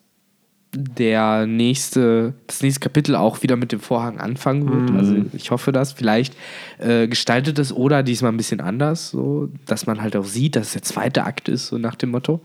der 0.77 1.47
nächste, 1.47 2.35
das 2.47 2.63
nächste 2.63 2.81
Kapitel 2.81 3.15
auch 3.17 3.43
wieder 3.43 3.57
mit 3.57 3.73
dem 3.73 3.81
Vorhang 3.81 4.19
anfangen 4.19 4.69
wird. 4.69 4.99
Also 4.99 5.17
ich 5.33 5.51
hoffe 5.51 5.73
das. 5.73 5.93
Vielleicht 5.93 6.37
äh, 6.79 7.07
gestaltet 7.07 7.59
es 7.59 7.73
oder 7.73 8.03
diesmal 8.03 8.33
ein 8.33 8.37
bisschen 8.37 8.61
anders, 8.61 9.11
so, 9.11 9.49
dass 9.67 9.87
man 9.87 10.03
halt 10.03 10.17
auch 10.17 10.25
sieht, 10.25 10.57
dass 10.57 10.69
es 10.69 10.73
der 10.73 10.83
zweite 10.83 11.25
Akt 11.25 11.49
ist, 11.49 11.69
so 11.69 11.79
nach 11.79 11.95
dem 11.95 12.11
Motto. 12.11 12.41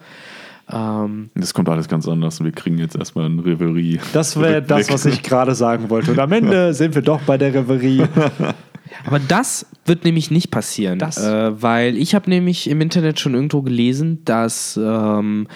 Ähm, 0.71 1.29
Das 1.35 1.53
kommt 1.53 1.69
alles 1.69 1.87
ganz 1.87 2.07
anders 2.07 2.39
und 2.39 2.45
wir 2.45 2.51
kriegen 2.53 2.77
jetzt 2.77 2.95
erstmal 2.95 3.25
ein 3.25 3.39
Reverie. 3.39 3.99
Das 4.13 4.39
wäre 4.39 4.61
das, 4.61 4.91
was 4.91 5.05
ich 5.05 5.23
gerade 5.23 5.55
sagen 5.55 5.89
wollte. 5.89 6.11
Und 6.11 6.19
am 6.19 6.31
Ende 6.31 6.73
sind 6.75 6.95
wir 6.95 7.01
doch 7.01 7.21
bei 7.21 7.37
der 7.37 7.53
Reverie. 7.53 8.03
Aber 9.05 9.19
das 9.19 9.65
wird 9.85 10.03
nämlich 10.03 10.31
nicht 10.31 10.51
passieren, 10.51 10.99
Das- 10.99 11.17
äh, 11.23 11.61
weil 11.61 11.97
ich 11.97 12.15
habe 12.15 12.29
nämlich 12.29 12.69
im 12.69 12.81
Internet 12.81 13.19
schon 13.19 13.33
irgendwo 13.35 13.61
gelesen, 13.61 14.23
dass 14.25 14.79
ähm, 14.81 15.47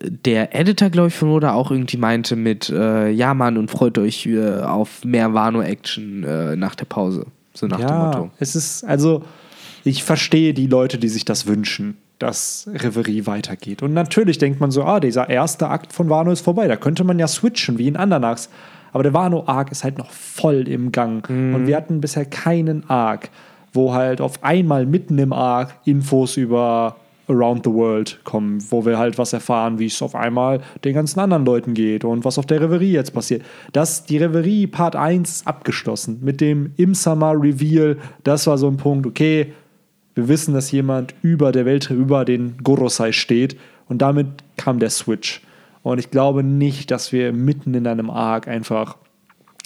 der 0.00 0.54
Editor, 0.54 0.90
glaube 0.90 1.08
ich, 1.08 1.14
von 1.14 1.28
Oda 1.30 1.52
auch 1.52 1.70
irgendwie 1.72 1.96
meinte 1.96 2.36
mit, 2.36 2.70
äh, 2.70 3.10
ja 3.10 3.34
Mann, 3.34 3.56
und 3.56 3.70
freut 3.70 3.98
euch 3.98 4.26
äh, 4.26 4.60
auf 4.60 5.04
mehr 5.04 5.34
Wano-Action 5.34 6.22
äh, 6.24 6.56
nach 6.56 6.76
der 6.76 6.84
Pause. 6.84 7.26
So 7.54 7.66
nach 7.66 7.78
dem 7.80 7.88
ja, 7.88 8.04
Motto. 8.06 8.30
es 8.38 8.54
ist, 8.54 8.84
also, 8.84 9.24
ich 9.82 10.04
verstehe 10.04 10.54
die 10.54 10.68
Leute, 10.68 10.98
die 10.98 11.08
sich 11.08 11.24
das 11.24 11.46
wünschen, 11.48 11.96
dass 12.18 12.68
Reverie 12.72 13.26
weitergeht. 13.26 13.82
Und 13.82 13.94
natürlich 13.94 14.38
denkt 14.38 14.60
man 14.60 14.70
so, 14.70 14.84
ah, 14.84 15.00
dieser 15.00 15.28
erste 15.28 15.68
Akt 15.68 15.92
von 15.92 16.10
Wano 16.10 16.32
ist 16.32 16.40
vorbei. 16.40 16.68
Da 16.68 16.76
könnte 16.76 17.04
man 17.04 17.18
ja 17.18 17.28
switchen, 17.28 17.78
wie 17.78 17.88
in 17.88 17.96
anderen 17.96 18.24
Arcs. 18.24 18.48
Aber 18.92 19.02
der 19.02 19.12
Wano-Arc 19.12 19.70
ist 19.70 19.84
halt 19.84 19.98
noch 19.98 20.10
voll 20.10 20.66
im 20.66 20.92
Gang. 20.92 21.28
Und 21.54 21.66
wir 21.66 21.76
hatten 21.76 22.00
bisher 22.00 22.24
keinen 22.24 22.88
Arc, 22.88 23.30
wo 23.72 23.92
halt 23.92 24.20
auf 24.20 24.42
einmal 24.42 24.86
mitten 24.86 25.18
im 25.18 25.32
Arc 25.32 25.74
Infos 25.84 26.36
über 26.36 26.96
Around 27.28 27.64
the 27.64 27.72
World 27.72 28.20
kommen, 28.24 28.64
wo 28.70 28.84
wir 28.86 28.98
halt 28.98 29.18
was 29.18 29.32
erfahren, 29.32 29.78
wie 29.78 29.86
es 29.86 30.00
auf 30.00 30.14
einmal 30.14 30.60
den 30.84 30.94
ganzen 30.94 31.20
anderen 31.20 31.44
Leuten 31.44 31.74
geht 31.74 32.04
und 32.04 32.24
was 32.24 32.38
auf 32.38 32.46
der 32.46 32.60
Reverie 32.60 32.92
jetzt 32.92 33.12
passiert. 33.12 33.42
Das, 33.72 34.06
die 34.06 34.16
Reverie 34.16 34.66
Part 34.66 34.96
1 34.96 35.30
ist 35.30 35.46
abgeschlossen 35.46 36.20
mit 36.22 36.40
dem 36.40 36.72
Im 36.76 36.94
Summer 36.94 37.34
Reveal. 37.34 37.98
Das 38.24 38.46
war 38.46 38.56
so 38.56 38.68
ein 38.68 38.78
Punkt, 38.78 39.06
okay, 39.06 39.52
wir 40.18 40.26
wissen, 40.28 40.52
dass 40.52 40.72
jemand 40.72 41.14
über 41.22 41.52
der 41.52 41.64
Welt, 41.64 41.88
über 41.90 42.24
den 42.24 42.56
Gorosei 42.64 43.12
steht 43.12 43.56
und 43.88 44.02
damit 44.02 44.26
kam 44.56 44.80
der 44.80 44.90
Switch. 44.90 45.40
Und 45.84 45.98
ich 45.98 46.10
glaube 46.10 46.42
nicht, 46.42 46.90
dass 46.90 47.12
wir 47.12 47.32
mitten 47.32 47.72
in 47.74 47.86
einem 47.86 48.10
Arc 48.10 48.48
einfach 48.48 48.96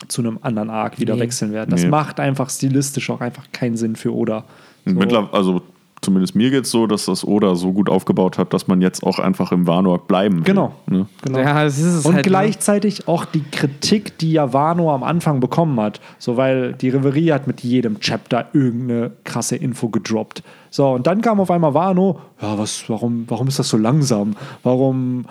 zu 0.09 0.21
einem 0.21 0.39
anderen 0.43 0.69
Arc 0.69 1.01
wieder 1.01 1.15
Nee. 1.15 1.21
wechseln 1.23 1.53
werden. 1.53 1.71
Das 1.71 1.85
Nee. 1.85 1.89
macht 1.89 2.21
einfach 2.21 2.51
stilistisch 2.51 3.09
auch 3.09 3.23
einfach 3.23 3.47
keinen 3.53 3.77
Sinn 3.79 3.97
für 3.97 4.15
Oda. 4.15 4.45
So. 4.85 5.01
Also 5.33 5.63
zumindest 6.03 6.35
mir 6.35 6.51
geht 6.51 6.65
es 6.65 6.71
so, 6.71 6.87
dass 6.87 7.07
das 7.07 7.25
Oda 7.25 7.55
so 7.55 7.73
gut 7.73 7.89
aufgebaut 7.89 8.37
hat, 8.37 8.53
dass 8.53 8.67
man 8.69 8.83
jetzt 8.83 9.03
auch 9.05 9.19
einfach 9.19 9.53
im 9.53 9.67
Wanoak 9.67 10.09
bleiben 10.09 10.39
will. 10.39 10.43
Genau. 10.45 10.75
Ne? 10.87 11.07
genau. 11.23 11.39
Ja, 11.39 11.65
das 11.65 11.79
ist 11.79 11.85
es 11.87 12.05
Und 12.05 12.15
halt, 12.17 12.27
ne? 12.27 12.31
gleichzeitig 12.31 13.09
auch 13.09 13.25
die 13.25 13.43
Kritik, 13.43 14.19
die 14.19 14.33
ja 14.33 14.53
Wano 14.53 14.93
am 14.93 15.03
Anfang 15.05 15.41
bekommen 15.41 15.81
hat. 15.81 16.01
So, 16.19 16.37
weil 16.37 16.75
die 16.75 16.89
Reverie 16.91 17.33
hat 17.33 17.47
mit 17.47 17.63
jedem 17.63 18.01
Chapter 18.01 18.47
irgendeine 18.53 19.13
krasse 19.25 19.57
Info 19.57 19.89
gedroppt. 19.89 20.43
So, 20.71 20.89
und 20.91 21.07
dann 21.07 21.21
kam 21.21 21.39
auf 21.41 21.51
einmal 21.51 21.75
Wano, 21.75 22.19
ja, 22.41 22.59
was, 22.59 22.85
warum, 22.89 23.25
warum 23.29 23.47
ist 23.49 23.59
das 23.59 23.69
so 23.69 23.77
langsam? 23.77 24.35
Warum. 24.63 25.27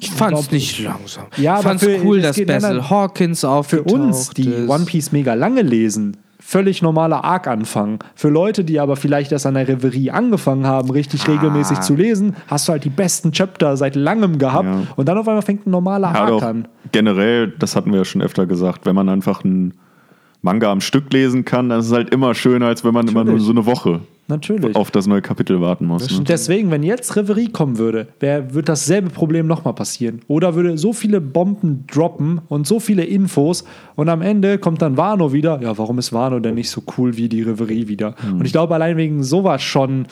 Ich 0.00 0.10
fand 0.10 0.34
es 0.34 0.40
glaub- 0.40 0.52
nicht 0.52 0.78
langsam. 0.82 1.24
Ja, 1.36 1.42
ich 1.42 1.48
aber 1.50 1.62
fand 1.62 1.82
es 1.82 1.88
für- 1.88 2.04
cool, 2.04 2.20
dass 2.20 2.40
Basil 2.44 2.90
Hawkins 2.90 3.40
Für 3.40 3.48
aufgetaucht 3.50 3.90
uns, 3.92 4.30
die 4.30 4.48
ist. 4.48 4.68
One 4.68 4.84
Piece 4.84 5.12
mega 5.12 5.34
lange 5.34 5.62
lesen, 5.62 6.16
völlig 6.52 6.82
normaler 6.82 7.24
Arc-Anfang. 7.24 8.00
Für 8.14 8.28
Leute, 8.28 8.62
die 8.62 8.78
aber 8.78 8.96
vielleicht 8.96 9.32
erst 9.32 9.46
an 9.46 9.54
der 9.54 9.66
Reverie 9.68 10.10
angefangen 10.10 10.66
haben, 10.66 10.90
richtig 10.90 11.22
Ah. 11.26 11.32
regelmäßig 11.32 11.80
zu 11.80 11.94
lesen, 11.94 12.36
hast 12.46 12.68
du 12.68 12.72
halt 12.72 12.84
die 12.84 12.90
besten 12.90 13.32
Chapter 13.32 13.76
seit 13.78 13.96
langem 13.96 14.38
gehabt. 14.38 14.66
Ja. 14.66 14.82
Und 14.96 15.08
dann 15.08 15.16
auf 15.16 15.26
einmal 15.26 15.40
fängt 15.42 15.66
ein 15.66 15.70
normaler 15.70 16.12
Ja, 16.12 16.24
Arc 16.26 16.42
an. 16.42 16.68
generell, 16.92 17.48
das 17.58 17.74
hatten 17.74 17.90
wir 17.90 18.00
ja 18.00 18.04
schon 18.04 18.20
öfter 18.20 18.44
gesagt, 18.46 18.84
wenn 18.84 18.94
man 18.94 19.08
einfach 19.08 19.44
ein 19.44 19.72
Manga 20.42 20.70
am 20.70 20.80
Stück 20.80 21.12
lesen 21.12 21.44
kann, 21.44 21.68
dann 21.68 21.80
ist 21.80 21.86
es 21.86 21.92
halt 21.92 22.10
immer 22.10 22.34
schöner, 22.34 22.66
als 22.66 22.84
wenn 22.84 22.92
man 22.92 23.06
immer 23.06 23.24
nur 23.24 23.34
Natürlich. 23.34 23.46
so 23.46 23.52
eine 23.52 23.66
Woche 23.66 24.00
Natürlich. 24.26 24.74
auf 24.74 24.90
das 24.90 25.06
neue 25.06 25.22
Kapitel 25.22 25.60
warten 25.60 25.86
muss. 25.86 26.10
Ne? 26.10 26.18
Und 26.18 26.28
deswegen, 26.28 26.70
wenn 26.72 26.82
jetzt 26.82 27.14
Reverie 27.14 27.48
kommen 27.48 27.78
würde, 27.78 28.08
wär, 28.18 28.52
wird 28.52 28.68
dasselbe 28.68 29.10
Problem 29.10 29.46
nochmal 29.46 29.74
passieren. 29.74 30.20
Oder 30.26 30.56
würde 30.56 30.76
so 30.78 30.92
viele 30.92 31.20
Bomben 31.20 31.84
droppen 31.86 32.40
und 32.48 32.66
so 32.66 32.80
viele 32.80 33.04
Infos 33.04 33.64
und 33.94 34.08
am 34.08 34.20
Ende 34.20 34.58
kommt 34.58 34.82
dann 34.82 34.96
Wano 34.96 35.32
wieder. 35.32 35.60
Ja, 35.62 35.78
warum 35.78 35.98
ist 35.98 36.12
Wano 36.12 36.40
denn 36.40 36.56
nicht 36.56 36.70
so 36.70 36.82
cool 36.98 37.16
wie 37.16 37.28
die 37.28 37.42
Reverie 37.42 37.86
wieder? 37.86 38.16
Und 38.32 38.44
ich 38.44 38.52
glaube, 38.52 38.74
allein 38.74 38.96
wegen 38.96 39.22
sowas 39.22 39.62
schon 39.62 40.06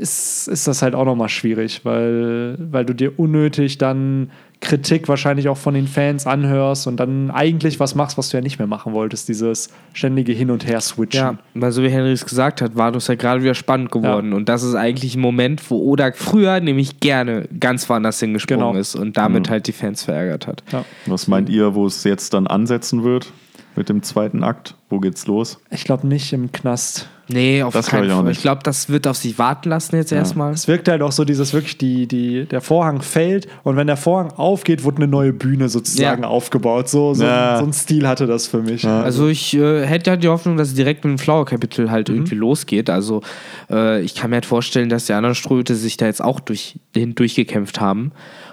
ist, 0.00 0.48
ist 0.48 0.66
das 0.66 0.82
halt 0.82 0.94
auch 0.94 1.04
nochmal 1.04 1.28
schwierig, 1.28 1.84
weil, 1.84 2.56
weil 2.58 2.84
du 2.84 2.94
dir 2.94 3.18
unnötig 3.18 3.78
dann 3.78 4.30
Kritik 4.60 5.08
wahrscheinlich 5.08 5.48
auch 5.48 5.56
von 5.56 5.72
den 5.72 5.86
Fans 5.86 6.26
anhörst 6.26 6.86
und 6.86 6.98
dann 6.98 7.30
eigentlich 7.30 7.80
was 7.80 7.94
machst, 7.94 8.18
was 8.18 8.28
du 8.28 8.36
ja 8.36 8.42
nicht 8.42 8.58
mehr 8.58 8.66
machen 8.66 8.92
wolltest, 8.92 9.28
dieses 9.28 9.70
ständige 9.94 10.32
Hin- 10.32 10.50
und 10.50 10.66
Her-Switchen. 10.66 11.20
Ja, 11.20 11.38
weil 11.54 11.72
so 11.72 11.82
wie 11.82 11.88
Henry 11.88 12.12
es 12.12 12.26
gesagt 12.26 12.60
hat, 12.60 12.76
war 12.76 12.92
das 12.92 13.06
ja 13.06 13.14
gerade 13.14 13.42
wieder 13.42 13.54
spannend 13.54 13.90
geworden. 13.90 14.30
Ja. 14.32 14.36
Und 14.36 14.48
das 14.50 14.62
ist 14.62 14.74
eigentlich 14.74 15.14
ein 15.14 15.20
Moment, 15.20 15.62
wo 15.70 15.78
Oda 15.78 16.10
früher 16.14 16.60
nämlich 16.60 17.00
gerne 17.00 17.48
ganz 17.58 17.88
woanders 17.88 18.20
hingesprungen 18.20 18.66
Genau. 18.68 18.78
ist 18.78 18.96
und 18.96 19.16
damit 19.16 19.48
halt 19.48 19.66
die 19.66 19.72
Fans 19.72 20.02
verärgert 20.04 20.46
hat. 20.46 20.62
Ja. 20.72 20.84
Was 21.06 21.26
meint 21.26 21.48
ihr, 21.48 21.74
wo 21.74 21.86
es 21.86 22.04
jetzt 22.04 22.34
dann 22.34 22.46
ansetzen 22.46 23.02
wird 23.02 23.32
mit 23.76 23.88
dem 23.88 24.02
zweiten 24.02 24.42
Akt? 24.44 24.74
Wo 24.88 24.98
geht's 24.98 25.26
los? 25.26 25.60
Ich 25.70 25.84
glaube 25.84 26.06
nicht 26.08 26.32
im 26.32 26.50
Knast. 26.50 27.08
Nee, 27.32 27.62
auf 27.62 27.72
Das 27.72 27.86
keinen 27.86 28.08
ich 28.08 28.12
Fall. 28.12 28.24
nicht. 28.24 28.38
Ich 28.38 28.42
glaube, 28.42 28.62
das 28.64 28.88
wird 28.88 29.06
auf 29.06 29.16
sich 29.16 29.38
warten 29.38 29.68
lassen 29.68 29.94
jetzt 29.94 30.10
erstmal. 30.10 30.52
Es 30.52 30.66
wirkt 30.66 30.88
halt 30.88 31.00
auch 31.00 31.12
so, 31.12 31.24
dieses 31.24 31.52
wirklich, 31.52 31.78
die, 31.78 32.08
die, 32.08 32.44
der 32.46 32.60
Vorhang 32.60 33.02
fällt 33.02 33.46
und 33.62 33.76
wenn 33.76 33.86
der 33.86 33.96
Vorhang 33.96 34.32
aufgeht, 34.32 34.82
wird 34.82 34.96
eine 34.96 35.06
neue 35.06 35.32
Bühne 35.32 35.68
sozusagen 35.68 36.22
Ja. 36.24 36.28
aufgebaut. 36.28 36.88
So, 36.88 37.14
so, 37.14 37.22
Ja. 37.22 37.58
so 37.58 37.64
ein 37.66 37.72
Stil 37.72 38.08
hatte 38.08 38.26
das 38.26 38.48
für 38.48 38.60
mich. 38.62 38.84
Also 38.84 39.28
ich 39.28 39.54
äh, 39.56 39.86
hätte 39.86 40.10
halt 40.10 40.24
die 40.24 40.28
Hoffnung, 40.28 40.56
dass 40.56 40.68
es 40.68 40.74
direkt 40.74 41.04
mit 41.04 41.12
dem 41.12 41.18
Flower-Kapitel 41.18 41.88
halt 41.92 42.08
Mhm. 42.08 42.16
irgendwie 42.16 42.34
losgeht. 42.34 42.90
Also 42.90 43.22
äh, 43.70 44.00
ich 44.02 44.16
kann 44.16 44.30
mir 44.30 44.36
halt 44.36 44.46
vorstellen, 44.46 44.88
dass 44.88 45.04
die 45.04 45.12
anderen 45.12 45.36
Ströte 45.36 45.76
sich 45.76 45.96
da 45.96 46.06
jetzt 46.06 46.22
auch 46.24 46.40
durch, 46.40 46.80
hin 46.96 47.14
durchgekämpft 47.14 47.80
haben. 47.80 48.10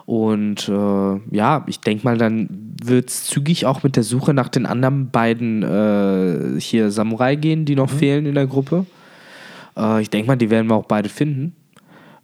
Und 0.08 0.70
äh, 0.70 1.36
ja, 1.36 1.64
ich 1.68 1.82
denke 1.82 2.06
mal, 2.06 2.18
dann 2.18 2.48
wird 2.82 3.10
es 3.10 3.26
zügig 3.26 3.66
auch 3.66 3.84
mit 3.84 3.98
der 3.98 4.04
Suche 4.04 4.34
nach 4.34 4.48
den 4.48 4.66
anderen 4.66 5.10
beiden 5.12 5.64
äh, 5.64 6.60
hier 6.62 6.92
Samurai 6.92 7.36
gehen, 7.36 7.66
die 7.66 7.74
Mhm. 7.74 7.78
noch 7.78 7.90
fehlen 7.90 8.26
in 8.26 8.34
der 8.34 8.48
Gruppe. 8.48 8.86
Äh, 9.78 10.02
ich 10.02 10.10
denke 10.10 10.28
mal, 10.28 10.38
die 10.38 10.50
werden 10.50 10.68
wir 10.70 10.76
auch 10.76 10.86
beide 10.86 11.10
finden. 11.10 11.54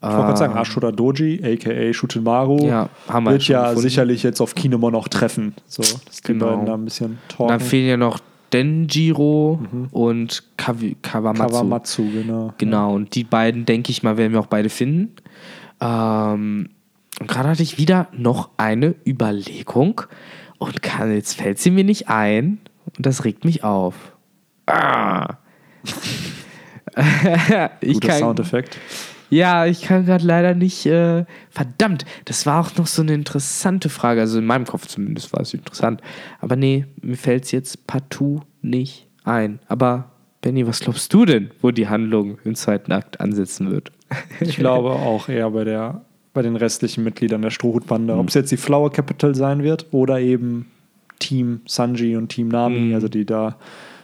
Ich 0.01 0.07
wollte 0.09 0.21
gerade 0.23 0.37
sagen, 0.37 0.53
Ashura 0.57 0.91
Doji, 0.91 1.41
aka 1.43 1.93
Shutimaru, 1.93 2.65
Ja, 2.67 2.89
wird 3.23 3.47
ja 3.49 3.61
gefunden. 3.63 3.81
sicherlich 3.81 4.23
jetzt 4.23 4.39
auf 4.41 4.55
Kinemon 4.55 4.95
auch 4.95 5.07
treffen. 5.09 5.53
So, 5.67 5.81
dass 5.81 6.21
die 6.21 6.33
Genau. 6.33 6.45
beiden 6.47 6.65
da 6.65 6.73
ein 6.75 6.85
bisschen 6.85 7.05
Und 7.11 7.17
dann 7.39 7.47
talken. 7.49 7.65
fehlen 7.65 7.87
ja 7.89 7.97
noch 7.97 8.19
Denjiro 8.51 9.59
und 9.91 10.43
Kawi 10.57 10.95
Kawamatsu. 11.01 11.53
Kawamatsu, 11.57 12.03
genau. 12.11 12.53
Genau, 12.57 12.93
und 12.95 13.13
die 13.15 13.23
beiden, 13.25 13.65
denke 13.65 13.91
ich 13.91 14.03
mal, 14.03 14.15
werden 14.17 14.31
wir 14.33 14.39
auch 14.39 14.47
beide 14.47 14.69
finden. 14.69 15.15
Ähm, 15.81 16.69
und 17.19 17.27
gerade 17.27 17.49
hatte 17.49 17.63
ich 17.63 17.77
wieder 17.77 18.07
noch 18.11 18.49
eine 18.57 18.95
Überlegung 19.05 20.01
und 20.57 20.81
kann, 20.81 21.13
jetzt 21.13 21.35
fällt 21.39 21.59
sie 21.59 21.71
mir 21.71 21.83
nicht 21.83 22.09
ein 22.09 22.59
und 22.85 23.05
das 23.05 23.23
regt 23.25 23.45
mich 23.45 23.63
auf. 23.63 23.95
Ah. 24.65 25.37
ich 27.81 27.93
Guter 27.95 28.07
kann, 28.07 28.19
Soundeffekt. 28.19 28.77
ja, 29.29 29.65
ich 29.65 29.81
kann 29.81 30.05
gerade 30.05 30.25
leider 30.25 30.53
nicht. 30.53 30.85
Äh, 30.85 31.25
verdammt, 31.49 32.05
das 32.25 32.45
war 32.45 32.61
auch 32.61 32.75
noch 32.77 32.87
so 32.87 33.01
eine 33.01 33.13
interessante 33.13 33.89
Frage. 33.89 34.21
Also 34.21 34.39
in 34.39 34.45
meinem 34.45 34.65
Kopf 34.65 34.87
zumindest 34.87 35.33
war 35.33 35.41
es 35.41 35.53
interessant. 35.53 36.01
Aber 36.39 36.55
nee, 36.55 36.85
mir 37.01 37.17
fällt 37.17 37.45
es 37.45 37.51
jetzt 37.51 37.87
partout 37.87 38.41
nicht 38.61 39.07
ein. 39.23 39.59
Aber 39.67 40.11
Benny, 40.41 40.67
was 40.67 40.79
glaubst 40.81 41.13
du 41.13 41.25
denn, 41.25 41.51
wo 41.61 41.71
die 41.71 41.87
Handlung 41.87 42.37
im 42.43 42.55
zweiten 42.55 42.91
Akt 42.91 43.19
ansetzen 43.19 43.71
wird? 43.71 43.91
Ich 44.39 44.57
glaube 44.57 44.91
auch 44.91 45.29
eher 45.29 45.49
bei, 45.49 45.63
der, 45.63 46.05
bei 46.33 46.41
den 46.41 46.55
restlichen 46.55 47.03
Mitgliedern 47.03 47.41
der 47.41 47.51
Strohhutbande. 47.51 48.15
Ob 48.15 48.27
es 48.27 48.33
jetzt 48.33 48.51
die 48.51 48.57
Flower 48.57 48.91
Capital 48.91 49.35
sein 49.35 49.63
wird 49.63 49.87
oder 49.91 50.19
eben 50.19 50.65
Team 51.19 51.61
Sanji 51.65 52.15
und 52.17 52.29
Team 52.29 52.47
Nami, 52.49 52.79
Mhm. 52.79 52.95
also 52.95 53.07
die 53.07 53.25
da 53.25 53.55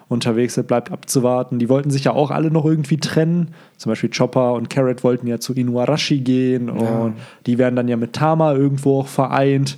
unterwegs 0.08 0.56
sind, 0.56 0.68
bleibt 0.68 0.92
abzuwarten. 0.92 1.60
Die 1.60 1.70
wollten 1.70 1.92
sich 1.92 2.04
ja 2.06 2.14
auch 2.14 2.32
alle 2.32 2.50
noch 2.50 2.66
irgendwie 2.66 2.98
trennen. 2.98 3.50
Zum 3.78 3.92
Beispiel 3.92 4.10
Chopper 4.10 4.54
und 4.54 4.70
Carrot 4.70 5.04
wollten 5.04 5.28
ja 5.28 5.40
zu 5.40 5.54
Inuarashi 5.54 6.20
gehen 6.20 6.70
und 6.70 7.14
die 7.46 7.58
werden 7.58 7.76
dann 7.76 7.88
ja 7.88 7.96
mit 7.98 8.14
Tama 8.14 8.54
irgendwo 8.54 9.02
auch 9.02 9.08
vereint. 9.08 9.78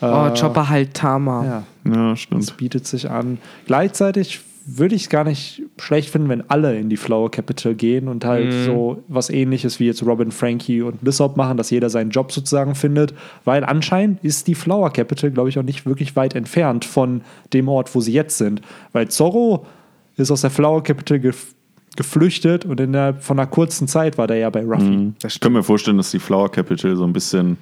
Oh, 0.00 0.06
Äh, 0.06 0.34
Chopper 0.38 0.68
halt 0.70 0.94
Tama. 0.94 1.44
Ja, 1.44 1.64
Ja, 1.92 2.10
das 2.10 2.20
stimmt. 2.20 2.56
bietet 2.56 2.86
sich 2.86 3.10
an. 3.10 3.38
Gleichzeitig 3.66 4.40
würde 4.66 4.94
ich 4.94 5.02
es 5.02 5.08
gar 5.08 5.24
nicht 5.24 5.62
schlecht 5.80 6.10
finden, 6.10 6.28
wenn 6.28 6.48
alle 6.50 6.78
in 6.78 6.88
die 6.88 6.96
Flower 6.96 7.30
Capital 7.30 7.74
gehen 7.74 8.06
und 8.08 8.24
halt 8.24 8.46
Mhm. 8.52 8.64
so 8.64 9.02
was 9.08 9.30
ähnliches 9.30 9.80
wie 9.80 9.86
jetzt 9.86 10.02
Robin, 10.04 10.30
Frankie 10.30 10.82
und 10.82 11.02
Lissop 11.02 11.36
machen, 11.36 11.56
dass 11.56 11.70
jeder 11.70 11.90
seinen 11.90 12.10
Job 12.10 12.30
sozusagen 12.32 12.74
findet, 12.74 13.14
weil 13.44 13.64
anscheinend 13.64 14.22
ist 14.24 14.46
die 14.46 14.54
Flower 14.54 14.92
Capital, 14.92 15.30
glaube 15.30 15.48
ich, 15.48 15.58
auch 15.58 15.62
nicht 15.62 15.86
wirklich 15.86 16.14
weit 16.16 16.34
entfernt 16.34 16.84
von 16.84 17.22
dem 17.52 17.68
Ort, 17.68 17.94
wo 17.94 18.00
sie 18.00 18.12
jetzt 18.12 18.38
sind. 18.38 18.60
Weil 18.92 19.08
Zorro 19.08 19.66
ist 20.16 20.30
aus 20.30 20.42
der 20.42 20.50
Flower 20.50 20.82
Capital 20.82 21.18
gef 21.18 21.54
geflüchtet 21.96 22.64
und 22.64 22.78
innerhalb 22.78 23.22
von 23.24 23.36
einer 23.38 23.48
kurzen 23.48 23.88
Zeit 23.88 24.16
war 24.16 24.28
der 24.28 24.36
ja 24.36 24.48
bei 24.50 24.64
Ruffy. 24.64 24.84
Mhm. 24.84 25.14
Ich 25.26 25.40
kann 25.40 25.52
mir 25.52 25.64
vorstellen, 25.64 25.96
dass 25.96 26.12
die 26.12 26.20
Flower 26.20 26.48
Capital 26.50 26.94
so 26.94 27.02
ein 27.04 27.12
bisschen 27.12 27.56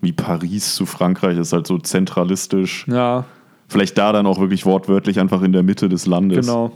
wie 0.00 0.12
Paris 0.12 0.76
zu 0.76 0.86
Frankreich 0.86 1.36
ist, 1.36 1.52
halt 1.52 1.66
so 1.66 1.76
zentralistisch. 1.78 2.86
Ja, 2.88 3.24
Vielleicht 3.70 3.98
da 3.98 4.12
dann 4.12 4.26
auch 4.26 4.38
wirklich 4.38 4.64
wortwörtlich 4.64 5.18
einfach 5.20 5.42
in 5.42 5.52
der 5.52 5.62
Mitte 5.64 5.88
des 5.88 6.06
Landes. 6.06 6.46
genau. 6.46 6.70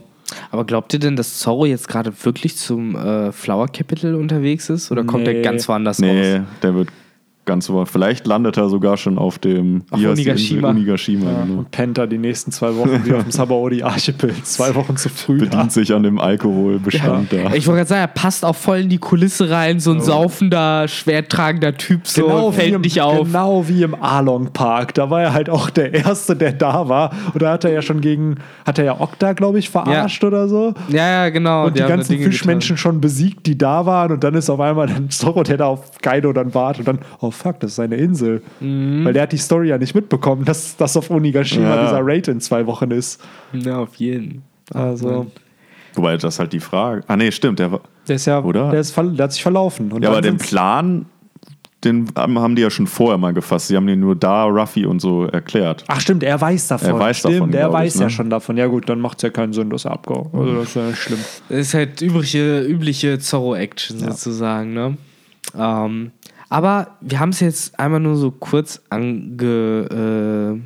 Aber 0.51 0.65
glaubt 0.65 0.93
ihr 0.93 0.99
denn, 0.99 1.15
dass 1.15 1.39
Zorro 1.39 1.65
jetzt 1.65 1.87
gerade 1.87 2.11
wirklich 2.23 2.57
zum 2.57 2.95
äh, 2.95 3.31
Flower 3.31 3.67
Capital 3.67 4.15
unterwegs 4.15 4.69
ist? 4.69 4.91
Oder 4.91 5.03
kommt 5.03 5.25
Nee. 5.27 5.35
er 5.37 5.41
ganz 5.41 5.67
woanders 5.67 5.99
Nee, 5.99 6.37
raus? 6.37 6.41
der 6.61 6.73
wird 6.75 6.89
ganz 7.45 7.65
so. 7.65 7.83
Vielleicht 7.85 8.25
landet 8.27 8.57
er 8.57 8.69
sogar 8.69 8.97
schon 8.97 9.17
auf 9.17 9.37
dem 9.39 9.83
Auf 9.91 9.99
die. 9.99 10.07
Onigashima 10.07 10.73
Ja, 11.31 11.41
genau. 11.43 11.59
und 11.59 11.71
pennt 11.71 11.97
da 11.97 12.05
die 12.05 12.17
nächsten 12.17 12.51
zwei 12.51 12.75
Wochen 12.75 13.01
wie 13.05 13.13
auf 13.13 13.23
dem 13.23 13.31
Sabaody 13.31 13.83
Archipel. 13.83 14.33
Zwei 14.43 14.73
Wochen 14.75 14.95
zu 14.97 15.09
früh. 15.09 15.37
da. 15.39 15.45
Bedient 15.45 15.71
sich 15.71 15.93
an 15.93 16.03
dem 16.03 16.19
Alkoholbestand 16.19 17.31
da. 17.33 17.53
Ich 17.53 17.67
wollte 17.67 17.79
gerade 17.79 17.85
sagen, 17.87 18.01
er 18.01 18.07
passt 18.07 18.45
auch 18.45 18.55
voll 18.55 18.79
in 18.79 18.89
die 18.89 18.97
Kulisse 18.97 19.49
rein, 19.49 19.79
so 19.79 19.91
ein 19.91 20.01
saufender, 20.01 20.87
schwertragender 20.87 21.75
Typ, 21.75 22.07
so 22.07 22.23
Genau 22.25 22.51
wie, 22.51 22.55
fällt 22.55 22.73
im, 22.73 22.81
nicht 22.81 23.01
auf. 23.01 23.25
genau 23.27 23.67
wie 23.67 23.83
im 23.83 23.95
Along 24.01 24.51
Park. 24.53 24.93
Da 24.93 25.09
war 25.09 25.21
er 25.21 25.33
halt 25.33 25.49
auch 25.49 25.69
der 25.69 25.93
Erste, 25.93 26.35
der 26.35 26.53
da 26.53 26.87
war. 26.89 27.11
Und 27.33 27.41
da 27.41 27.51
hat 27.53 27.65
er 27.65 27.71
ja 27.71 27.81
schon 27.81 28.01
gegen, 28.01 28.35
hat 28.65 28.77
er 28.79 28.85
ja 28.85 28.99
Okta, 29.01 29.33
glaube 29.33 29.59
ich, 29.59 29.69
verarscht 29.69 30.23
oder 30.23 30.47
so. 30.47 30.73
Ja, 30.89 31.09
ja, 31.09 31.29
genau. 31.29 31.67
Und 31.67 31.75
die 31.75 31.81
da 31.81 31.87
ganzen 31.87 32.17
Fischmenschen 32.17 32.77
schon 32.77 33.01
besiegt, 33.01 33.45
die 33.47 33.57
da 33.57 33.85
waren. 33.85 34.11
Und 34.11 34.23
dann 34.23 34.33
ist 34.35 34.49
auf 34.49 34.59
einmal 34.59 34.87
dann 34.87 35.09
Zorro, 35.09 35.43
der 35.43 35.57
da 35.57 35.65
auf 35.65 35.91
Kaido 36.01 36.33
dann 36.33 36.53
wartet. 36.53 36.87
Und 36.87 36.97
dann, 36.99 37.05
oh 37.19 37.31
fuck, 37.33 37.59
das 37.59 37.71
ist 37.71 37.75
seine 37.77 37.95
Insel. 37.95 38.41
Mhm. 38.59 39.03
Weil 39.05 39.13
der 39.13 39.23
hat 39.23 39.31
die 39.31 39.37
Story 39.37 39.69
ja 39.69 39.77
nicht 39.77 39.93
mitbekommen, 39.95 40.45
dass 40.45 40.77
das 40.77 40.95
auf 40.95 41.09
Onigashima 41.11 41.75
Ja. 41.75 41.81
dieser 41.83 41.99
Raid 42.05 42.27
in 42.29 42.39
zwei 42.39 42.65
Wochen 42.65 42.91
ist. 42.91 43.21
Ja, 43.53 43.79
auf 43.79 43.95
jeden. 43.95 44.43
Also, 44.73 45.27
Wobei 45.95 46.13
das 46.17 46.35
ist 46.35 46.39
halt 46.39 46.53
die 46.53 46.59
Frage. 46.59 47.03
Ah, 47.07 47.15
nee, 47.17 47.31
stimmt. 47.31 47.59
Der, 47.59 47.71
war- 47.71 47.81
der 48.07 48.15
ist 48.15 48.25
ja, 48.25 48.41
Oder? 48.41 48.71
Der, 48.71 48.79
ist, 48.79 48.91
ver- 48.91 49.03
der 49.03 49.25
hat 49.25 49.33
sich 49.33 49.43
verlaufen. 49.43 49.91
Und 49.91 50.01
ja, 50.03 50.09
aber 50.09 50.21
den 50.21 50.37
Plan, 50.37 51.05
den 51.83 52.07
haben 52.15 52.55
die 52.55 52.61
ja 52.63 52.69
schon 52.71 52.87
vorher 52.87 53.17
mal 53.17 53.33
gefasst. 53.33 53.69
Die 53.69 53.75
haben 53.75 53.85
den 53.85 53.99
nur 53.99 54.15
da, 54.15 54.45
Ruffy 54.45 54.85
und 54.85 55.01
so 55.01 55.25
erklärt. 55.25 55.83
Ach 55.87 55.99
stimmt, 55.99 56.23
er 56.23 56.39
weiß 56.39 56.67
davon. 56.69 56.89
Er 56.89 56.97
weiß 56.99 57.19
stimmt, 57.19 57.35
davon, 57.35 57.53
er 57.53 57.71
weiß 57.73 57.93
ich, 57.95 57.99
ja 57.99 58.05
ne? 58.07 58.09
schon 58.09 58.29
davon. 58.29 58.57
Ja 58.57 58.67
gut, 58.67 58.87
dann 58.89 58.99
macht 59.01 59.17
es 59.19 59.23
ja 59.23 59.29
keinen 59.29 59.53
Sinn, 59.53 59.69
dass 59.69 59.85
er 59.85 59.91
abgehauen. 59.91 60.29
Also 60.33 60.55
das 60.55 60.69
ist 60.69 60.75
ja 60.75 60.87
nicht 60.87 60.97
schlimm. 60.97 61.19
Das 61.49 61.57
ist 61.59 61.73
halt 61.73 62.01
übliche, 62.01 62.61
übliche 62.61 63.19
Zorro-Action 63.19 63.99
sozusagen, 63.99 64.73
ne? 64.73 64.97
Ähm, 65.59 66.11
aber 66.53 66.97
wir 67.01 67.19
haben 67.19 67.29
es 67.29 67.39
jetzt 67.39 67.79
einmal 67.79 67.99
nur 67.99 68.15
so 68.15 68.29
kurz 68.29 68.79
angebissen, 68.91 70.59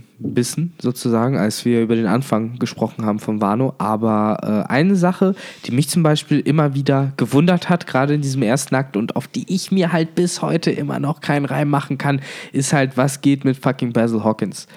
sozusagen, 0.81 1.37
als 1.37 1.63
wir 1.63 1.81
über 1.81 1.95
den 1.95 2.07
Anfang 2.07 2.59
gesprochen 2.59 3.05
haben 3.05 3.19
von 3.19 3.39
Wano. 3.39 3.73
Aber 3.77 4.65
äh, 4.67 4.69
eine 4.69 4.97
Sache, 4.97 5.33
die 5.63 5.71
mich 5.71 5.87
zum 5.87 6.03
Beispiel 6.03 6.41
immer 6.41 6.73
wieder 6.75 7.13
gewundert 7.15 7.69
hat, 7.69 7.87
gerade 7.87 8.15
in 8.15 8.21
diesem 8.21 8.41
ersten 8.41 8.75
Akt 8.75 8.97
und 8.97 9.15
auf 9.15 9.29
die 9.29 9.45
ich 9.47 9.71
mir 9.71 9.93
halt 9.93 10.13
bis 10.13 10.41
heute 10.41 10.71
immer 10.71 10.99
noch 10.99 11.21
keinen 11.21 11.45
Reim 11.45 11.69
machen 11.69 11.97
kann, 11.97 12.19
ist 12.51 12.73
halt, 12.73 12.97
was 12.97 13.21
geht 13.21 13.45
mit 13.45 13.55
fucking 13.55 13.93
Basil 13.93 14.25
Hawkins? 14.25 14.67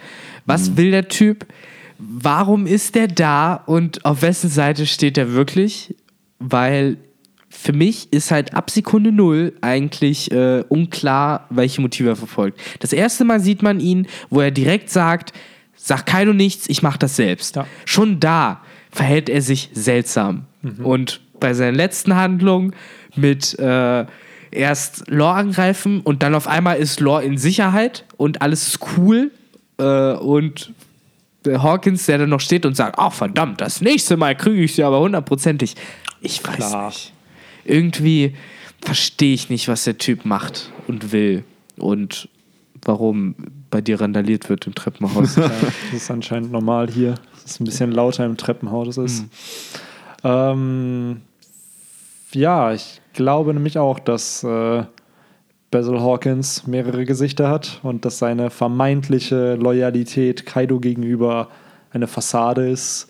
Was 0.47 0.77
will 0.77 0.93
der 0.93 1.09
Typ? 1.09 1.45
Warum 1.99 2.69
ist 2.69 2.95
der 2.95 3.09
da 3.09 3.55
und 3.55 4.05
auf 4.05 4.23
wessen 4.23 4.49
Seite 4.49 4.87
steht 4.87 5.19
er 5.19 5.33
wirklich? 5.33 5.97
Weil 6.39 6.99
für 7.51 7.73
mich 7.73 8.13
ist 8.13 8.31
halt 8.31 8.55
ab 8.55 8.71
Sekunde 8.71 9.13
null 9.13 9.53
eigentlich 9.61 10.31
äh, 10.31 10.65
unklar, 10.69 11.47
welche 11.51 11.81
Motive 11.81 12.11
er 12.11 12.17
verfolgt. 12.17 12.59
Das 12.79 12.93
erste 12.93 13.25
Mal 13.25 13.41
sieht 13.41 13.63
man 13.63 13.81
ihn, 13.81 14.07
wo 14.31 14.41
er 14.41 14.53
direkt 14.53 14.89
sagt, 14.89 15.33
sag 15.77 16.07
Kaido 16.07 16.33
nichts, 16.33 16.69
ich 16.69 16.83
mach 16.83 16.97
das 16.97 17.17
selbst. 17.17 17.57
Ja. 17.57 17.67
Schon 17.85 18.21
da 18.21 18.61
verhält 18.93 19.29
er 19.29 19.43
sich 19.43 19.71
seltsam. 19.73 20.47
Und 20.83 21.21
bei 21.41 21.55
seinen 21.55 21.75
letzten 21.75 22.17
Handlungen 22.17 22.75
mit 23.17 23.59
äh, 23.59 24.05
erst 24.51 25.09
Lore 25.09 25.35
angreifen 25.35 26.01
und 26.01 26.23
dann 26.23 26.35
auf 26.35 26.47
einmal 26.47 26.79
ist 26.79 27.01
Lore 27.01 27.25
in 27.25 27.39
Sicherheit 27.39 28.05
und 28.17 28.43
alles 28.43 28.69
ist 28.69 28.79
cool 28.97 29.31
äh, 29.79 30.13
und 30.13 30.73
Hawkins, 31.47 32.07
der 32.07 32.19
dann 32.19 32.29
noch 32.29 32.41
steht 32.41 32.67
und 32.67 32.77
sagt, 32.77 32.97
ach 32.99 33.13
verdammt, 33.13 33.61
das 33.61 33.81
nächste 33.81 34.17
Mal 34.17 34.37
kriege 34.37 34.63
ich 34.63 34.75
sie 34.75 34.85
aber 34.85 35.01
hundertprozentig. 35.01 35.75
Ich 36.21 36.47
weiß 36.47 36.57
Klar. 36.57 36.87
nicht. 36.89 37.13
Irgendwie 37.71 38.35
verstehe 38.83 39.35
ich 39.35 39.51
nicht, 39.51 39.69
was 39.69 39.85
der 39.85 39.99
Typ 39.99 40.25
macht 40.25 40.73
und 40.87 41.13
will 41.13 41.45
und 41.77 42.29
warum 42.83 43.35
bei 43.71 43.81
dir 43.81 44.01
randaliert 44.01 44.49
wird 44.49 44.67
im 44.67 44.75
Treppenhaus. 44.75 45.37
Ja, 45.37 45.49
das 45.93 46.03
ist 46.03 46.11
anscheinend 46.11 46.53
normal 46.53 46.91
hier. 46.91 47.15
Es 47.37 47.53
ist 47.53 47.61
ein 47.61 47.65
bisschen 47.65 47.93
lauter 47.93 48.25
im 48.27 48.37
Treppenhaus. 48.37 48.97
Ist. 48.97 49.25
Ähm, 50.25 51.21
ja, 52.33 52.73
ich 52.73 53.01
glaube 53.13 53.55
nämlich 53.55 53.79
auch, 53.79 53.99
dass 53.99 54.43
äh, 54.45 54.85
Basil 55.71 56.01
Hawkins 56.01 56.67
mehrere 56.67 57.05
Gesichter 57.05 57.49
hat 57.49 57.81
und 57.83 58.05
dass 58.05 58.19
seine 58.19 58.51
vermeintliche 58.51 59.55
Loyalität 59.55 60.47
Kaido 60.47 60.81
gegenüber 60.81 61.49
eine 61.93 62.07
Fassade 62.07 62.69
ist. 62.69 63.10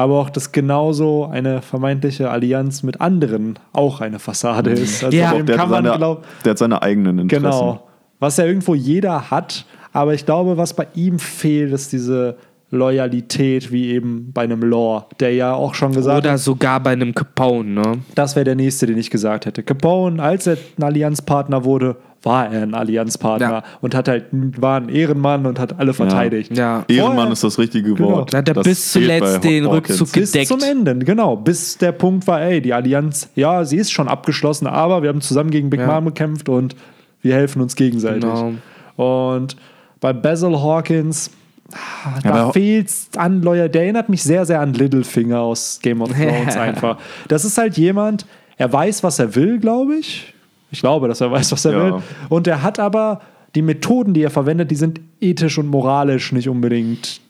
Aber 0.00 0.18
auch, 0.18 0.30
dass 0.30 0.50
genauso 0.50 1.26
eine 1.26 1.60
vermeintliche 1.60 2.30
Allianz 2.30 2.82
mit 2.82 3.02
anderen 3.02 3.58
auch 3.74 4.00
eine 4.00 4.18
Fassade 4.18 4.70
ist. 4.70 5.04
Also 5.04 5.14
Ja. 5.14 5.34
dem 5.34 5.44
Der 5.44 5.56
hat, 5.56 5.60
kann 5.60 5.70
man 5.70 5.84
seine, 5.84 5.98
glaub, 5.98 6.24
der 6.42 6.50
hat 6.52 6.58
seine 6.58 6.80
eigenen 6.80 7.18
Interessen. 7.18 7.60
Genau. 7.60 7.86
Was 8.18 8.38
ja 8.38 8.46
irgendwo 8.46 8.74
jeder 8.74 9.30
hat, 9.30 9.66
aber 9.92 10.14
ich 10.14 10.24
glaube, 10.24 10.56
was 10.56 10.72
bei 10.72 10.86
ihm 10.94 11.18
fehlt, 11.18 11.72
ist 11.72 11.92
diese 11.92 12.36
Loyalität, 12.70 13.72
wie 13.72 13.90
eben 13.90 14.32
bei 14.32 14.42
einem 14.42 14.62
Lore, 14.62 15.04
der 15.18 15.34
ja 15.34 15.52
auch 15.52 15.74
schon 15.74 15.92
gesagt 15.92 16.18
Oder 16.24 16.32
hat, 16.32 16.38
sogar 16.38 16.80
bei 16.80 16.92
einem 16.92 17.14
Capone, 17.14 17.68
ne? 17.70 17.98
das 18.14 18.36
wäre 18.36 18.44
der 18.44 18.54
nächste, 18.54 18.86
den 18.86 18.96
ich 18.96 19.10
gesagt 19.10 19.44
hätte. 19.44 19.62
Capone, 19.62 20.22
als 20.22 20.46
er 20.46 20.56
ein 20.78 20.84
Allianzpartner 20.84 21.64
wurde, 21.64 21.96
war 22.22 22.52
er 22.52 22.62
ein 22.64 22.74
Allianzpartner 22.74 23.50
Ja. 23.50 23.62
und 23.80 23.94
hat 23.94 24.06
halt, 24.08 24.26
war 24.32 24.78
ein 24.80 24.88
Ehrenmann 24.90 25.46
und 25.46 25.58
hat 25.58 25.78
alle 25.78 25.94
verteidigt. 25.94 26.54
Ja. 26.56 26.84
Ehrenmann 26.88 27.14
Vorher- 27.16 27.32
ist 27.32 27.44
das 27.44 27.58
richtige 27.58 27.94
Genau. 27.94 28.10
Wort. 28.12 28.34
Da 28.34 28.38
hat 28.38 28.48
er 28.48 28.54
Das 28.54 28.64
bis 28.64 28.92
zuletzt 28.92 29.42
den 29.42 29.64
Hawkins. 29.66 30.00
Rückzug 30.00 30.12
Bis 30.12 30.32
gedeckt. 30.32 30.48
zum 30.48 30.60
Ende, 30.62 30.98
genau. 30.98 31.36
Bis 31.36 31.78
der 31.78 31.92
Punkt 31.92 32.26
war, 32.26 32.42
ey, 32.42 32.60
die 32.60 32.74
Allianz, 32.74 33.30
ja, 33.34 33.64
sie 33.64 33.76
ist 33.78 33.90
schon 33.90 34.06
abgeschlossen, 34.08 34.66
aber 34.66 35.02
wir 35.02 35.08
haben 35.08 35.20
zusammen 35.22 35.50
gegen 35.50 35.70
Big 35.70 35.80
Ja. 35.80 35.86
Mom 35.86 36.06
gekämpft 36.06 36.48
und 36.50 36.76
wir 37.22 37.34
helfen 37.34 37.62
uns 37.62 37.74
gegenseitig. 37.74 38.20
Genau. 38.22 38.52
Und 38.96 39.56
bei 40.00 40.12
Basil 40.12 40.52
Hawkins, 40.60 41.30
Ja, 41.72 42.20
da 42.22 42.34
aber- 42.44 42.52
fehlt's 42.52 43.08
an 43.16 43.42
Loyal. 43.42 43.68
Der 43.70 43.82
erinnert 43.84 44.08
mich 44.08 44.22
sehr, 44.22 44.44
sehr 44.44 44.60
an 44.60 44.74
Littlefinger 44.74 45.40
aus 45.40 45.78
Game 45.82 46.02
of 46.02 46.10
Thrones 46.12 46.56
einfach. 46.56 46.98
Das 47.28 47.44
ist 47.44 47.56
halt 47.56 47.78
jemand, 47.78 48.26
er 48.58 48.70
weiß, 48.72 49.02
was 49.04 49.18
er 49.20 49.34
will, 49.36 49.58
glaube 49.58 49.94
ich. 49.96 50.34
Ich 50.70 50.80
glaube, 50.80 51.08
dass 51.08 51.20
er 51.20 51.30
weiß, 51.30 51.52
was 51.52 51.64
er 51.64 51.72
Ja. 51.72 51.84
will. 51.84 52.02
Und 52.28 52.46
er 52.46 52.62
hat 52.62 52.78
aber 52.78 53.20
die 53.54 53.62
Methoden, 53.62 54.14
die 54.14 54.22
er 54.22 54.30
verwendet, 54.30 54.70
die 54.70 54.76
sind 54.76 55.00
ethisch 55.20 55.58
und 55.58 55.66
moralisch 55.68 56.32
nicht 56.32 56.48
unbedingt 56.48 57.20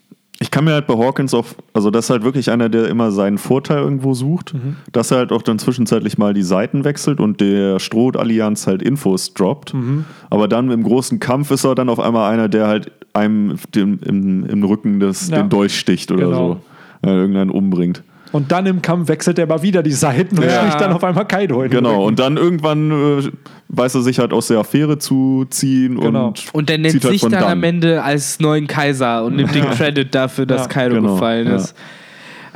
Ich 0.43 0.51
kann 0.51 0.65
mir 0.65 0.73
halt 0.73 0.87
bei 0.87 0.95
Hawkins 0.97 1.35
auch, 1.35 1.45
also 1.75 1.91
das 1.91 2.07
ist 2.07 2.11
halt 2.11 2.23
wirklich 2.25 2.51
einer, 2.51 2.71
der 2.71 2.89
immer 2.89 3.11
seinen 3.11 3.37
Vorteil 3.37 3.79
irgendwo 3.81 4.15
sucht, 4.15 4.55
Mhm. 4.55 4.77
dass 4.91 5.11
er 5.11 5.19
halt 5.19 5.33
auch 5.33 5.43
dann 5.43 5.59
zwischenzeitlich 5.59 6.17
mal 6.17 6.33
die 6.33 6.43
Seiten 6.43 6.83
wechselt 6.85 7.21
und 7.21 7.43
der 7.43 7.79
Stroh-Allianz 7.79 8.67
halt 8.67 8.81
Infos 8.83 9.35
droppt. 9.35 9.75
Mhm. 9.75 10.07
Aber 10.31 10.49
dann 10.49 10.71
im 10.71 10.83
großen 10.83 11.21
Kampf 11.21 11.51
ist 11.51 11.65
er 11.65 11.75
dann 11.75 11.91
auf 11.91 12.01
einmal 12.01 12.33
einer, 12.33 12.49
der 12.49 12.69
halt 12.69 12.91
einem 13.13 13.57
den, 13.75 13.99
im, 13.99 14.47
im 14.47 14.65
Rücken 14.65 14.99
des, 14.99 15.29
Ja. 15.29 15.43
den 15.43 15.51
Dolch 15.51 15.79
sticht 15.79 16.11
oder 16.11 16.25
Genau. 16.27 16.61
so. 17.03 17.09
Äh, 17.09 17.13
irgendeinen 17.15 17.51
umbringt. 17.51 18.03
Und 18.33 18.53
dann 18.53 18.67
im 18.67 18.81
Kampf 18.81 19.09
wechselt 19.09 19.39
er 19.39 19.47
mal 19.47 19.63
wieder 19.63 19.83
die 19.83 19.91
Seiten 19.93 20.39
und 20.39 20.45
Ja. 20.45 20.63
sticht 20.63 20.81
dann 20.81 20.93
auf 20.93 21.03
einmal 21.03 21.27
Kaido 21.27 21.63
in 21.63 21.71
Genau, 21.71 21.91
Rücken. 21.97 22.05
und 22.05 22.19
dann 22.21 22.37
irgendwann 22.37 22.91
äh, 23.21 23.31
weiß 23.69 23.97
er 23.97 24.03
sich 24.03 24.19
halt 24.21 24.33
aus 24.33 24.47
der 24.49 24.59
Affäre 24.59 24.99
zu 24.99 25.47
ziehen 25.51 25.99
Genau. 25.99 26.29
und, 26.29 26.45
Und 26.53 26.69
der 26.69 26.79
nennt 26.79 26.95
halt 27.03 27.13
sich 27.13 27.21
von 27.23 27.33
dann 27.33 27.43
dann. 27.43 27.53
am 27.53 27.63
Ende 27.65 28.03
als 28.03 28.39
neuen 28.39 28.67
Kaiser 28.69 29.25
und 29.25 29.37
nimmt 29.37 29.55
den 29.55 29.65
Credit 29.71 30.15
dafür, 30.15 30.47
dass 30.47 30.63
Ja, 30.63 30.69
Kaido 30.69 30.95
genau, 30.97 31.15
gefallen 31.15 31.49
ja. 31.49 31.57
ist. 31.57 31.75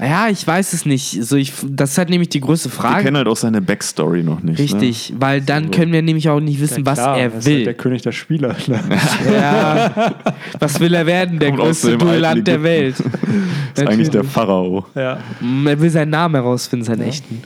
Ja, 0.00 0.28
ich 0.28 0.44
weiß 0.46 0.72
es 0.72 0.86
nicht. 0.86 1.22
So, 1.24 1.36
ich, 1.36 1.52
das 1.68 1.92
ist 1.92 1.98
halt 1.98 2.10
nämlich 2.10 2.28
die 2.28 2.40
größte 2.40 2.68
Wir 2.68 2.72
Frage. 2.74 3.04
kennen 3.04 3.16
halt 3.16 3.28
auch 3.28 3.36
seine 3.36 3.60
Backstory 3.62 4.22
noch 4.24 4.42
nicht. 4.42 4.58
Richtig, 4.58 5.14
weil 5.18 5.40
dann 5.40 5.70
können 5.70 5.92
wir 5.92 6.02
nämlich 6.02 6.28
auch 6.28 6.40
nicht 6.40 6.60
wissen, 6.60 6.84
was 6.84 6.98
Klar, 6.98 7.16
er 7.18 7.26
ist 7.28 7.34
halt 7.34 7.46
der 7.46 7.66
will. 7.66 7.74
König 7.74 8.02
der 8.02 8.12
Spieler. 8.12 8.56
ne? 8.66 8.80
Ja. 9.32 10.14
Was 10.58 10.80
will 10.80 10.94
er 10.94 11.06
werden? 11.06 11.38
Der 11.38 11.50
Kommt 11.50 11.62
größte 11.62 11.96
Duellant 11.96 12.46
der 12.46 12.62
Welt. 12.62 12.98
Ne? 12.98 13.10
Das 13.74 13.82
ist 13.84 13.88
eigentlich 13.90 14.10
der 14.10 14.24
Pharao. 14.24 14.84
ja. 14.94 15.18
Mm, 15.40 15.66
Er 15.66 15.80
will 15.80 15.90
seinen 15.90 16.10
Namen 16.10 16.34
herausfinden, 16.34 16.84
seinen 16.84 17.02
echten. 17.02 17.42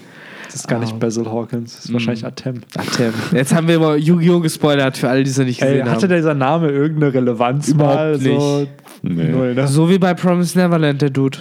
Das 0.46 0.54
ist 0.54 0.68
gar 0.68 0.78
nicht 0.80 0.98
Basil 0.98 1.26
Hawkins, 1.26 1.76
das 1.76 1.84
ist 1.84 1.92
wahrscheinlich 1.92 2.24
Atem. 2.24 2.62
Atem. 2.74 3.12
Jetzt 3.32 3.54
haben 3.54 3.68
wir 3.68 3.76
über 3.76 3.96
Yu-Gi-Oh! 3.98 4.40
gespoilert 4.40 4.96
für 4.96 5.10
alle, 5.10 5.22
die 5.22 5.28
es 5.30 5.36
noch 5.36 5.44
nicht 5.44 5.60
Ey, 5.60 5.72
gesehen 5.72 5.90
hatte 5.90 6.08
haben. 6.08 6.16
dieser 6.16 6.32
Name 6.32 6.70
irgendeine 6.70 7.12
Relevanz 7.12 7.68
Überhaupt 7.68 7.94
mal? 7.94 8.18
So 8.18 8.66
Nee. 9.02 9.24
null, 9.28 9.54
ne? 9.54 9.68
So 9.68 9.90
wie 9.90 9.98
bei 9.98 10.14
Promise 10.14 10.58
Neverland, 10.58 11.02
der 11.02 11.10
Dude. 11.10 11.36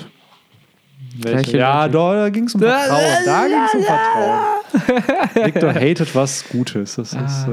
Welche? 1.22 1.58
Ja, 1.58 1.88
da, 1.88 2.14
da 2.16 2.30
ging 2.30 2.46
es 2.46 2.56
um 2.56 2.62
Vertrauen. 2.62 3.02
Da 3.26 3.48
ging 3.48 3.58
es 3.66 3.74
um 3.76 3.84
Vertrauen. 3.84 5.46
Victor 5.46 5.74
hatet 5.74 6.16
was 6.16 6.48
Gutes. 6.50 6.96
Das 6.96 7.14
ist, 7.14 7.18
Ah. 7.18 7.48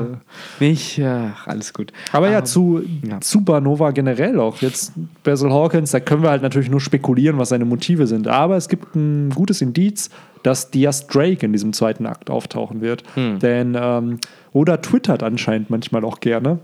äh, 0.60 0.64
Nicht, 0.64 0.96
ja, 0.98 1.34
alles 1.46 1.72
gut. 1.72 1.92
aber 2.12 2.30
ja, 2.30 2.44
zu 2.44 2.82
ja. 3.02 3.18
Supernova 3.22 3.90
generell 3.92 4.38
auch. 4.40 4.56
Jetzt 4.60 4.92
Basil 5.22 5.50
Hawkins, 5.50 5.92
da 5.92 6.00
können 6.00 6.22
wir 6.22 6.30
halt 6.30 6.42
natürlich 6.42 6.70
nur 6.70 6.80
spekulieren, 6.80 7.38
was 7.38 7.50
seine 7.50 7.64
Motive 7.64 8.06
sind. 8.06 8.28
Aber 8.28 8.56
es 8.56 8.68
gibt 8.68 8.94
ein 8.96 9.30
gutes 9.30 9.60
Indiz, 9.60 10.10
dass 10.42 10.70
Diaz 10.70 11.06
Drake 11.06 11.44
in 11.46 11.52
diesem 11.52 11.72
zweiten 11.72 12.06
Akt 12.06 12.30
auftauchen 12.30 12.80
wird. 12.80 13.02
Hm. 13.14 13.38
Denn 13.38 13.76
ähm, 13.80 14.18
Oda 14.52 14.76
twittert 14.78 15.22
anscheinend 15.22 15.70
manchmal 15.70 16.04
auch 16.04 16.20
gerne. 16.20 16.58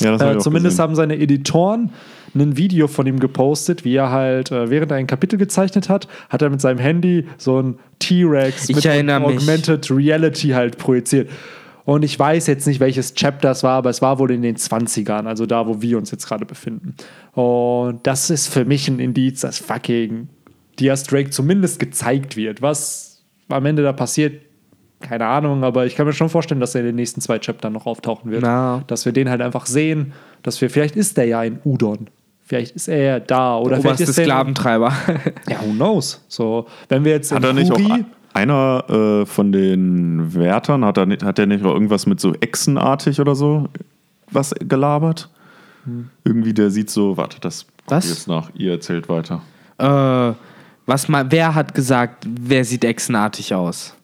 Ja, 0.00 0.12
das 0.12 0.20
hab 0.20 0.28
ich 0.28 0.34
Äh, 0.34 0.38
auch 0.38 0.42
zumindest 0.42 0.74
gesehen. 0.74 0.82
haben 0.82 0.94
seine 0.94 1.18
Editoren 1.18 1.90
ein 2.34 2.56
Video 2.56 2.88
von 2.88 3.06
ihm 3.06 3.20
gepostet, 3.20 3.84
wie 3.84 3.94
er 3.94 4.10
halt, 4.10 4.50
äh, 4.50 4.68
während 4.70 4.90
er 4.90 4.96
ein 4.96 5.06
Kapitel 5.06 5.38
gezeichnet 5.38 5.88
hat, 5.88 6.08
hat 6.28 6.42
er 6.42 6.50
mit 6.50 6.60
seinem 6.60 6.78
Handy 6.78 7.26
so 7.38 7.60
ein 7.60 7.78
T-Rex 8.00 8.68
mit 8.68 8.84
erinnere 8.84 9.20
mich. 9.20 9.38
Augmented 9.38 9.90
Reality 9.90 10.48
halt 10.48 10.78
projiziert. 10.78 11.30
Und 11.84 12.02
ich 12.02 12.18
weiß 12.18 12.46
jetzt 12.46 12.66
nicht, 12.66 12.80
welches 12.80 13.14
Chapter 13.14 13.50
es 13.50 13.62
war, 13.62 13.76
aber 13.76 13.90
es 13.90 14.00
war 14.00 14.18
wohl 14.18 14.30
in 14.30 14.40
den 14.42 14.56
20ern, 14.56 15.26
also 15.26 15.44
da, 15.44 15.66
wo 15.66 15.82
wir 15.82 15.98
uns 15.98 16.10
jetzt 16.10 16.26
gerade 16.26 16.46
befinden. 16.46 16.94
Und 17.32 18.00
das 18.04 18.30
ist 18.30 18.48
für 18.48 18.64
mich 18.64 18.88
ein 18.88 18.98
Indiz, 19.00 19.42
dass 19.42 19.58
fucking 19.58 20.28
Diaz 20.80 21.04
Drake 21.04 21.30
zumindest 21.30 21.78
gezeigt 21.78 22.36
wird. 22.36 22.62
Was 22.62 23.22
am 23.48 23.66
Ende 23.66 23.82
da 23.82 23.92
passiert, 23.92 24.40
keine 25.04 25.26
Ahnung, 25.26 25.62
aber 25.64 25.86
ich 25.86 25.94
kann 25.94 26.06
mir 26.06 26.12
schon 26.12 26.28
vorstellen, 26.28 26.60
dass 26.60 26.74
er 26.74 26.80
in 26.80 26.88
den 26.88 26.96
nächsten 26.96 27.20
zwei 27.20 27.38
Chaptern 27.38 27.72
noch 27.72 27.86
auftauchen 27.86 28.30
wird. 28.30 28.42
Na. 28.42 28.82
Dass 28.88 29.04
wir 29.04 29.12
den 29.12 29.30
halt 29.30 29.40
einfach 29.40 29.66
sehen, 29.66 30.12
dass 30.42 30.60
wir, 30.60 30.68
vielleicht 30.70 30.96
ist 30.96 31.16
der 31.16 31.26
ja 31.26 31.40
ein 31.40 31.60
Udon. 31.64 32.08
Vielleicht 32.46 32.74
ist 32.76 32.88
er 32.88 32.98
ja 33.02 33.20
da 33.20 33.56
oder 33.56 33.76
vielleicht 33.76 33.86
Oberste 34.00 34.04
ist 34.04 34.18
er. 34.18 34.24
Sklaventreiber. 34.24 34.92
Ja, 35.48 35.60
who 35.64 35.72
knows? 35.72 36.22
So, 36.28 36.66
wenn 36.88 37.04
wir 37.04 37.12
jetzt 37.12 37.30
Hat 37.32 37.38
in 37.38 37.44
er 37.44 37.52
nicht 37.54 37.70
auch 37.72 37.78
Furi- 37.78 38.04
einer 38.34 38.84
äh, 39.22 39.26
von 39.26 39.52
den 39.52 40.34
Wärtern, 40.34 40.84
hat 40.84 40.96
er, 40.98 41.06
nicht, 41.06 41.22
hat 41.22 41.38
er 41.38 41.46
nicht 41.46 41.64
auch 41.64 41.72
irgendwas 41.72 42.04
mit 42.06 42.20
so 42.20 42.34
Echsenartig 42.34 43.20
oder 43.20 43.34
so 43.34 43.68
was 44.30 44.52
gelabert? 44.58 45.30
Irgendwie, 46.24 46.52
der 46.54 46.70
sieht 46.70 46.90
so, 46.90 47.16
warte, 47.16 47.38
das 47.40 47.66
Was? 47.88 48.08
jetzt 48.08 48.26
nach. 48.26 48.50
Ihr 48.54 48.72
erzählt 48.72 49.08
weiter. 49.08 49.42
äh, 49.78 50.32
was 50.86 51.08
mal, 51.08 51.30
wer 51.30 51.54
hat 51.54 51.74
gesagt, 51.74 52.26
wer 52.28 52.64
sieht 52.64 52.84
echsenartig 52.84 53.54
aus? 53.54 53.94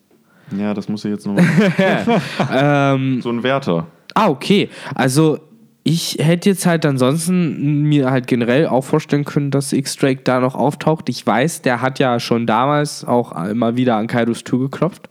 Ja, 0.59 0.74
das 0.74 0.88
muss 0.88 1.05
ich 1.05 1.11
jetzt 1.11 1.26
nochmal. 1.26 1.44
ähm, 2.53 3.20
so 3.22 3.30
ein 3.30 3.42
Wärter. 3.42 3.86
ah, 4.14 4.28
okay. 4.28 4.68
Also, 4.94 5.38
ich 5.82 6.18
hätte 6.20 6.51
jetzt 6.51 6.66
halt 6.66 6.84
ansonsten 6.84 7.82
mir 7.82 8.11
halt 8.11 8.26
generell 8.26 8.66
auch 8.66 8.84
vorstellen 8.84 9.24
können, 9.24 9.51
dass 9.51 9.72
X-Drake 9.72 10.22
da 10.24 10.40
noch 10.40 10.55
auftaucht. 10.55 11.09
Ich 11.09 11.26
weiß, 11.26 11.62
der 11.62 11.80
hat 11.80 11.98
ja 11.98 12.20
schon 12.20 12.46
damals 12.46 13.05
auch 13.05 13.32
immer 13.46 13.76
wieder 13.76 13.96
an 13.96 14.07
Kaidos 14.07 14.44
Tür 14.44 14.59
geklopft. 14.61 15.09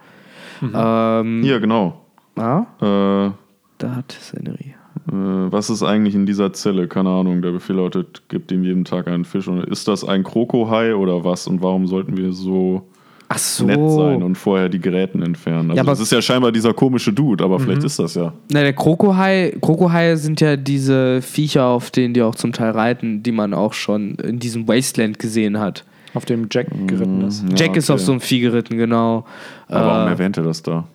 Ähm, 0.61 1.41
Hier, 1.43 1.59
genau. 1.59 2.05
ja, 2.37 2.67
Äh, 2.81 3.31
da 3.77 3.95
hat 3.95 4.11
Scenery. 4.11 4.75
Äh, 5.07 5.11
was 5.11 5.69
ist 5.69 5.83
eigentlich 5.83 6.15
in 6.15 6.25
dieser 6.25 6.53
Zelle? 6.53 6.87
Keine 6.87 7.09
Ahnung. 7.09 7.41
Der 7.41 7.51
Befehl 7.51 7.77
lautet, 7.77 8.23
gibt 8.29 8.51
ihm 8.51 8.63
jeden 8.63 8.85
Tag 8.85 9.07
einen 9.07 9.25
Fisch. 9.25 9.47
Und 9.47 9.63
ist 9.63 9.87
das 9.87 10.03
ein 10.03 10.23
Krokohai 10.23 10.95
oder 10.95 11.23
was? 11.23 11.47
Und 11.47 11.63
warum 11.63 11.87
sollten 11.87 12.17
wir 12.17 12.33
so 12.33 12.87
Ach 13.32 13.38
so. 13.38 13.65
nett 13.65 13.80
sein 13.91 14.23
und 14.23 14.36
vorher 14.36 14.69
die 14.69 14.80
Geräten 14.80 15.21
entfernen? 15.21 15.69
Also 15.69 15.75
Ja, 15.75 15.82
aber- 15.84 15.91
das 15.91 15.99
ist 15.99 16.11
ja 16.11 16.19
scheinbar 16.21 16.51
dieser 16.51 16.73
komische 16.73 17.13
Dude, 17.13 17.43
aber 17.43 17.59
Mhm. 17.59 17.63
vielleicht 17.63 17.84
ist 17.84 17.99
das 17.99 18.15
ja. 18.15 18.34
Na, 18.51 18.61
der 18.61 18.73
Krokohai, 18.73 19.55
Krokohaie 19.61 20.17
sind 20.17 20.41
ja 20.41 20.55
diese 20.57 21.21
Viecher, 21.21 21.65
auf 21.65 21.91
denen 21.91 22.13
die 22.15 22.23
auch 22.23 22.34
zum 22.36 22.53
Teil 22.53 22.71
reiten, 22.71 23.21
die 23.21 23.32
man 23.32 23.53
auch 23.53 23.73
schon 23.73 24.15
in 24.15 24.39
diesem 24.39 24.67
Wasteland 24.67 25.19
gesehen 25.19 25.59
hat. 25.59 25.86
auf 26.15 26.25
dem 26.25 26.47
Jack 26.51 26.65
geritten 26.88 27.21
ist. 27.21 27.43
Ja, 27.51 27.55
Jack 27.55 27.75
ist 27.77 27.88
okay. 27.91 27.93
auf 27.95 28.01
so 28.03 28.11
einem 28.13 28.19
Vieh 28.19 28.39
geritten, 28.39 28.77
genau. 28.80 29.25
Aber 29.67 29.86
warum 29.86 30.07
Äh, 30.07 30.11
erwähnt 30.13 30.38
er 30.38 30.43
das 30.43 30.63
da? 30.63 30.86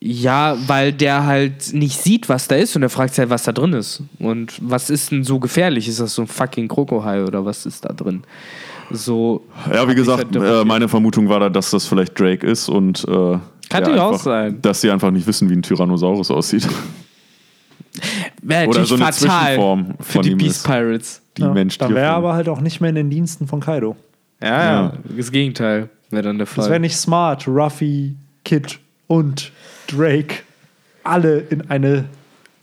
ja, 0.00 0.56
weil 0.66 0.94
der 0.94 1.26
halt 1.26 1.74
nicht 1.74 2.00
sieht, 2.00 2.30
was 2.30 2.48
da 2.48 2.56
ist 2.56 2.74
und 2.74 2.82
er 2.82 2.88
fragt 2.88 3.10
sich 3.12 3.18
halt, 3.18 3.28
was 3.28 3.42
da 3.42 3.52
drin 3.52 3.74
ist. 3.74 4.02
Und 4.18 4.54
was 4.62 4.88
ist 4.88 5.10
denn 5.12 5.24
so 5.24 5.38
gefährlich? 5.40 5.88
Ist 5.88 6.00
das 6.00 6.14
so 6.14 6.22
ein 6.22 6.26
fucking 6.26 6.68
Krokohai 6.68 7.22
oder 7.22 7.44
was 7.44 7.66
ist 7.66 7.84
da 7.84 7.92
drin? 7.92 8.22
So. 8.92 9.44
Ja, 9.72 9.88
wie 9.88 9.94
gesagt, 9.94 10.36
halt 10.36 10.36
äh, 10.36 10.64
meine 10.64 10.88
Vermutung 10.88 11.28
war 11.28 11.40
da, 11.40 11.48
dass 11.48 11.70
das 11.70 11.86
vielleicht 11.86 12.18
Drake 12.18 12.46
ist 12.46 12.68
und 12.68 13.04
äh, 13.04 13.12
Kann 13.12 13.40
natürlich 13.70 14.00
auch 14.00 14.18
sein. 14.18 14.60
dass 14.62 14.80
sie 14.80 14.90
einfach 14.90 15.10
nicht 15.10 15.26
wissen, 15.26 15.48
wie 15.50 15.54
ein 15.54 15.62
Tyrannosaurus 15.62 16.30
aussieht. 16.30 16.68
Wäre 18.42 18.68
Oder 18.68 18.84
so 18.86 18.94
eine 18.94 19.04
fatal 19.04 19.12
Zwischenform 19.52 19.94
für 20.00 20.12
von 20.14 20.22
die 20.22 20.30
ihm 20.32 20.38
Beast 20.38 20.56
ist. 20.58 20.66
Pirates. 20.66 21.22
Die 21.36 21.42
Ja, 21.42 21.48
Mensch 21.52 21.78
dann 21.78 21.94
wäre 21.94 22.06
er 22.06 22.14
aber 22.14 22.34
halt 22.34 22.48
auch 22.48 22.60
nicht 22.60 22.80
mehr 22.80 22.90
in 22.90 22.96
den 22.96 23.10
Diensten 23.10 23.46
von 23.46 23.60
Kaido. 23.60 23.96
Ja, 24.42 24.48
ja, 24.48 24.64
Ja. 24.82 24.92
Das 25.16 25.30
Gegenteil 25.30 25.88
wäre 26.10 26.22
dann 26.22 26.38
der 26.38 26.46
Das 26.46 26.54
Fall. 26.54 26.70
wäre 26.70 26.80
nicht 26.80 26.96
smart, 26.96 27.46
Ruffy, 27.48 28.16
Kid 28.44 28.78
und 29.06 29.52
Drake 29.88 30.36
alle 31.04 31.38
in 31.38 31.70
eine. 31.70 32.04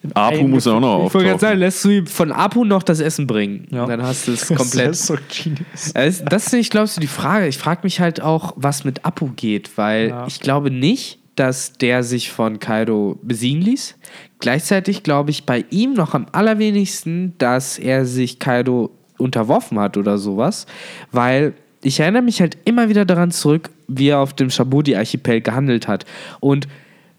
In 0.02 0.16
Apu 0.16 0.48
muss 0.48 0.66
auch 0.66 0.80
noch 0.80 1.08
ich 1.08 1.14
wollte 1.14 1.28
gerade 1.28 1.40
sagen, 1.42 1.60
lässt 1.60 1.84
du 1.84 1.90
ihm 1.90 2.08
von 2.08 2.32
Apu 2.32 2.64
noch 2.64 2.84
das 2.84 3.02
Essen 3.02 3.28
bringen. 3.28 3.68
Ja. 3.70 3.86
Dann 3.86 4.02
hast 4.02 4.28
du 4.28 4.32
es 4.32 4.40
Das 4.48 4.58
komplett. 4.58 4.92
ist 4.92 5.08
so 5.08 5.16
genius. 5.28 5.92
Das, 5.94 6.24
das 6.24 6.46
ist 6.48 6.54
nicht, 6.54 6.72
glaubst 6.72 6.96
du, 6.98 7.02
die 7.02 7.08
Frage. 7.08 7.48
Ich 7.48 7.58
frage 7.58 7.82
mich 7.84 8.00
halt 8.00 8.22
auch, 8.22 8.54
was 8.56 8.86
mit 8.86 9.04
Apu 9.06 9.32
geht, 9.36 9.78
weil 9.78 10.10
Ja. 10.10 10.26
ich 10.28 10.40
glaube 10.40 10.72
nicht, 10.72 11.20
dass 11.36 11.74
der 11.74 12.04
sich 12.04 12.32
von 12.32 12.60
Kaido 12.60 13.20
besiegen 13.24 13.62
ließ. 13.62 13.96
Gleichzeitig 14.40 15.04
glaube 15.04 15.32
ich 15.32 15.46
bei 15.46 15.66
ihm 15.70 15.94
noch 15.94 16.14
am 16.14 16.28
allerwenigsten, 16.32 17.34
dass 17.38 17.78
er 17.78 18.06
sich 18.06 18.40
Kaido 18.40 18.92
unterworfen 19.18 19.80
hat 19.80 19.98
oder 19.98 20.18
sowas, 20.18 20.66
weil 21.12 21.54
ich 21.82 22.00
erinnere 22.00 22.22
mich 22.24 22.40
halt 22.42 22.58
immer 22.66 22.88
wieder 22.90 23.06
daran 23.06 23.32
zurück, 23.32 23.70
wie 23.88 24.10
er 24.10 24.20
auf 24.20 24.34
dem 24.34 24.50
Shabudi-Archipel 24.50 25.42
gehandelt 25.42 25.88
hat. 25.88 26.06
Und 26.40 26.68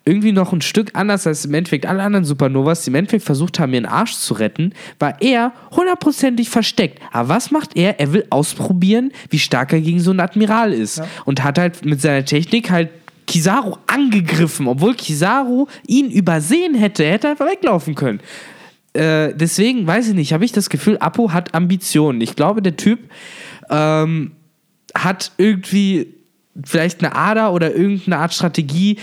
irgendwie 0.04 0.32
noch 0.32 0.52
ein 0.52 0.62
Stück 0.62 0.90
anders 0.94 1.26
als 1.26 1.44
im 1.44 1.54
Endeffekt 1.54 1.86
alle 1.86 2.02
anderen 2.02 2.24
Supernovas, 2.24 2.82
die 2.82 2.90
im 2.90 2.94
Endeffekt 2.94 3.24
versucht 3.24 3.60
haben, 3.60 3.74
ihren 3.74 3.86
Arsch 3.86 4.14
zu 4.14 4.34
retten, 4.34 4.72
war 4.98 5.20
er 5.20 5.52
hundertprozentig 5.70 6.48
versteckt. 6.48 7.00
Aber 7.12 7.28
was 7.28 7.50
macht 7.50 7.76
er? 7.76 8.00
Er 8.00 8.12
will 8.12 8.26
ausprobieren, 8.30 9.12
wie 9.28 9.38
stark 9.38 9.72
er 9.72 9.80
gegen 9.80 10.00
so 10.00 10.10
einen 10.10 10.20
Admiral 10.20 10.72
ist. 10.72 11.02
Und 11.24 11.44
hat 11.44 11.58
halt 11.58 11.84
mit 11.84 12.00
seiner 12.00 12.24
Technik 12.24 12.70
halt 12.70 12.88
Kizaru 13.26 13.76
angegriffen, 13.86 14.66
obwohl 14.66 14.94
Kizaru 14.94 15.66
ihn 15.86 16.10
übersehen 16.10 16.74
hätte. 16.74 17.04
Er 17.04 17.12
hätte 17.12 17.28
einfach 17.28 17.46
weglaufen 17.46 17.94
können. 17.94 18.20
Äh, 18.92 19.34
deswegen, 19.34 19.86
weiß 19.86 20.08
ich 20.08 20.14
nicht, 20.14 20.32
habe 20.32 20.44
ich 20.44 20.52
das 20.52 20.68
Gefühl, 20.68 20.98
Apo 20.98 21.32
hat 21.32 21.54
Ambitionen. 21.54 22.20
Ich 22.20 22.34
glaube, 22.34 22.60
der 22.60 22.76
Typ 22.76 22.98
ähm, 23.70 24.32
hat 24.94 25.30
irgendwie 25.36 26.14
vielleicht 26.64 27.04
eine 27.04 27.14
Ader 27.14 27.52
oder 27.52 27.72
irgendeine 27.72 28.18
Art 28.18 28.34
Strategie. 28.34 28.98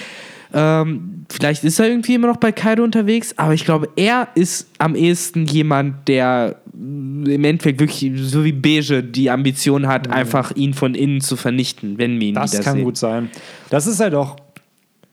Ähm, 0.54 1.26
vielleicht 1.30 1.64
ist 1.64 1.80
er 1.80 1.88
irgendwie 1.88 2.16
immer 2.16 2.28
noch 2.28 2.38
bei 2.38 2.52
Kaido 2.52 2.84
unterwegs, 2.84 3.34
aber 3.38 3.54
ich 3.54 3.66
glaube, 3.66 3.89
er 3.95 4.30
ist 4.36 4.68
am 4.78 4.95
ehesten 4.95 5.45
jemand, 5.45 6.08
der 6.08 6.58
im 6.74 7.43
Endeffekt 7.43 7.80
wirklich 7.80 8.12
so 8.16 8.43
wie 8.43 8.52
Beige 8.52 9.04
die 9.04 9.30
Ambition 9.30 9.88
hat, 9.88 10.10
einfach 10.10 10.52
ihn 10.56 10.74
von 10.74 10.95
innen 10.95 11.22
zu 11.22 11.36
vernichten, 11.36 11.98
wenn 11.98 12.20
wir 12.20 12.28
ihn 12.28 12.36
Das 12.36 12.60
kann 12.62 12.84
gut 12.84 12.98
sein. 12.98 13.30
Das 13.70 13.88
ist 13.88 14.00
halt 14.00 14.14
auch. 14.14 14.38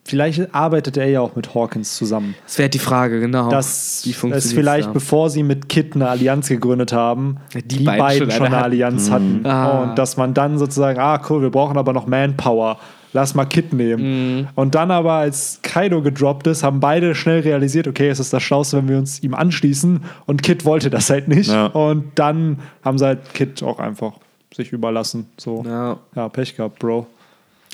Vielleicht 0.06 0.54
arbeitet 0.54 0.98
er 0.98 1.06
ja 1.08 1.22
auch 1.22 1.34
mit 1.34 1.54
Hawkins 1.54 1.96
zusammen. 1.96 2.34
Das 2.44 2.58
wäre 2.58 2.68
die 2.68 2.78
Frage, 2.78 3.20
genau. 3.20 3.48
Dass 3.48 4.04
es 4.04 4.52
vielleicht, 4.52 4.88
da? 4.88 4.92
bevor 4.92 5.30
sie 5.30 5.42
mit 5.42 5.70
Kit 5.70 5.94
eine 5.94 6.10
Allianz 6.10 6.48
gegründet 6.48 6.92
haben, 6.92 7.38
Die 7.54 7.78
die, 7.78 7.84
beiden 7.84 7.98
beiden, 8.00 8.30
schon 8.30 8.30
eine 8.32 8.46
eine 8.48 8.56
hatten. 8.56 8.64
Allianz 8.64 9.10
hatten. 9.10 9.46
Ah. 9.46 9.82
Und 9.82 9.98
dass 9.98 10.18
man 10.18 10.34
dann 10.34 10.58
sozusagen, 10.58 10.98
ah 10.98 11.22
cool, 11.30 11.40
wir 11.40 11.50
brauchen 11.50 11.78
aber 11.78 11.94
noch 11.94 12.06
Manpower. 12.06 12.78
Lass 13.14 13.34
mal 13.34 13.44
Kit 13.44 13.72
nehmen. 13.72 14.40
Mhm. 14.40 14.48
Und 14.56 14.74
dann 14.74 14.90
aber, 14.90 15.12
als 15.12 15.60
Kaido 15.62 16.02
gedroppt 16.02 16.46
ist, 16.48 16.62
haben 16.64 16.80
beide 16.80 17.14
schnell 17.14 17.40
realisiert, 17.40 17.86
okay, 17.88 18.08
es 18.08 18.18
ist 18.20 18.32
das 18.32 18.42
Schlauste, 18.42 18.76
wenn 18.78 18.88
wir 18.88 18.98
uns 18.98 19.22
ihm 19.22 19.34
anschließen. 19.34 20.02
Und 20.26 20.42
Kit 20.42 20.64
wollte 20.64 20.90
das 20.90 21.08
halt 21.10 21.28
nicht. 21.28 21.48
Ja. 21.50 21.66
Und 21.66 22.06
dann 22.16 22.58
haben 22.84 22.98
sie 22.98 23.06
halt 23.06 23.32
Kit 23.32 23.62
auch 23.62 23.78
einfach 23.78 24.14
sich 24.52 24.72
überlassen. 24.72 25.26
So, 25.38 25.62
Ja. 25.66 25.96
ja, 26.16 26.28
Pech 26.28 26.56
gehabt, 26.56 26.80
Bro. 26.80 27.06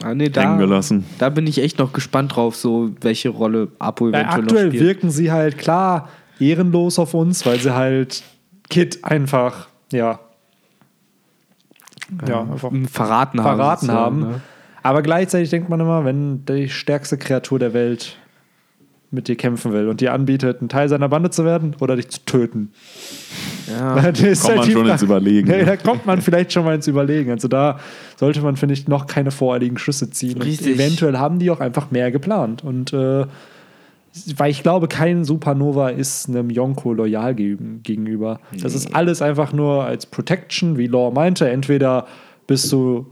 Ah, 0.03 0.15
nee, 0.15 0.29
da, 0.29 0.57
gelassen. 0.57 1.05
da 1.19 1.29
bin 1.31 1.47
ich 1.47 1.59
echt 1.63 1.79
noch 1.79 1.93
gespannt 1.93 2.37
drauf, 2.37 2.55
so 2.57 2.91
welche 3.01 3.29
Rolle 3.31 3.69
Apo 3.79 4.09
Ja, 4.09 4.21
eventuell 4.21 4.41
aktuell 4.43 4.65
noch 4.67 4.71
spielt. 4.73 4.85
wirken 4.85 5.11
sie 5.11 5.31
halt 5.33 5.59
klar 5.59 6.09
ehrenlos 6.39 6.99
auf 6.99 7.13
uns, 7.15 7.45
weil 7.45 7.59
sie 7.61 7.75
halt 7.75 8.23
Kit 8.71 9.05
einfach, 9.05 9.69
ja, 9.93 10.19
ja, 12.27 12.41
einfach 12.41 12.71
verraten 12.91 13.43
haben. 13.43 13.57
verraten 13.57 13.91
haben. 13.93 14.21
ne? 14.21 14.41
Aber 14.83 15.03
gleichzeitig 15.03 15.51
denkt 15.51 15.69
man 15.69 15.81
immer, 15.81 16.05
wenn 16.05 16.45
die 16.47 16.69
stärkste 16.69 17.19
Kreatur 17.19 17.59
der 17.59 17.75
Welt 17.75 18.17
mit 19.13 19.27
dir 19.27 19.37
kämpfen 19.37 19.73
will 19.73 19.89
und 19.89 20.01
dir 20.01 20.13
anbietet, 20.13 20.63
ein 20.63 20.69
Teil 20.69 20.89
seiner 20.89 21.09
Bande 21.09 21.31
zu 21.31 21.45
werden 21.45 21.75
oder 21.81 21.97
dich 21.97 22.09
zu 22.11 22.21
töten. 22.25 22.71
Ja. 23.69 23.97
Ist 24.09 24.43
Kommt 24.43 24.57
man 24.57 24.67
die 24.67 24.73
schon 24.73 24.83
Frage. 24.83 24.93
ins 24.93 25.03
Überlegen, 25.03 25.51
Ja, 25.51 25.65
da 25.65 25.77
kommt 25.77 26.07
man 26.07 26.21
vielleicht 26.21 26.53
schon 26.53 26.65
mal 26.65 26.77
ins 26.77 26.87
Überlegen. 26.87 27.31
Also 27.31 27.49
da 27.49 27.81
sollte 28.17 28.41
man, 28.41 28.57
finde 28.57 28.75
ich, 28.75 28.87
noch 28.87 29.07
keine 29.07 29.33
voreiligen 29.33 29.79
Schlüsse 29.79 30.11
ziehen. 30.11 30.41
Eventuell 30.41 31.19
haben 31.19 31.41
die 31.41 31.51
auch 31.51 31.61
einfach 31.61 31.91
mehr 31.91 32.13
geplant. 32.13 32.63
Und 32.63 32.93
äh, 32.93 33.27
weil 34.37 34.51
ich 34.51 34.63
glaube, 34.63 34.87
kein 34.89 35.25
Supernova 35.25 35.91
ist 35.91 36.29
einem 36.29 36.51
Yonko 36.51 36.93
loyal 36.95 37.35
ge 37.35 37.57
gegenüber. 37.83 38.41
Das 38.63 38.75
ist 38.75 38.95
alles 38.95 39.23
einfach 39.23 39.53
nur 39.53 39.85
als 39.85 40.07
Protection, 40.07 40.79
wie 40.79 40.87
Law 40.87 41.11
meinte. 41.13 41.49
Entweder 41.49 42.07
bist 42.47 42.73
du 42.73 43.07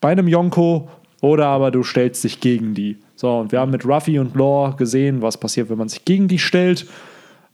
bei 0.00 0.10
einem 0.12 0.28
Yonko 0.28 0.88
oder 1.20 1.46
aber 1.46 1.70
du 1.70 1.82
stellst 1.82 2.22
dich 2.24 2.40
gegen 2.40 2.74
die. 2.74 2.96
So, 3.16 3.38
und 3.38 3.50
wir 3.52 3.60
haben 3.60 3.72
mit 3.72 3.84
Ruffy 3.84 4.18
und 4.18 4.36
Law 4.36 4.74
gesehen, 4.76 5.22
was 5.22 5.38
passiert, 5.38 5.68
wenn 5.70 5.78
man 5.78 5.88
sich 5.88 6.04
gegen 6.04 6.28
die 6.28 6.38
stellt. 6.38 6.86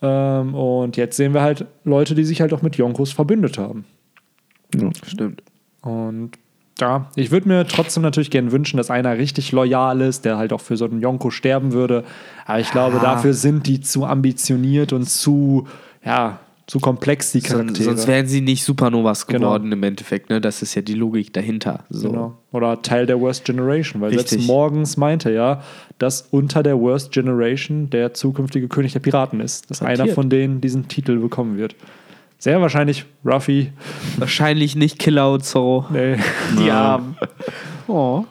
Ähm, 0.03 0.55
und 0.55 0.97
jetzt 0.99 1.17
sehen 1.17 1.33
wir 1.33 1.41
halt 1.41 1.65
Leute, 1.85 2.15
die 2.15 2.25
sich 2.25 2.41
halt 2.43 2.53
auch 2.53 2.61
mit 2.63 2.77
Yonkos 2.77 3.13
verbündet 3.13 3.57
haben. 3.57 3.87
Ja. 4.75 4.91
Stimmt. 5.07 5.43
Und 5.81 6.33
ja, 6.81 7.07
ich 7.15 7.31
würde 7.31 7.49
mir 7.49 7.67
trotzdem 7.67 8.03
natürlich 8.03 8.31
gerne 8.31 8.51
wünschen, 8.53 8.77
dass 8.77 8.91
einer 8.91 9.17
richtig 9.17 9.53
loyal 9.53 10.01
ist, 10.01 10.25
der 10.25 10.37
halt 10.37 10.53
auch 10.53 10.61
für 10.61 10.77
so 10.77 10.85
einen 10.87 11.01
Yonko 11.01 11.31
sterben 11.31 11.73
würde. 11.73 12.05
Aber 12.47 12.59
ich 12.61 12.71
glaube, 12.71 12.99
Ah. 12.99 13.03
dafür 13.03 13.33
sind 13.33 13.67
die 13.67 13.81
zu 13.81 14.05
ambitioniert 14.05 14.93
und 14.93 15.09
zu, 15.09 15.67
ja, 16.05 16.41
zu 16.67 16.81
komplex, 16.81 17.33
die 17.33 17.41
Charaktere. 17.43 17.85
sonst 17.85 18.07
wären 18.07 18.27
sie 18.27 18.41
nicht 18.41 18.65
Supernovas 18.65 19.27
Genau. 19.27 19.49
geworden 19.49 19.71
im 19.71 19.83
Endeffekt. 19.83 20.31
Ne? 20.31 20.41
Das 20.41 20.63
ist 20.63 20.75
ja 20.75 20.83
die 20.83 20.95
Logik 20.95 21.33
dahinter. 21.33 21.85
So. 21.91 22.11
Genau. 22.11 22.39
Oder 22.53 22.81
Teil 22.81 23.05
der 23.07 23.21
Worst 23.21 23.45
Generation, 23.45 24.01
weil 24.01 24.11
Richtig. 24.11 24.29
selbst 24.31 24.47
morgens 24.47 24.97
meinte 24.97 25.31
ja, 25.31 25.63
dass 25.99 26.23
unter 26.31 26.63
der 26.63 26.79
Worst 26.81 27.13
Generation 27.13 27.91
der 27.91 28.15
zukünftige 28.15 28.69
König 28.69 28.93
der 28.95 29.01
Piraten 29.01 29.41
ist. 29.41 29.71
Dass 29.71 29.81
Garantiert. 29.81 30.07
einer 30.09 30.15
von 30.15 30.31
denen 30.31 30.61
diesen 30.61 30.89
Titel 30.89 31.19
bekommen 31.19 31.59
wird. 31.59 31.77
Sehr 32.39 32.61
wahrscheinlich 32.61 33.05
Ruffy. 33.25 33.73
Wahrscheinlich 34.19 34.75
nicht 34.77 34.99
Killer 34.99 35.33
und 35.33 35.45
Zorro. 35.45 35.87
Nee. 35.91 36.17
Die 36.59 36.71
Armen. 36.71 37.17
Oh. 37.89 38.25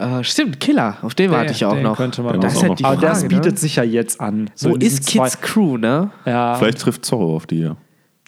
Äh, 0.00 0.24
stimmt, 0.24 0.60
Killer. 0.60 0.96
Auf 1.02 1.14
den 1.14 1.30
warte 1.30 1.52
ich 1.52 1.64
auch 1.64 1.74
den 1.74 1.82
noch. 1.82 1.96
Könnte 1.96 2.22
man 2.22 2.40
das 2.40 2.54
auch 2.54 2.56
ist 2.56 2.62
halt 2.62 2.70
noch. 2.70 2.76
die 2.76 2.84
Aber 2.84 2.94
Frage, 3.00 3.06
das 3.08 3.28
bietet 3.28 3.52
ne? 3.52 3.58
sich 3.58 3.76
ja 3.76 3.82
jetzt 3.82 4.20
an. 4.20 4.50
So 4.54 4.70
Wo 4.70 4.76
ist 4.76 5.06
Kids 5.06 5.40
Crew, 5.40 5.76
ne? 5.76 6.10
Ja, 6.24 6.54
Vielleicht 6.54 6.78
trifft 6.78 7.04
Zorro 7.04 7.36
auf 7.36 7.46
die 7.46 7.60
ja. 7.60 7.76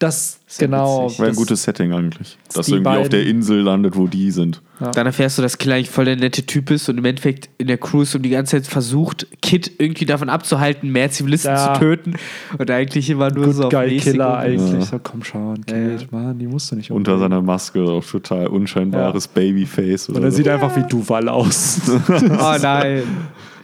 Das 0.03 0.41
ja 0.59 0.67
genau. 0.67 1.05
witzig. 1.07 1.19
Wäre 1.19 1.29
ein 1.29 1.31
das- 1.31 1.37
gutes 1.39 1.63
Setting 1.63 1.93
eigentlich. 1.93 2.39
Dass 2.55 2.67
die 2.67 2.73
irgendwie 2.73 2.89
auf 2.99 3.09
der 3.09 3.19
beiden- 3.19 3.31
Insel 3.37 3.61
landet, 3.61 3.97
wo 3.97 4.07
die 4.07 4.31
sind. 4.31 4.61
Dann 4.95 5.07
erfährst 5.07 5.39
du, 5.39 5.43
dass 5.43 5.59
Killer 5.59 5.77
eigentlich 5.77 5.91
voll 5.91 6.07
der 6.07 6.17
nette 6.17 6.43
Typ 6.45 6.71
ist 6.73 6.89
und 6.89 6.99
im 6.99 7.05
Endeffekt 7.05 7.49
in 7.59 7.69
der 7.69 7.79
Cruise 7.79 8.17
und 8.17 8.25
die 8.25 8.31
ganze 8.31 8.57
Zeit 8.57 8.67
versucht, 8.67 9.29
Kid 9.41 9.71
irgendwie 9.79 10.07
davon 10.07 10.29
abzuhalten, 10.29 10.91
mehr 10.91 11.09
Zivilisten 11.11 11.53
Ja. 11.53 11.75
zu 11.75 11.81
töten. 11.81 12.15
Und 12.59 12.69
eigentlich 12.71 13.09
immer 13.09 13.31
nur 13.31 13.45
Good 13.47 13.55
so 13.55 13.63
auf 13.65 13.71
Guy 13.73 13.97
Killer 13.99 14.33
und- 14.33 14.39
eigentlich. 14.39 14.73
Ja. 14.73 14.81
So, 14.83 14.99
komm 15.01 15.23
schon, 15.23 15.61
Ja, 15.69 15.77
ja. 15.77 15.89
Kate, 15.97 16.09
Mann, 16.11 16.39
die 16.39 16.49
musst 16.49 16.73
du 16.73 16.77
nicht 16.77 16.91
Unter 16.91 17.13
umbringen. 17.15 17.31
seiner 17.33 17.43
Maske 17.43 17.83
auf 17.83 18.11
total 18.11 18.49
unscheinbares 18.49 19.29
Babyface. 19.29 20.09
Und 20.09 20.17
Oder 20.17 20.27
er 20.27 20.31
so. 20.33 20.37
sieht 20.39 20.49
einfach 20.49 20.75
wie 20.77 20.83
Duval 20.83 21.29
aus. 21.29 21.81
Oh 22.09 22.57
nein. 22.61 23.03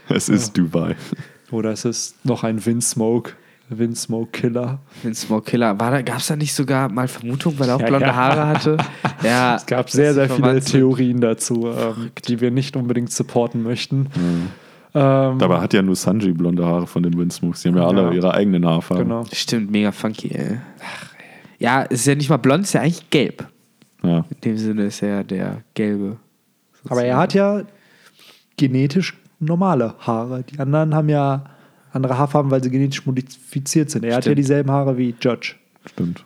Es 0.09 0.29
ist 0.29 0.57
Dubai. 0.57 0.95
Oder 1.51 1.73
es 1.73 1.85
ist 1.85 2.25
noch 2.25 2.45
ein 2.45 2.65
Windsmoke. 2.65 3.33
Windsmoke 3.71 4.31
Killer. 4.33 4.79
Den 5.05 5.15
Smoke 5.15 5.51
Killer. 5.51 5.79
War 5.79 5.91
da, 5.91 6.03
gab 6.03 6.19
es 6.19 6.27
da 6.29 6.37
nicht 6.37 6.55
sogar 6.55 6.89
mal 6.89 7.07
Vermutung, 7.09 7.59
weil 7.59 7.69
er 7.69 7.77
auch 7.77 7.81
Ja, 7.81 7.87
blonde 7.87 8.07
ja. 8.07 8.15
Haare 8.15 8.47
hatte? 8.47 8.77
Ja. 9.23 9.57
Es 9.57 9.67
gab 9.67 9.91
sehr, 9.91 10.15
sehr 10.15 10.29
viele 10.31 10.43
Wahnsinn. 10.47 10.73
Theorien 10.81 11.21
dazu, 11.21 11.67
ähm, 11.69 12.11
die 12.27 12.41
wir 12.41 12.51
nicht 12.53 12.77
unbedingt 12.77 13.11
supporten 13.13 13.63
möchten. 13.65 14.03
Mhm. 14.15 14.49
Ähm, 14.95 15.39
Dabei 15.39 15.61
hat 15.61 15.75
ja 15.75 15.83
nur 15.83 15.97
Sanji 15.97 16.33
blonde 16.33 16.65
Haare 16.65 16.87
von 16.87 17.03
den 17.03 17.19
Windsmokes. 17.19 17.63
Die 17.63 17.69
haben 17.69 17.77
ja 17.77 17.87
alle 17.87 18.03
Ja. 18.05 18.13
ihre 18.13 18.33
eigenen 18.35 18.65
Haarfarben. 18.65 19.05
genau. 19.09 19.25
Stimmt, 19.33 19.71
mega 19.71 19.91
funky, 19.93 20.29
ey. 20.31 20.59
Ja, 21.59 21.83
es 21.85 22.01
ist 22.01 22.07
ja 22.07 22.15
nicht 22.15 22.31
mal 22.31 22.37
blond, 22.37 22.63
es 22.63 22.71
ist 22.71 22.73
ja 22.75 22.81
eigentlich 22.83 23.11
gelb. 23.11 23.47
Ja. 24.05 24.19
In 24.31 24.41
dem 24.45 24.57
Sinne 24.57 24.85
ist 24.85 25.03
er 25.03 25.09
ja 25.09 25.23
der 25.25 25.63
gelbe. 25.75 26.17
Aber 26.89 27.03
er 27.05 27.17
hat 27.17 27.35
ja 27.35 27.63
genetisch 28.57 29.17
normale 29.41 29.95
Haare. 30.01 30.43
Die 30.45 30.59
anderen 30.59 30.95
haben 30.95 31.09
ja 31.09 31.45
andere 31.93 32.19
Haarfarben, 32.19 32.51
weil 32.51 32.63
sie 32.63 32.71
genetisch 32.71 33.05
modifiziert 33.07 33.91
sind. 33.91 34.05
Er 34.05 34.11
hat 34.17 34.25
ja 34.25 34.31
Stimmt. 34.33 34.39
dieselben 34.39 34.71
Haare 34.71 34.97
wie 34.99 35.15
Judge. 35.21 35.55
Stimmt. 35.87 36.25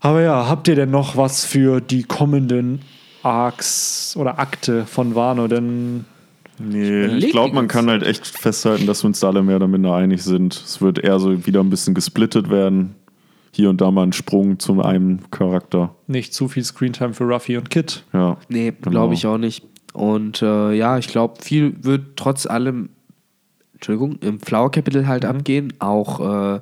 Aber 0.00 0.22
ja, 0.22 0.48
habt 0.48 0.68
ihr 0.68 0.74
denn 0.74 0.90
noch 0.90 1.16
was 1.16 1.44
für 1.44 1.80
die 1.80 2.02
kommenden 2.04 2.80
Arcs 3.22 4.14
oder 4.18 4.38
Akte 4.38 4.84
von 4.86 5.14
Wano? 5.14 5.48
Denn 5.48 6.04
Nee, 6.58 7.04
überleg 7.04 7.24
ich 7.24 7.30
glaube, 7.32 7.54
man 7.54 7.68
kann 7.68 7.90
halt 7.90 8.02
echt 8.02 8.26
festhalten, 8.26 8.86
dass 8.86 9.02
wir 9.02 9.08
uns 9.08 9.20
da 9.20 9.28
alle 9.28 9.42
mehr 9.42 9.56
oder 9.56 9.68
minder 9.68 9.94
einig 9.94 10.22
sind. 10.22 10.54
Es 10.54 10.80
wird 10.80 10.98
eher 10.98 11.18
so 11.18 11.46
wieder 11.46 11.60
ein 11.60 11.68
bisschen 11.68 11.92
gesplittet 11.94 12.48
werden. 12.48 12.94
Hier 13.52 13.68
und 13.68 13.80
da 13.80 13.90
mal 13.90 14.04
ein 14.04 14.12
Sprung 14.14 14.58
zu 14.58 14.80
einem 14.82 15.30
Charakter. 15.30 15.94
nicht 16.06 16.32
zu 16.34 16.48
viel 16.48 16.64
Screentime 16.64 17.12
für 17.14 17.24
Ruffy 17.24 17.56
und 17.58 17.68
Kid. 17.70 18.04
Ja. 18.14 18.38
Nee, 18.48 18.70
Genau. 18.72 18.90
glaube 18.90 19.14
ich 19.14 19.26
auch 19.26 19.36
nicht. 19.38 19.64
Und 19.92 20.40
äh, 20.42 20.72
ja, 20.74 20.96
ich 20.98 21.08
glaube, 21.08 21.42
viel 21.42 21.74
wird 21.82 22.16
trotz 22.16 22.46
allem, 22.46 22.90
Entschuldigung, 23.76 24.16
im 24.20 24.40
Flower-Kapitel 24.40 25.06
halt 25.06 25.24
abgehen. 25.24 25.72
Auch 25.78 26.56
äh, 26.56 26.60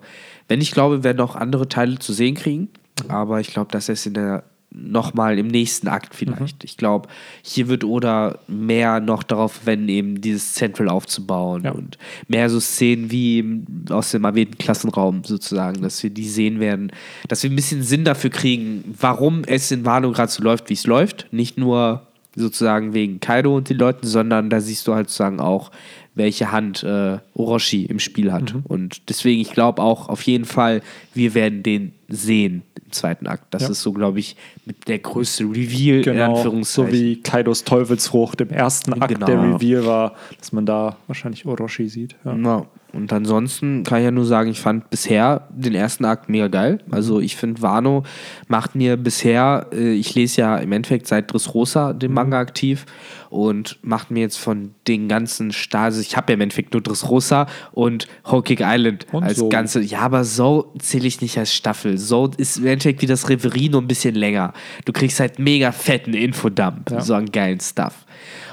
wenn 0.48 0.60
ich 0.60 0.70
glaube, 0.72 0.98
wir 0.98 1.04
werden 1.04 1.20
auch 1.20 1.36
andere 1.36 1.68
Teile 1.68 1.98
zu 1.98 2.12
sehen 2.12 2.34
kriegen. 2.34 2.68
Aber 3.08 3.40
ich 3.40 3.48
glaube, 3.48 3.70
das 3.72 3.88
ist 3.88 4.06
in 4.06 4.14
der 4.14 4.44
nochmal 4.76 5.38
im 5.38 5.46
nächsten 5.46 5.86
Akt 5.86 6.16
vielleicht. 6.16 6.64
Ich 6.64 6.76
glaube, 6.76 7.08
hier 7.42 7.68
wird 7.68 7.84
Oda 7.84 8.38
mehr 8.48 8.98
noch 8.98 9.22
darauf 9.22 9.52
verwenden, 9.52 9.88
eben 9.88 10.20
dieses 10.20 10.54
Central 10.54 10.88
aufzubauen 10.88 11.62
Ja. 11.62 11.70
und 11.70 11.96
mehr 12.26 12.50
so 12.50 12.58
Szenen 12.58 13.10
wie 13.12 13.62
aus 13.90 14.10
dem 14.10 14.24
erwähnten 14.24 14.58
Klassenraum 14.58 15.22
sozusagen, 15.22 15.80
dass 15.82 16.02
wir 16.02 16.10
die 16.10 16.28
sehen 16.28 16.58
werden, 16.58 16.90
dass 17.28 17.44
wir 17.44 17.50
ein 17.50 17.56
bisschen 17.56 17.84
Sinn 17.84 18.04
dafür 18.04 18.30
kriegen, 18.30 18.96
warum 18.98 19.42
es 19.46 19.70
in 19.70 19.84
Wano 19.84 20.10
gerade 20.10 20.32
so 20.32 20.42
läuft, 20.42 20.68
wie 20.70 20.74
es 20.74 20.86
läuft. 20.86 21.28
Nicht 21.30 21.56
nur 21.56 22.08
sozusagen 22.34 22.94
wegen 22.94 23.20
Kaido 23.20 23.56
und 23.56 23.70
den 23.70 23.78
Leuten, 23.78 24.08
sondern 24.08 24.50
da 24.50 24.60
siehst 24.60 24.88
du 24.88 24.94
halt 24.94 25.08
sozusagen 25.08 25.38
auch, 25.38 25.70
welche 26.14 26.52
Hand 26.52 26.82
äh, 26.82 27.18
Orochi 27.34 27.84
im 27.86 27.98
Spiel 27.98 28.32
hat. 28.32 28.54
Und 28.64 29.08
deswegen, 29.08 29.40
ich 29.40 29.50
glaube 29.50 29.82
auch 29.82 30.08
auf 30.08 30.22
jeden 30.22 30.44
Fall, 30.44 30.82
wir 31.12 31.34
werden 31.34 31.62
den 31.62 31.92
sehen 32.08 32.62
im 32.84 32.92
zweiten 32.92 33.26
Akt. 33.26 33.46
Das 33.52 33.62
Ja. 33.62 33.68
ist 33.70 33.82
so, 33.82 33.92
glaube 33.92 34.18
ich, 34.20 34.36
mit 34.66 34.88
der 34.88 34.98
größte 34.98 35.44
Reveal 35.44 35.96
in 35.98 36.02
Genau, 36.02 36.26
so 36.34 36.36
Anführungszeichen. 36.36 36.92
wie 36.92 37.20
Kaidos 37.22 37.64
Teufelsfrucht 37.64 38.40
im 38.40 38.50
ersten 38.50 38.92
Akt 38.94 39.12
Genau. 39.14 39.26
der 39.26 39.42
Reveal 39.42 39.86
war, 39.86 40.14
dass 40.38 40.52
man 40.52 40.66
da 40.66 40.96
wahrscheinlich 41.06 41.46
Orochi 41.46 41.88
sieht. 41.88 42.16
Ja. 42.24 42.34
Ja, 42.36 42.66
und 42.92 43.12
ansonsten 43.12 43.82
kann 43.82 43.98
ich 43.98 44.04
ja 44.04 44.10
nur 44.12 44.24
sagen, 44.24 44.50
ich 44.50 44.60
fand 44.60 44.88
bisher 44.90 45.48
den 45.50 45.74
ersten 45.74 46.04
Akt 46.04 46.28
mega 46.28 46.46
geil. 46.48 46.78
Also 46.90 47.18
ich 47.20 47.34
finde, 47.36 47.60
Wano 47.62 48.04
macht 48.46 48.76
mir 48.76 48.96
bisher, 48.96 49.66
äh, 49.72 49.92
ich 49.94 50.14
lese 50.14 50.42
ja 50.42 50.56
im 50.58 50.70
Endeffekt 50.70 51.08
seit 51.08 51.32
Dressrosa 51.32 51.92
den 51.92 52.10
Mhm. 52.10 52.14
Manga 52.14 52.38
aktiv 52.38 52.86
und 53.30 53.80
macht 53.82 54.12
mir 54.12 54.20
jetzt 54.20 54.36
von 54.38 54.76
den 54.86 55.08
ganzen 55.08 55.50
Stasi, 55.52 56.02
ich 56.02 56.16
habe 56.16 56.32
ja 56.32 56.34
im 56.34 56.42
Endeffekt 56.42 56.72
nur 56.72 56.82
Dressrosa 56.82 57.46
und 57.72 58.06
Whole 58.30 58.44
Island 58.48 59.06
Und 59.10 59.24
als 59.24 59.38
So. 59.38 59.48
ganze, 59.48 59.80
ja, 59.80 59.98
aber 60.00 60.22
so 60.22 60.72
zähle 60.78 61.08
ich 61.08 61.20
nicht 61.20 61.36
als 61.36 61.52
Staffel. 61.52 61.93
So 61.96 62.30
ist 62.36 62.58
im 62.58 62.66
Endeffekt 62.66 63.02
wie 63.02 63.06
das 63.06 63.28
Reverie 63.28 63.68
nur 63.68 63.80
ein 63.82 63.88
bisschen 63.88 64.14
länger. 64.14 64.52
Du 64.84 64.92
kriegst 64.92 65.20
halt 65.20 65.38
mega 65.38 65.72
fetten 65.72 66.14
Infodump, 66.14 66.90
Ja. 66.90 67.00
so 67.00 67.14
einen 67.14 67.30
geilen 67.32 67.60
Stuff. 67.60 68.04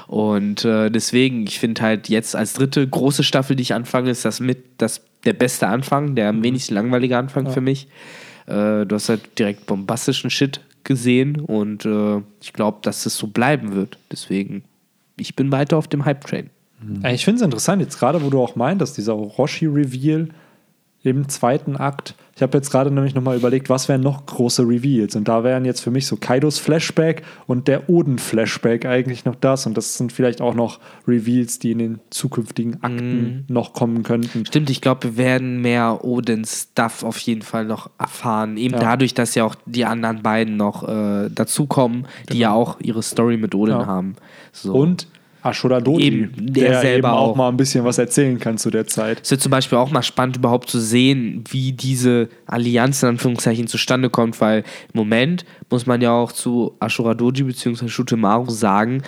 Und 0.06 0.64
äh, 0.64 0.90
deswegen, 0.90 1.44
ich 1.46 1.58
finde 1.58 1.80
halt 1.82 2.08
jetzt 2.08 2.36
als 2.36 2.52
dritte 2.52 2.86
große 2.86 3.22
Staffel, 3.24 3.56
die 3.56 3.62
ich 3.62 3.74
anfange, 3.74 4.10
ist 4.10 4.24
das 4.24 4.40
mit 4.40 4.58
das, 4.78 5.00
der 5.24 5.32
beste 5.32 5.68
Anfang, 5.68 6.14
der 6.14 6.28
am 6.28 6.42
wenigsten 6.42 6.74
langweilige 6.74 7.16
Anfang 7.16 7.50
für 7.50 7.60
mich. 7.60 7.88
Äh, 8.46 8.84
du 8.86 8.88
hast 8.90 9.08
halt 9.08 9.38
direkt 9.38 9.66
bombastischen 9.66 10.28
Shit 10.30 10.60
gesehen 10.84 11.40
und 11.40 11.86
äh, 11.86 12.20
ich 12.42 12.52
glaube, 12.52 12.78
dass 12.82 13.06
es 13.06 13.16
so 13.16 13.28
bleiben 13.28 13.74
wird. 13.74 13.98
Deswegen, 14.10 14.64
ich 15.16 15.36
bin 15.36 15.52
weiter 15.52 15.76
auf 15.78 15.88
dem 15.88 16.04
Hype-Train. 16.04 16.50
Ich 17.12 17.24
finde 17.24 17.36
es 17.36 17.42
interessant, 17.44 17.80
jetzt 17.80 18.00
gerade, 18.00 18.20
wo 18.24 18.28
du 18.28 18.42
auch 18.42 18.56
meintest, 18.56 18.98
dieser 18.98 19.14
Orochi-Reveal 19.16 20.28
im 21.04 21.28
zweiten 21.28 21.76
Akt. 21.76 22.14
Ich 22.34 22.40
habe 22.42 22.56
jetzt 22.56 22.70
gerade 22.70 22.90
nämlich 22.90 23.14
nochmal 23.14 23.36
überlegt, 23.36 23.68
was 23.68 23.88
wären 23.88 24.00
noch 24.00 24.24
große 24.24 24.62
Reveals? 24.62 25.14
Und 25.16 25.28
da 25.28 25.44
wären 25.44 25.64
jetzt 25.66 25.80
für 25.80 25.90
mich 25.90 26.06
so 26.06 26.16
Kaidos 26.16 26.58
Flashback 26.58 27.22
und 27.46 27.68
der 27.68 27.90
Oden-Flashback 27.90 28.86
eigentlich 28.86 29.24
noch 29.26 29.34
das. 29.34 29.66
Und 29.66 29.76
das 29.76 29.98
sind 29.98 30.12
vielleicht 30.12 30.40
auch 30.40 30.54
noch 30.54 30.80
Reveals, 31.06 31.58
die 31.58 31.72
in 31.72 31.78
den 31.78 32.00
zukünftigen 32.10 32.82
Akten 32.82 33.44
noch 33.48 33.74
kommen 33.74 34.02
könnten. 34.02 34.46
Stimmt, 34.46 34.70
ich 34.70 34.80
glaube, 34.80 35.02
wir 35.04 35.16
werden 35.18 35.60
mehr 35.60 36.04
Odins 36.04 36.68
Stuff 36.72 37.02
auf 37.04 37.18
jeden 37.18 37.42
Fall 37.42 37.66
noch 37.66 37.90
erfahren. 37.98 38.56
Eben 38.56 38.74
Ja. 38.74 38.80
dadurch, 38.80 39.12
dass 39.12 39.34
ja 39.34 39.44
auch 39.44 39.54
die 39.66 39.84
anderen 39.84 40.22
beiden 40.22 40.56
noch 40.56 40.88
äh, 40.88 41.28
dazukommen, 41.28 42.06
die 42.32 42.38
ja 42.38 42.52
auch 42.52 42.80
ihre 42.80 43.02
Story 43.02 43.36
mit 43.36 43.54
Odin 43.54 43.74
Ja. 43.80 43.86
haben. 43.86 44.16
So. 44.52 44.72
Und 44.72 45.06
Ashura 45.42 45.80
Doji, 45.80 46.04
Eben, 46.06 46.32
der 46.38 46.70
der, 46.70 46.80
selber 46.80 47.08
eben 47.08 47.16
auch, 47.18 47.28
auch. 47.30 47.36
mal 47.36 47.48
ein 47.48 47.56
bisschen 47.56 47.84
was 47.84 47.98
erzählen 47.98 48.38
kann 48.38 48.58
zu 48.58 48.70
der 48.70 48.86
Zeit. 48.86 49.20
Es 49.22 49.30
wird 49.32 49.40
zum 49.40 49.50
Beispiel 49.50 49.76
auch 49.78 49.90
mal 49.90 50.02
spannend, 50.02 50.36
überhaupt 50.36 50.70
zu 50.70 50.78
sehen, 50.78 51.42
wie 51.50 51.72
diese 51.72 52.28
Allianz 52.46 53.02
in 53.02 53.10
Anführungszeichen 53.10 53.66
zustande 53.66 54.08
kommt, 54.08 54.40
weil 54.40 54.60
im 54.60 54.64
Moment 54.98 55.44
muss 55.68 55.86
man 55.86 56.00
ja 56.00 56.12
auch 56.12 56.30
zu 56.32 56.74
Ashura 56.80 57.14
Doji 57.14 57.42
bzw. 57.42 57.88
Shutemaru 57.88 58.50
sagen, 58.50 59.02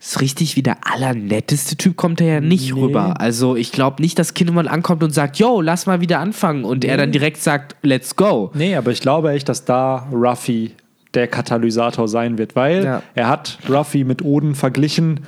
ist 0.00 0.20
richtig 0.20 0.56
wie 0.56 0.62
der 0.62 0.76
allernetteste 0.82 1.76
Typ 1.76 1.96
kommt 1.96 2.20
er 2.20 2.26
ja 2.26 2.40
nicht 2.40 2.74
Nee. 2.74 2.80
rüber. 2.80 3.20
Also 3.20 3.56
ich 3.56 3.72
glaube 3.72 4.02
nicht, 4.02 4.18
dass 4.18 4.34
Kinemon 4.34 4.68
ankommt 4.68 5.02
und 5.02 5.10
sagt, 5.14 5.36
yo, 5.38 5.60
lass 5.60 5.86
mal 5.86 6.00
wieder 6.00 6.18
anfangen 6.20 6.64
und 6.64 6.84
er 6.84 6.96
dann 6.96 7.10
direkt 7.12 7.38
sagt, 7.38 7.76
let's 7.82 8.16
go. 8.16 8.50
Nee, 8.54 8.74
aber 8.76 8.90
ich 8.90 9.00
glaube 9.00 9.30
echt, 9.32 9.48
dass 9.48 9.64
da 9.64 10.06
Ruffy 10.12 10.72
der 11.14 11.26
Katalysator 11.26 12.06
sein 12.06 12.38
wird, 12.38 12.54
weil 12.54 12.84
Ja. 12.84 13.02
er 13.14 13.28
hat 13.28 13.58
Ruffy 13.68 14.04
mit 14.04 14.22
Oden 14.22 14.54
verglichen 14.54 15.20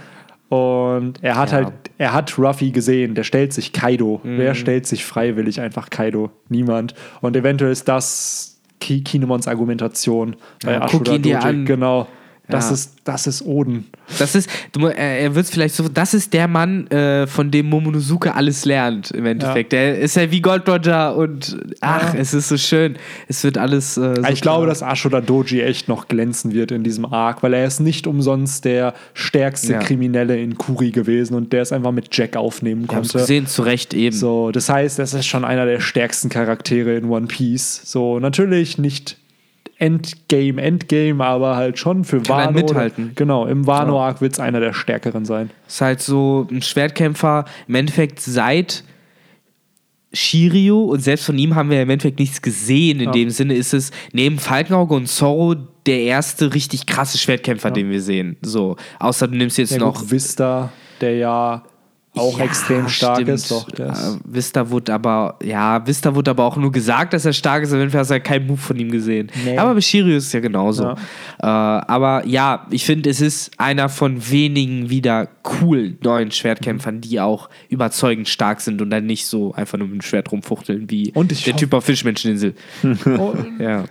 und 0.52 1.14
er 1.22 1.36
hat 1.36 1.50
Ja. 1.52 1.56
halt, 1.56 1.72
er 1.96 2.12
hat 2.12 2.38
Ruffy 2.38 2.72
gesehen, 2.72 3.14
der 3.14 3.24
stellt 3.24 3.54
sich 3.54 3.72
Kaido. 3.72 4.20
Mhm. 4.22 4.36
Wer 4.36 4.54
stellt 4.54 4.86
sich 4.86 5.02
freiwillig 5.04 5.60
einfach 5.62 5.88
Kaido? 5.88 6.30
Niemand. 6.50 6.94
Und 7.22 7.34
eventuell 7.36 7.72
ist 7.72 7.88
das 7.88 8.60
Ki 8.78 9.02
Kinemons 9.02 9.48
Argumentation 9.48 10.36
bei 10.62 10.72
Ja, 10.72 10.80
guck 10.86 11.08
Ashura 11.08 11.40
Doji. 11.40 11.64
Genau. 11.64 12.06
Das, 12.48 12.66
Ja. 12.68 12.74
ist, 12.74 12.94
das 13.04 13.26
ist 13.28 13.42
Oden. 13.46 13.86
Das 14.18 14.34
ist, 14.34 14.50
du, 14.72 14.80
mu- 14.80 14.88
er, 14.88 15.34
wird 15.34 15.46
vielleicht 15.46 15.74
so, 15.76 15.88
das 15.88 16.12
ist 16.12 16.32
der 16.34 16.48
Mann, 16.48 16.86
äh, 16.88 17.26
von 17.28 17.50
dem 17.52 17.66
Momonosuke 17.66 18.34
alles 18.34 18.64
lernt 18.64 19.12
im 19.12 19.24
Endeffekt. 19.26 19.72
Der 19.72 19.98
ist 20.00 20.16
ja 20.16 20.28
wie 20.30 20.40
Gold 20.42 20.68
Roger 20.68 21.16
und 21.16 21.56
ach, 21.80 22.12
Ja. 22.14 22.20
es 22.20 22.34
ist 22.34 22.48
so 22.48 22.56
schön. 22.56 22.96
Es 23.28 23.44
wird 23.44 23.58
alles. 23.58 23.96
Äh, 23.96 24.16
so 24.16 24.22
ich 24.28 24.40
glaube, 24.40 24.66
dass 24.66 24.82
Ashura 24.82 25.20
Doji 25.20 25.60
echt 25.62 25.88
noch 25.88 26.08
glänzen 26.08 26.52
wird 26.52 26.72
in 26.72 26.82
diesem 26.82 27.04
Arc, 27.06 27.42
weil 27.44 27.54
er 27.54 27.64
ist 27.64 27.78
nicht 27.80 28.06
umsonst 28.08 28.64
der 28.64 28.94
stärkste 29.14 29.74
Ja. 29.74 29.78
Kriminelle 29.78 30.36
in 30.38 30.58
Kuri 30.58 30.90
gewesen 30.90 31.34
und 31.34 31.52
der 31.52 31.62
es 31.62 31.72
einfach 31.72 31.92
mit 31.92 32.08
Jack 32.14 32.36
aufnehmen 32.36 32.82
Wir 32.82 32.88
konnte. 32.88 33.18
gesehen, 33.18 33.46
zu 33.46 33.62
Recht 33.62 33.94
eben. 33.94 34.14
So, 34.16 34.50
das 34.50 34.68
heißt, 34.68 34.98
das 34.98 35.14
ist 35.14 35.26
schon 35.26 35.44
einer 35.44 35.64
der 35.64 35.80
stärksten 35.80 36.28
Charaktere 36.28 36.96
in 36.96 37.04
One 37.08 37.28
Piece. 37.28 37.82
So, 37.84 38.18
natürlich 38.18 38.78
nicht 38.78 39.16
Endgame, 39.82 40.62
Endgame, 40.62 41.24
aber 41.24 41.56
halt 41.56 41.76
schon 41.76 42.04
für 42.04 42.20
Kann 42.22 42.38
er 42.38 42.46
Wano. 42.46 42.60
mithalten. 42.60 43.12
Genau, 43.16 43.46
im 43.46 43.66
Wano-Arc 43.66 44.20
wird 44.20 44.34
es 44.34 44.38
einer 44.40 44.60
der 44.60 44.72
stärkeren 44.74 45.24
sein. 45.24 45.50
Ist 45.66 45.80
halt 45.80 46.00
so 46.00 46.46
ein 46.52 46.62
Schwertkämpfer, 46.62 47.46
im 47.66 47.74
Endeffekt 47.74 48.20
seit 48.20 48.84
Shiryu 50.12 50.82
und 50.92 51.00
selbst 51.00 51.24
von 51.24 51.36
ihm 51.38 51.54
haben 51.54 51.70
wir 51.70 51.82
im 51.82 51.90
Endeffekt 51.90 52.20
nichts 52.20 52.42
gesehen. 52.42 53.00
In 53.00 53.06
Ja. 53.06 53.12
dem 53.12 53.30
Sinne 53.30 53.54
ist 53.54 53.72
es 53.74 53.90
neben 54.12 54.38
Falkenauge 54.38 54.94
und 54.94 55.08
Zorro 55.08 55.54
der 55.86 56.00
erste 56.02 56.54
richtig 56.54 56.86
krasse 56.86 57.18
Schwertkämpfer, 57.18 57.70
den 57.70 57.90
wir 57.90 58.00
sehen. 58.02 58.36
So, 58.42 58.76
außer 59.00 59.26
du 59.26 59.36
nimmst 59.36 59.58
jetzt 59.58 59.72
Ja, 59.72 59.78
noch 59.78 59.98
gut, 60.00 60.10
Vista, 60.12 60.70
der 61.00 61.16
ja 61.16 61.62
auch 62.14 62.38
Ja, 62.38 62.44
extrem 62.44 62.88
stark 62.88 63.16
stimmt. 63.16 63.30
ist. 63.30 63.50
Doch, 63.50 63.70
der 63.70 63.92
ist 63.92 64.16
Äh, 64.16 64.18
Vista 64.24 64.68
wurde 64.68 64.92
aber, 64.92 65.38
ja, 65.42 65.86
Vista 65.86 66.14
wurde 66.14 66.30
aber 66.32 66.44
auch 66.44 66.56
nur 66.58 66.70
gesagt, 66.70 67.14
dass 67.14 67.24
er 67.24 67.32
stark 67.32 67.62
ist. 67.62 67.72
Auf 67.72 67.78
jeden 67.78 67.90
Fall 67.90 68.00
hast 68.00 68.08
du 68.10 68.14
ja 68.14 68.20
keinen 68.20 68.46
Move 68.46 68.58
von 68.60 68.78
ihm 68.78 68.90
gesehen. 68.90 69.30
Nee. 69.44 69.56
Aber 69.56 69.74
bei 69.74 69.80
Shiryu 69.80 70.16
ist 70.16 70.26
es 70.26 70.32
ja 70.32 70.40
genauso. 70.40 70.82
Ja. 70.84 70.92
Äh, 71.40 71.46
aber 71.86 72.26
ja, 72.26 72.66
ich 72.70 72.84
finde, 72.84 73.08
es 73.08 73.20
ist 73.22 73.52
einer 73.58 73.88
von 73.88 74.30
wenigen 74.30 74.90
wieder 74.90 75.26
coolen 75.42 75.96
neuen 76.02 76.30
Schwertkämpfern, 76.30 77.00
die 77.00 77.18
auch 77.18 77.48
überzeugend 77.70 78.28
stark 78.28 78.60
sind 78.60 78.82
und 78.82 78.90
dann 78.90 79.06
nicht 79.06 79.26
so 79.26 79.52
einfach 79.54 79.78
nur 79.78 79.88
mit 79.88 80.00
dem 80.00 80.02
Schwert 80.02 80.30
rumfuchteln 80.30 80.90
wie 80.90 81.12
der 81.12 81.22
hoffe- 81.24 81.56
Typ 81.56 81.72
auf 81.74 81.84
Fischmenscheninsel. 81.84 82.54
Oh, 83.18 83.34
ja. 83.58 83.84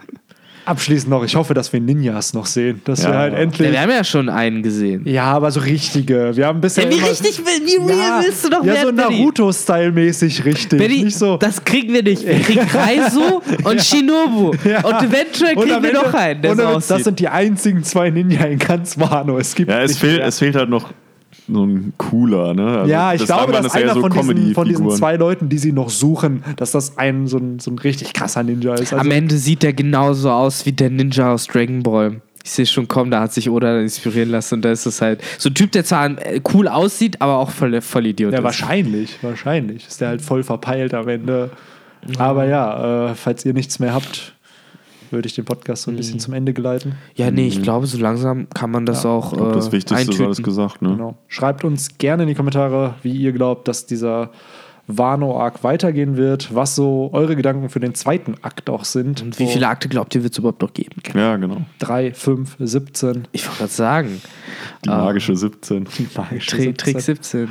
Abschließend 0.66 1.10
noch, 1.10 1.24
ich 1.24 1.36
hoffe, 1.36 1.54
dass 1.54 1.72
wir 1.74 1.80
Ninjas 1.80 2.34
noch 2.34 2.46
sehen. 2.46 2.82
Dass 2.86 3.04
Ja. 3.04 3.12
wir 3.12 3.18
halt 3.18 3.34
ja. 3.34 3.40
endlich. 3.40 3.72
Wir 3.72 3.82
haben 3.82 3.90
ja 3.90 4.04
schon 4.04 4.30
einen 4.30 4.64
gesehen. 4.64 5.02
Ja, 5.08 5.26
aber 5.26 5.52
so 5.52 5.60
richtige. 5.62 6.36
Wir 6.36 6.48
haben 6.48 6.62
bisher. 6.62 6.84
Ja, 6.86 6.90
wie 6.92 6.96
immer- 6.98 7.10
richtig, 7.10 7.40
wie 7.40 7.76
real 7.78 7.98
ja, 7.98 8.22
willst 8.24 8.46
du 8.46 8.50
doch 8.50 8.64
Ja, 8.64 8.82
so? 8.82 8.92
Naruto-Style-mäßig 8.92 10.46
richtig. 10.46 10.80
Benny, 10.80 11.04
nicht 11.04 11.18
so. 11.18 11.38
das 11.38 11.64
kriegen 11.64 11.94
wir 11.94 12.04
nicht. 12.04 12.26
Wir 12.26 12.40
kriegen 12.40 12.68
Kaizo 12.68 13.42
und 13.64 13.82
Shinobu. 13.82 14.52
Ja. 14.66 14.84
Und 14.86 15.08
eventuell 15.10 15.56
Und 15.56 15.64
kriegen 15.64 15.76
am 15.76 15.84
wir 15.84 15.90
Ende- 15.90 16.02
noch 16.04 16.14
einen, 16.14 16.42
der 16.42 16.52
und 16.52 16.58
so. 16.84 16.94
Das 16.96 17.04
sind 17.04 17.20
die 17.20 17.28
einzigen 17.28 17.84
zwei 17.84 18.10
Ninja 18.10 18.46
in 18.46 18.60
ganz 18.60 18.98
Wano. 19.00 19.38
Es 19.40 19.56
gibt 19.56 19.70
Ja, 19.72 19.82
es 19.82 19.92
nicht 19.92 20.00
fehlt, 20.00 20.18
mehr. 20.18 20.28
es 20.28 20.40
fehlt 20.40 20.56
halt 20.56 20.70
noch 20.70 20.92
so 21.54 21.66
ein 21.66 21.94
cooler, 21.98 22.54
ne? 22.54 22.80
Also 22.80 22.92
ja, 22.92 23.14
ich 23.14 23.20
das 23.20 23.28
glaube, 23.28 23.52
dass 23.52 23.74
einer 23.74 23.94
so 23.94 24.02
von, 24.02 24.12
diesen, 24.12 24.54
von 24.54 24.68
diesen 24.68 24.90
zwei 24.92 25.16
Leuten, 25.16 25.50
die 25.50 25.58
sie 25.58 25.72
noch 25.72 25.90
suchen, 25.90 26.44
dass 26.56 26.72
das 26.72 26.98
ein 26.98 27.28
so 27.28 27.38
ein, 27.38 27.60
so 27.60 27.72
ein 27.72 27.80
richtig 27.80 28.14
krasser 28.14 28.44
Ninja 28.44 28.74
ist. 28.76 28.94
Also, 28.94 28.98
Am 28.98 29.12
Ende 29.12 29.38
sieht 29.38 29.64
er 29.64 29.74
genauso 29.74 30.32
aus 30.32 30.66
wie 30.66 30.72
der 30.72 30.90
Ninja 30.90 31.34
aus 31.34 31.48
Dragon 31.48 31.84
Ball. 31.84 32.22
Ich 32.44 32.52
sehe 32.52 32.66
schon 32.66 32.88
kommen, 32.88 33.12
da 33.12 33.22
hat 33.22 33.34
sich 33.34 33.50
Oda 33.50 33.80
inspirieren 33.80 34.30
lassen 34.30 34.56
und 34.56 34.62
da 34.66 34.72
ist 34.72 34.86
es 34.88 35.00
halt 35.02 35.22
so 35.38 35.50
ein 35.50 35.54
Typ, 35.54 35.72
der 35.74 35.86
zwar 35.86 36.10
äh, 36.26 36.42
cool 36.54 36.68
aussieht, 36.68 37.22
aber 37.22 37.38
auch 37.38 37.52
voll, 37.52 37.80
voll 37.82 38.08
Idiot 38.08 38.32
ja, 38.34 38.40
ist. 38.40 38.44
wahrscheinlich, 38.44 39.20
wahrscheinlich. 39.22 39.88
Ist 39.88 40.02
der 40.02 40.10
halt 40.10 40.22
voll 40.22 40.44
verpeilt 40.44 40.94
am 40.94 41.08
Ende. 41.08 41.52
Aber 42.18 42.46
ja, 42.46 43.12
äh, 43.12 43.16
falls 43.16 43.46
ihr 43.46 43.54
nichts 43.54 43.78
mehr 43.78 43.94
habt, 43.94 44.34
würde 45.12 45.28
ich 45.28 45.36
den 45.36 45.46
Podcast 45.46 45.84
so 45.84 45.92
ein 45.92 45.94
Mhm. 45.94 45.98
bisschen 45.98 46.20
zum 46.20 46.34
Ende 46.34 46.54
geleiten. 46.54 46.96
Ja, 47.16 47.30
nee, 47.32 47.48
ich 47.48 47.62
glaube, 47.62 47.88
so 47.88 47.98
langsam 47.98 48.48
kann 48.54 48.72
man 48.72 48.86
das 48.86 49.06
auch 49.06 49.32
Ich 49.32 49.38
glaube, 49.38 49.54
das 49.54 49.68
äh, 49.68 49.72
Wichtigste 49.74 49.96
ist 49.96 50.02
eintüten. 50.10 50.26
alles 50.26 50.44
gesagt, 50.44 50.82
ne? 50.82 50.90
Genau. 50.90 51.16
Schreibt 51.28 51.64
uns 51.64 51.98
gerne 51.98 52.24
in 52.24 52.30
die 52.30 52.36
Kommentare, 52.36 52.96
wie 53.04 53.12
ihr 53.14 53.32
glaubt, 53.32 53.68
dass 53.68 53.86
dieser 53.86 54.32
Wano-Arc 54.88 55.64
weitergehen 55.64 56.18
wird, 56.18 56.54
was 56.54 56.76
so 56.76 57.10
eure 57.14 57.36
Gedanken 57.36 57.70
für 57.70 57.80
den 57.80 57.94
zweiten 57.96 58.36
Akt 58.42 58.70
auch 58.70 58.84
sind. 58.84 59.22
Und 59.22 59.40
wie 59.40 59.48
viele 59.48 59.68
Akte 59.68 59.88
glaubt 59.88 60.14
ihr, 60.16 60.24
wird 60.24 60.34
es 60.34 60.40
überhaupt 60.40 60.62
noch 60.62 60.74
geben? 60.74 61.02
Ja, 61.16 61.38
genau. 61.38 61.58
3, 61.80 62.14
5, 62.14 62.56
17. 62.60 63.28
Ich 63.32 63.46
wollte 63.46 63.60
gerade 63.60 63.72
sagen. 63.72 64.22
Die 64.84 64.90
Ah. 64.90 65.06
magische 65.06 65.36
17. 65.36 65.86
Magische 66.16 66.58
Trick, 66.58 66.78
Trick 66.78 67.00
17. 67.00 67.48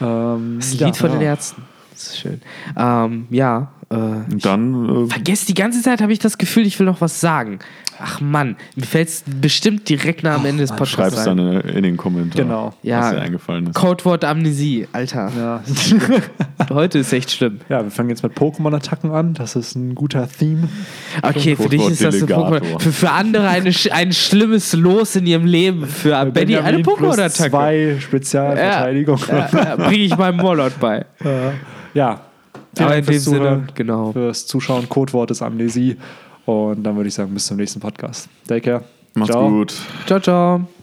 Ähm, 0.00 0.56
Das 0.60 0.78
ja, 0.78 0.86
Lied 0.86 0.96
von 0.96 1.10
den 1.10 1.20
ja. 1.22 1.28
Ärzten. 1.28 1.62
Das 1.92 2.02
ist 2.08 2.18
schön. 2.20 2.40
Ähm, 2.76 3.26
ja, 3.30 3.72
äh, 3.92 3.96
dann, 4.28 5.04
äh, 5.06 5.10
Vergesst 5.10 5.48
die 5.48 5.54
ganze 5.54 5.82
Zeit, 5.82 6.00
habe 6.00 6.12
ich 6.12 6.18
das 6.20 6.38
Gefühl, 6.38 6.64
ich 6.66 6.78
will 6.78 6.86
noch 6.86 7.00
was 7.00 7.20
sagen. 7.20 7.58
Ach 8.02 8.18
Mann, 8.20 8.56
mir 8.76 8.86
fällt 8.86 9.08
es 9.08 9.24
bestimmt 9.26 9.86
direkt 9.88 10.22
nach 10.22 10.36
am 10.36 10.46
Ende 10.46 10.62
des 10.62 10.70
Podcasts 10.70 10.94
schreib's 10.94 11.24
dann 11.24 11.38
ein. 11.38 11.60
in, 11.60 11.68
in 11.76 11.82
den 11.82 11.96
Kommentaren, 11.98 12.48
Genau. 12.48 12.72
Ja. 12.82 13.00
was 13.00 13.10
dir 13.10 13.20
eingefallen 13.20 13.66
ist. 13.66 13.74
Codewort 13.74 14.24
Amnesie, 14.24 14.88
Alter. 14.92 15.30
Ja. 15.36 15.62
Heute 16.70 17.00
ist 17.00 17.12
echt 17.12 17.30
schlimm. 17.30 17.60
ja, 17.68 17.82
wir 17.82 17.90
fangen 17.90 18.08
jetzt 18.08 18.22
mit 18.22 18.32
Pokémon-Attacken 18.38 19.10
an. 19.10 19.34
Das 19.34 19.54
ist 19.54 19.74
ein 19.74 19.94
guter 19.94 20.26
Theme. 20.28 20.68
Okay, 21.20 21.56
für 21.56 21.68
dich 21.68 21.86
ist 21.88 22.02
das 22.02 22.14
ein 22.22 22.28
Pokémon. 22.28 22.80
Für, 22.80 22.92
für 22.92 23.10
andere 23.10 23.48
eine, 23.48 23.70
ein 23.90 24.12
schlimmes 24.12 24.72
Los 24.72 25.16
in 25.16 25.26
ihrem 25.26 25.44
Leben. 25.44 25.84
Für 25.86 26.24
Benny 26.26 26.56
eine 26.56 26.78
Benjamin 26.78 26.82
plus 26.84 26.98
Pokémon-Attacke. 27.16 27.50
Zwei 27.50 27.96
Spezialverteidigung. 28.00 29.18
Ja, 29.28 29.48
ja, 29.52 29.76
bringe 29.76 30.04
ich 30.04 30.16
meinem 30.16 30.36
Morlord 30.38 30.78
bei. 30.80 31.04
Äh, 31.22 31.50
ja. 32.80 32.88
Vielen 32.88 32.88
Aber 32.88 32.94
Dank 32.94 32.98
in 32.98 33.04
dem 33.04 33.12
fürs 33.12 33.24
Sinne, 33.24 33.38
Zuhören, 33.38 33.68
genau. 33.74 34.12
fürs 34.12 34.46
Zuschauen. 34.46 34.88
Codewort 34.88 35.30
ist 35.30 35.42
Amnesie. 35.42 35.96
Und 36.46 36.82
dann 36.82 36.96
würde 36.96 37.08
ich 37.08 37.14
sagen, 37.14 37.32
bis 37.32 37.46
zum 37.46 37.58
nächsten 37.58 37.80
Podcast. 37.80 38.28
Take 38.48 38.62
care. 38.62 38.84
Macht's 39.14 39.32
Ciao. 39.32 39.48
gut. 39.48 39.74
Ciao, 40.06 40.20
ciao. 40.20 40.79